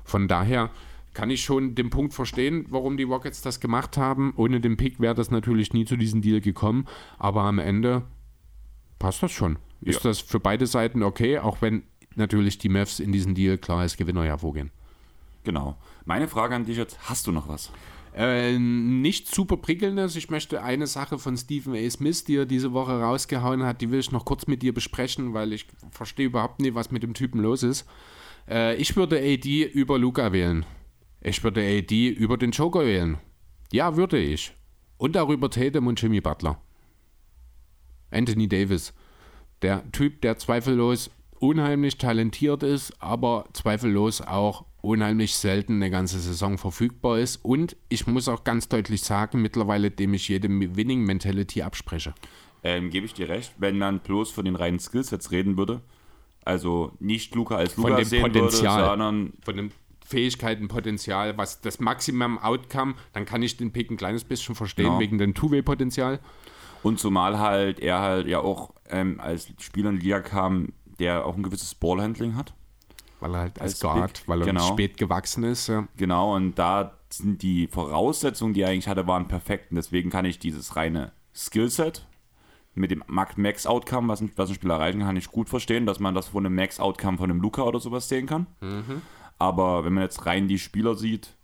[0.04, 0.70] Von daher
[1.12, 4.32] kann ich schon den Punkt verstehen, warum die Rockets das gemacht haben.
[4.36, 6.86] Ohne den Pick wäre das natürlich nie zu diesem Deal gekommen,
[7.18, 8.02] aber am Ende
[9.00, 9.58] passt das schon.
[9.80, 10.10] Ist Ja.
[10.10, 11.82] das für beide Seiten okay, auch wenn
[12.14, 14.70] natürlich die Mavs in diesem Deal klar als Gewinner hervorgehen.
[15.44, 15.76] Genau.
[16.08, 17.70] Meine Frage an dich jetzt, hast du noch was?
[18.16, 20.16] Äh, nicht super prickelndes.
[20.16, 21.90] Ich möchte eine Sache von Stephen A.
[21.90, 25.34] Smith, die er diese Woche rausgehauen hat, die will ich noch kurz mit dir besprechen,
[25.34, 27.86] weil ich verstehe überhaupt nicht, was mit dem Typen los ist.
[28.48, 30.64] Äh, ich würde AD über Luca wählen.
[31.20, 33.18] Ich würde AD über den Joker wählen.
[33.70, 34.54] Ja, würde ich.
[34.96, 36.58] Und darüber Tatum und Jimmy Butler.
[38.10, 38.94] Anthony Davis.
[39.60, 46.58] Der Typ, der zweifellos unheimlich talentiert ist, aber zweifellos auch unheimlich selten eine ganze Saison
[46.58, 47.44] verfügbar ist.
[47.44, 52.14] Und ich muss auch ganz deutlich sagen, mittlerweile dem ich jede Winning Mentality abspreche.
[52.62, 55.80] Ähm, Gebe ich dir recht, wenn man bloß von den reinen Skillsets reden würde,
[56.44, 59.70] also nicht Luca als Luca von dem sehen Potenzial, würde, sondern von dem
[60.04, 64.86] Fähigkeiten, Potenzial, was das Maximum Outcome, dann kann ich den Pick ein kleines bisschen verstehen,
[64.86, 65.00] Genau.
[65.00, 66.18] wegen dem Two-Way-Potenzial.
[66.82, 71.26] Und zumal halt er halt ja auch ähm, als Spieler in die Liga kam, der
[71.26, 72.54] auch ein gewisses Ballhandling hat.
[73.20, 74.66] Weil er halt als, Als Guard, Big, weil er genau.
[74.68, 75.66] spät gewachsen ist.
[75.68, 75.88] Ja.
[75.96, 79.70] Genau, und da sind die Voraussetzungen, die er eigentlich hatte, waren perfekt.
[79.70, 82.06] Und deswegen kann ich dieses reine Skillset
[82.74, 86.14] mit dem Max-Outcome, was, ein- was ein Spieler erreichen kann, ich gut verstehen, dass man
[86.14, 88.46] das von einem Max-Outcome von einem Luca oder sowas sehen kann.
[89.38, 91.34] Aber wenn man jetzt rein die Spieler sieht,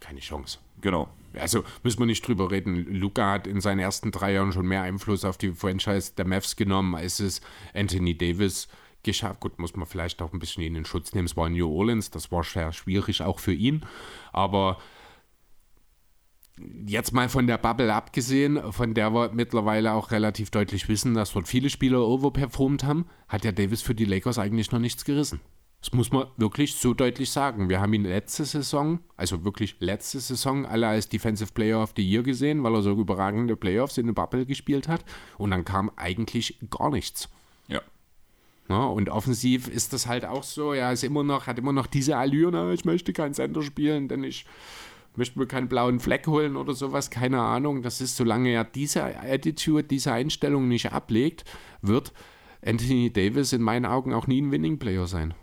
[0.00, 0.58] Keine Chance.
[0.80, 1.08] genau.
[1.38, 2.76] Also müssen wir nicht drüber reden.
[2.94, 6.54] Luca hat in seinen ersten drei Jahren schon mehr Einfluss auf die Franchise der Mavs
[6.54, 7.40] genommen, als es
[7.74, 8.68] Anthony Davis
[9.04, 9.40] geschafft.
[9.40, 11.26] Gut, muss man vielleicht auch ein bisschen in den Schutz nehmen.
[11.26, 13.84] Es war New Orleans, das war sehr schwierig auch für ihn.
[14.32, 14.78] Aber
[16.86, 21.32] jetzt mal von der Bubble abgesehen, von der wir mittlerweile auch relativ deutlich wissen, dass
[21.32, 25.40] dort viele Spieler overperformt haben, hat ja Davis für die Lakers eigentlich noch nichts gerissen.
[25.80, 27.68] Das muss man wirklich so deutlich sagen.
[27.68, 32.02] Wir haben ihn letzte Saison, also wirklich letzte Saison, alle als Defensive Player of the
[32.02, 35.04] Year gesehen, weil er so überragende Playoffs in der Bubble gespielt hat.
[35.36, 37.28] Und dann kam eigentlich gar nichts.
[37.68, 37.82] Ja.
[38.68, 41.86] Ja, und offensiv ist das halt auch so, er ist immer noch, hat immer noch
[41.86, 44.46] diese Allüre, na, ich möchte kein Center spielen, denn ich
[45.16, 47.82] möchte mir keinen blauen Fleck holen oder sowas, keine Ahnung.
[47.82, 51.44] Das ist, solange er diese Attitude, diese Einstellung nicht ablegt,
[51.82, 52.12] wird
[52.64, 55.34] Anthony Davis in meinen Augen auch nie ein Winning Player sein.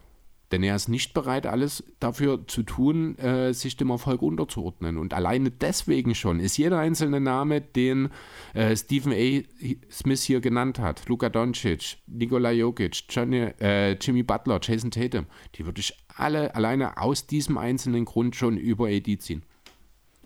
[0.52, 4.98] Denn er ist nicht bereit, alles dafür zu tun, äh, sich dem Erfolg unterzuordnen.
[4.98, 8.10] Und alleine deswegen schon ist jeder einzelne Name, den
[8.54, 9.44] äh, Stephen A.
[9.92, 15.26] Smith hier genannt hat, Luka Doncic, Nikola Jokic, Johnny, äh, Jimmy Butler, Jason Tatum,
[15.56, 19.44] die würde ich alle alleine aus diesem einzelnen Grund schon über AD ziehen.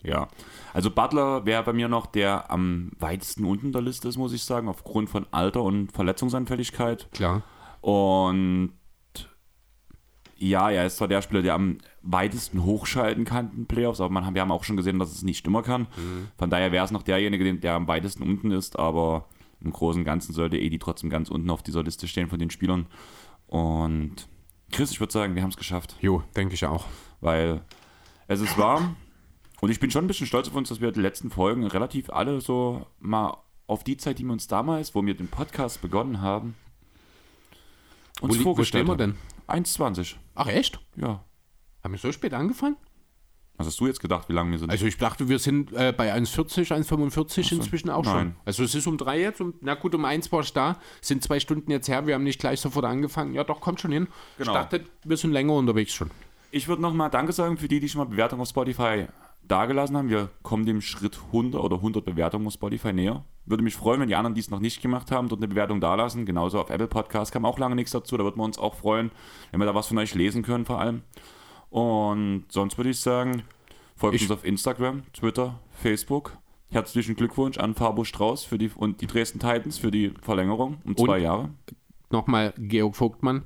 [0.06, 0.28] Ja,
[0.74, 4.44] also Butler wäre bei mir noch der am weitesten unten der Liste ist, muss ich
[4.44, 7.10] sagen, aufgrund von Alter und Verletzungsanfälligkeit.
[7.12, 7.42] Klar.
[7.82, 8.74] Und
[10.38, 14.10] ja, er ist zwar der Spieler, der am weitesten hochschalten kann in den Playoffs, aber
[14.14, 15.88] man, wir haben auch schon gesehen, dass es nicht immer kann.
[16.38, 19.28] Von daher wäre es noch derjenige, der am weitesten unten ist, aber
[19.62, 22.50] im Großen und Ganzen sollte Edi trotzdem ganz unten auf dieser Liste stehen von den
[22.50, 22.86] Spielern.
[23.48, 24.28] Und
[24.72, 26.86] Chris, ich würde sagen, wir haben es geschafft, Jo, denke ich auch.
[27.22, 27.62] weil
[28.28, 28.96] es ist warm
[29.62, 32.10] und ich bin schon ein bisschen stolz auf uns, dass wir die letzten Folgen relativ
[32.10, 33.38] alle so mal
[33.68, 36.56] auf die Zeit, die wir uns damals, wo wir den Podcast begonnen haben,
[38.20, 39.14] Wo, uns wo vorgestellt stehen wir haben.
[39.14, 39.35] denn?
[39.48, 40.16] 1,20.
[40.36, 40.80] Ach echt?
[40.96, 41.24] Ja.
[41.84, 42.78] Haben wir so spät angefangen?
[43.58, 44.70] Was hast du jetzt gedacht, wie lange wir sind?
[44.70, 48.14] Also ich dachte, wir sind äh, bei 1,40, 1,45 inzwischen auch schon.
[48.14, 48.36] Nein.
[48.44, 51.24] Also es ist um drei jetzt, um, na gut, um eins war ich da, sind
[51.24, 53.34] zwei Stunden jetzt her, wir haben nicht gleich sofort angefangen.
[53.34, 54.08] Ja doch, kommt schon hin.
[54.38, 54.52] Genau.
[54.52, 56.12] Ich dachte, wir sind länger unterwegs schon.
[56.52, 59.08] Ich würde nochmal Danke sagen für die, die schon mal Bewertungen auf Spotify
[59.48, 60.10] dagelassen haben.
[60.10, 63.24] Wir kommen dem Schritt 100 oder 100 Bewertungen auf Spotify näher.
[63.46, 65.80] Würde mich freuen, wenn die anderen, die es noch nicht gemacht haben, dort eine Bewertung
[65.80, 66.26] dalassen.
[66.26, 68.18] Genauso auf Apple Podcast kam auch lange nichts dazu.
[68.18, 69.12] Da würden wir uns auch freuen,
[69.52, 71.04] wenn wir da was von euch lesen können vor allem.
[71.70, 73.44] Und sonst würde ich sagen,
[73.96, 76.38] folgt Ich- uns auf Instagram, Twitter, Facebook.
[76.70, 80.98] Herzlichen Glückwunsch an Fabo Strauß für die, und die Dresden Titans für die Verlängerung um
[80.98, 81.50] zwei Und- Jahre.
[82.10, 83.44] Nochmal Georg Vogtmann.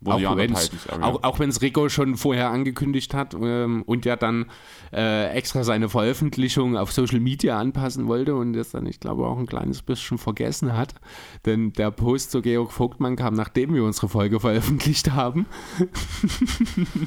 [0.00, 1.02] Wurde Auch ja wenn's- ja.
[1.02, 4.46] auch, auch wenn es Rico schon vorher angekündigt hat ähm, und ja dann
[4.92, 9.36] äh, extra seine Veröffentlichung auf Social Media anpassen wollte und das dann, ich glaube, auch
[9.38, 10.94] ein kleines bisschen vergessen hat.
[11.46, 15.46] Denn der Post zu Georg Vogtmann kam, nachdem wir unsere Folge veröffentlicht haben.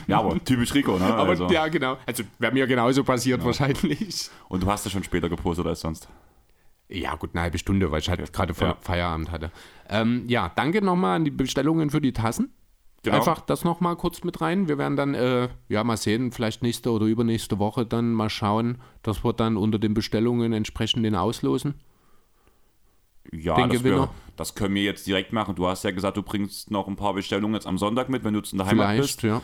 [0.07, 1.05] ja, aber typisch Rico, ne?
[1.13, 1.97] Aber Also- ja, genau.
[2.05, 4.29] Also wäre mir genauso passiert wahrscheinlich.
[4.49, 6.07] Und du hast ja schon später gepostet als sonst.
[6.89, 8.77] Ja, gut, eine halbe Stunde, weil ich halt gerade Fe- Ja.
[8.81, 9.51] Feierabend hatte.
[9.89, 12.53] Ähm, ja, danke nochmal an die Bestellungen für die Tassen.
[13.03, 13.15] Genau.
[13.17, 14.67] Einfach das nochmal kurz mit rein.
[14.67, 18.77] Wir werden dann, äh, ja, mal sehen, vielleicht nächste oder übernächste Woche dann mal schauen,
[19.01, 21.75] dass wir dann unter den Bestellungen entsprechend den auslosen.
[23.31, 25.55] Ja, den das, wir, das können wir jetzt direkt machen.
[25.55, 28.33] Du hast ja gesagt, du bringst noch ein paar Bestellungen jetzt am Sonntag mit, wenn
[28.33, 29.23] du jetzt in der Heimat Vielleicht, bist.
[29.23, 29.41] ja.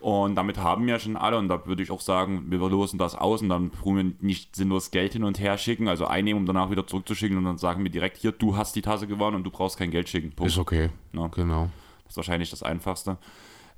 [0.00, 1.38] Und damit haben wir schon alle.
[1.38, 4.56] Und da würde ich auch sagen, wir losen das aus und dann tun wir nicht
[4.56, 7.38] sinnlos Geld hin und her schicken, also einnehmen, um danach wieder zurückzuschicken.
[7.38, 9.90] Und dann sagen wir direkt hier, du hast die Tasse gewonnen und du brauchst kein
[9.90, 10.32] Geld schicken.
[10.32, 10.52] Punkt.
[10.52, 10.90] Ist okay.
[11.12, 11.28] Ja.
[11.28, 11.70] Genau.
[12.06, 13.18] Das ist wahrscheinlich das Einfachste.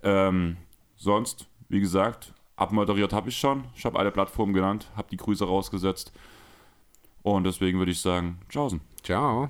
[0.03, 0.57] Ähm,
[0.97, 3.65] sonst, wie gesagt, abmoderiert habe ich schon.
[3.75, 6.13] Ich habe alle Plattformen genannt, habe die Grüße rausgesetzt.
[7.23, 8.81] Und deswegen würde ich sagen, tschaußen.
[9.03, 9.49] Ciao.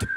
[0.00, 0.13] the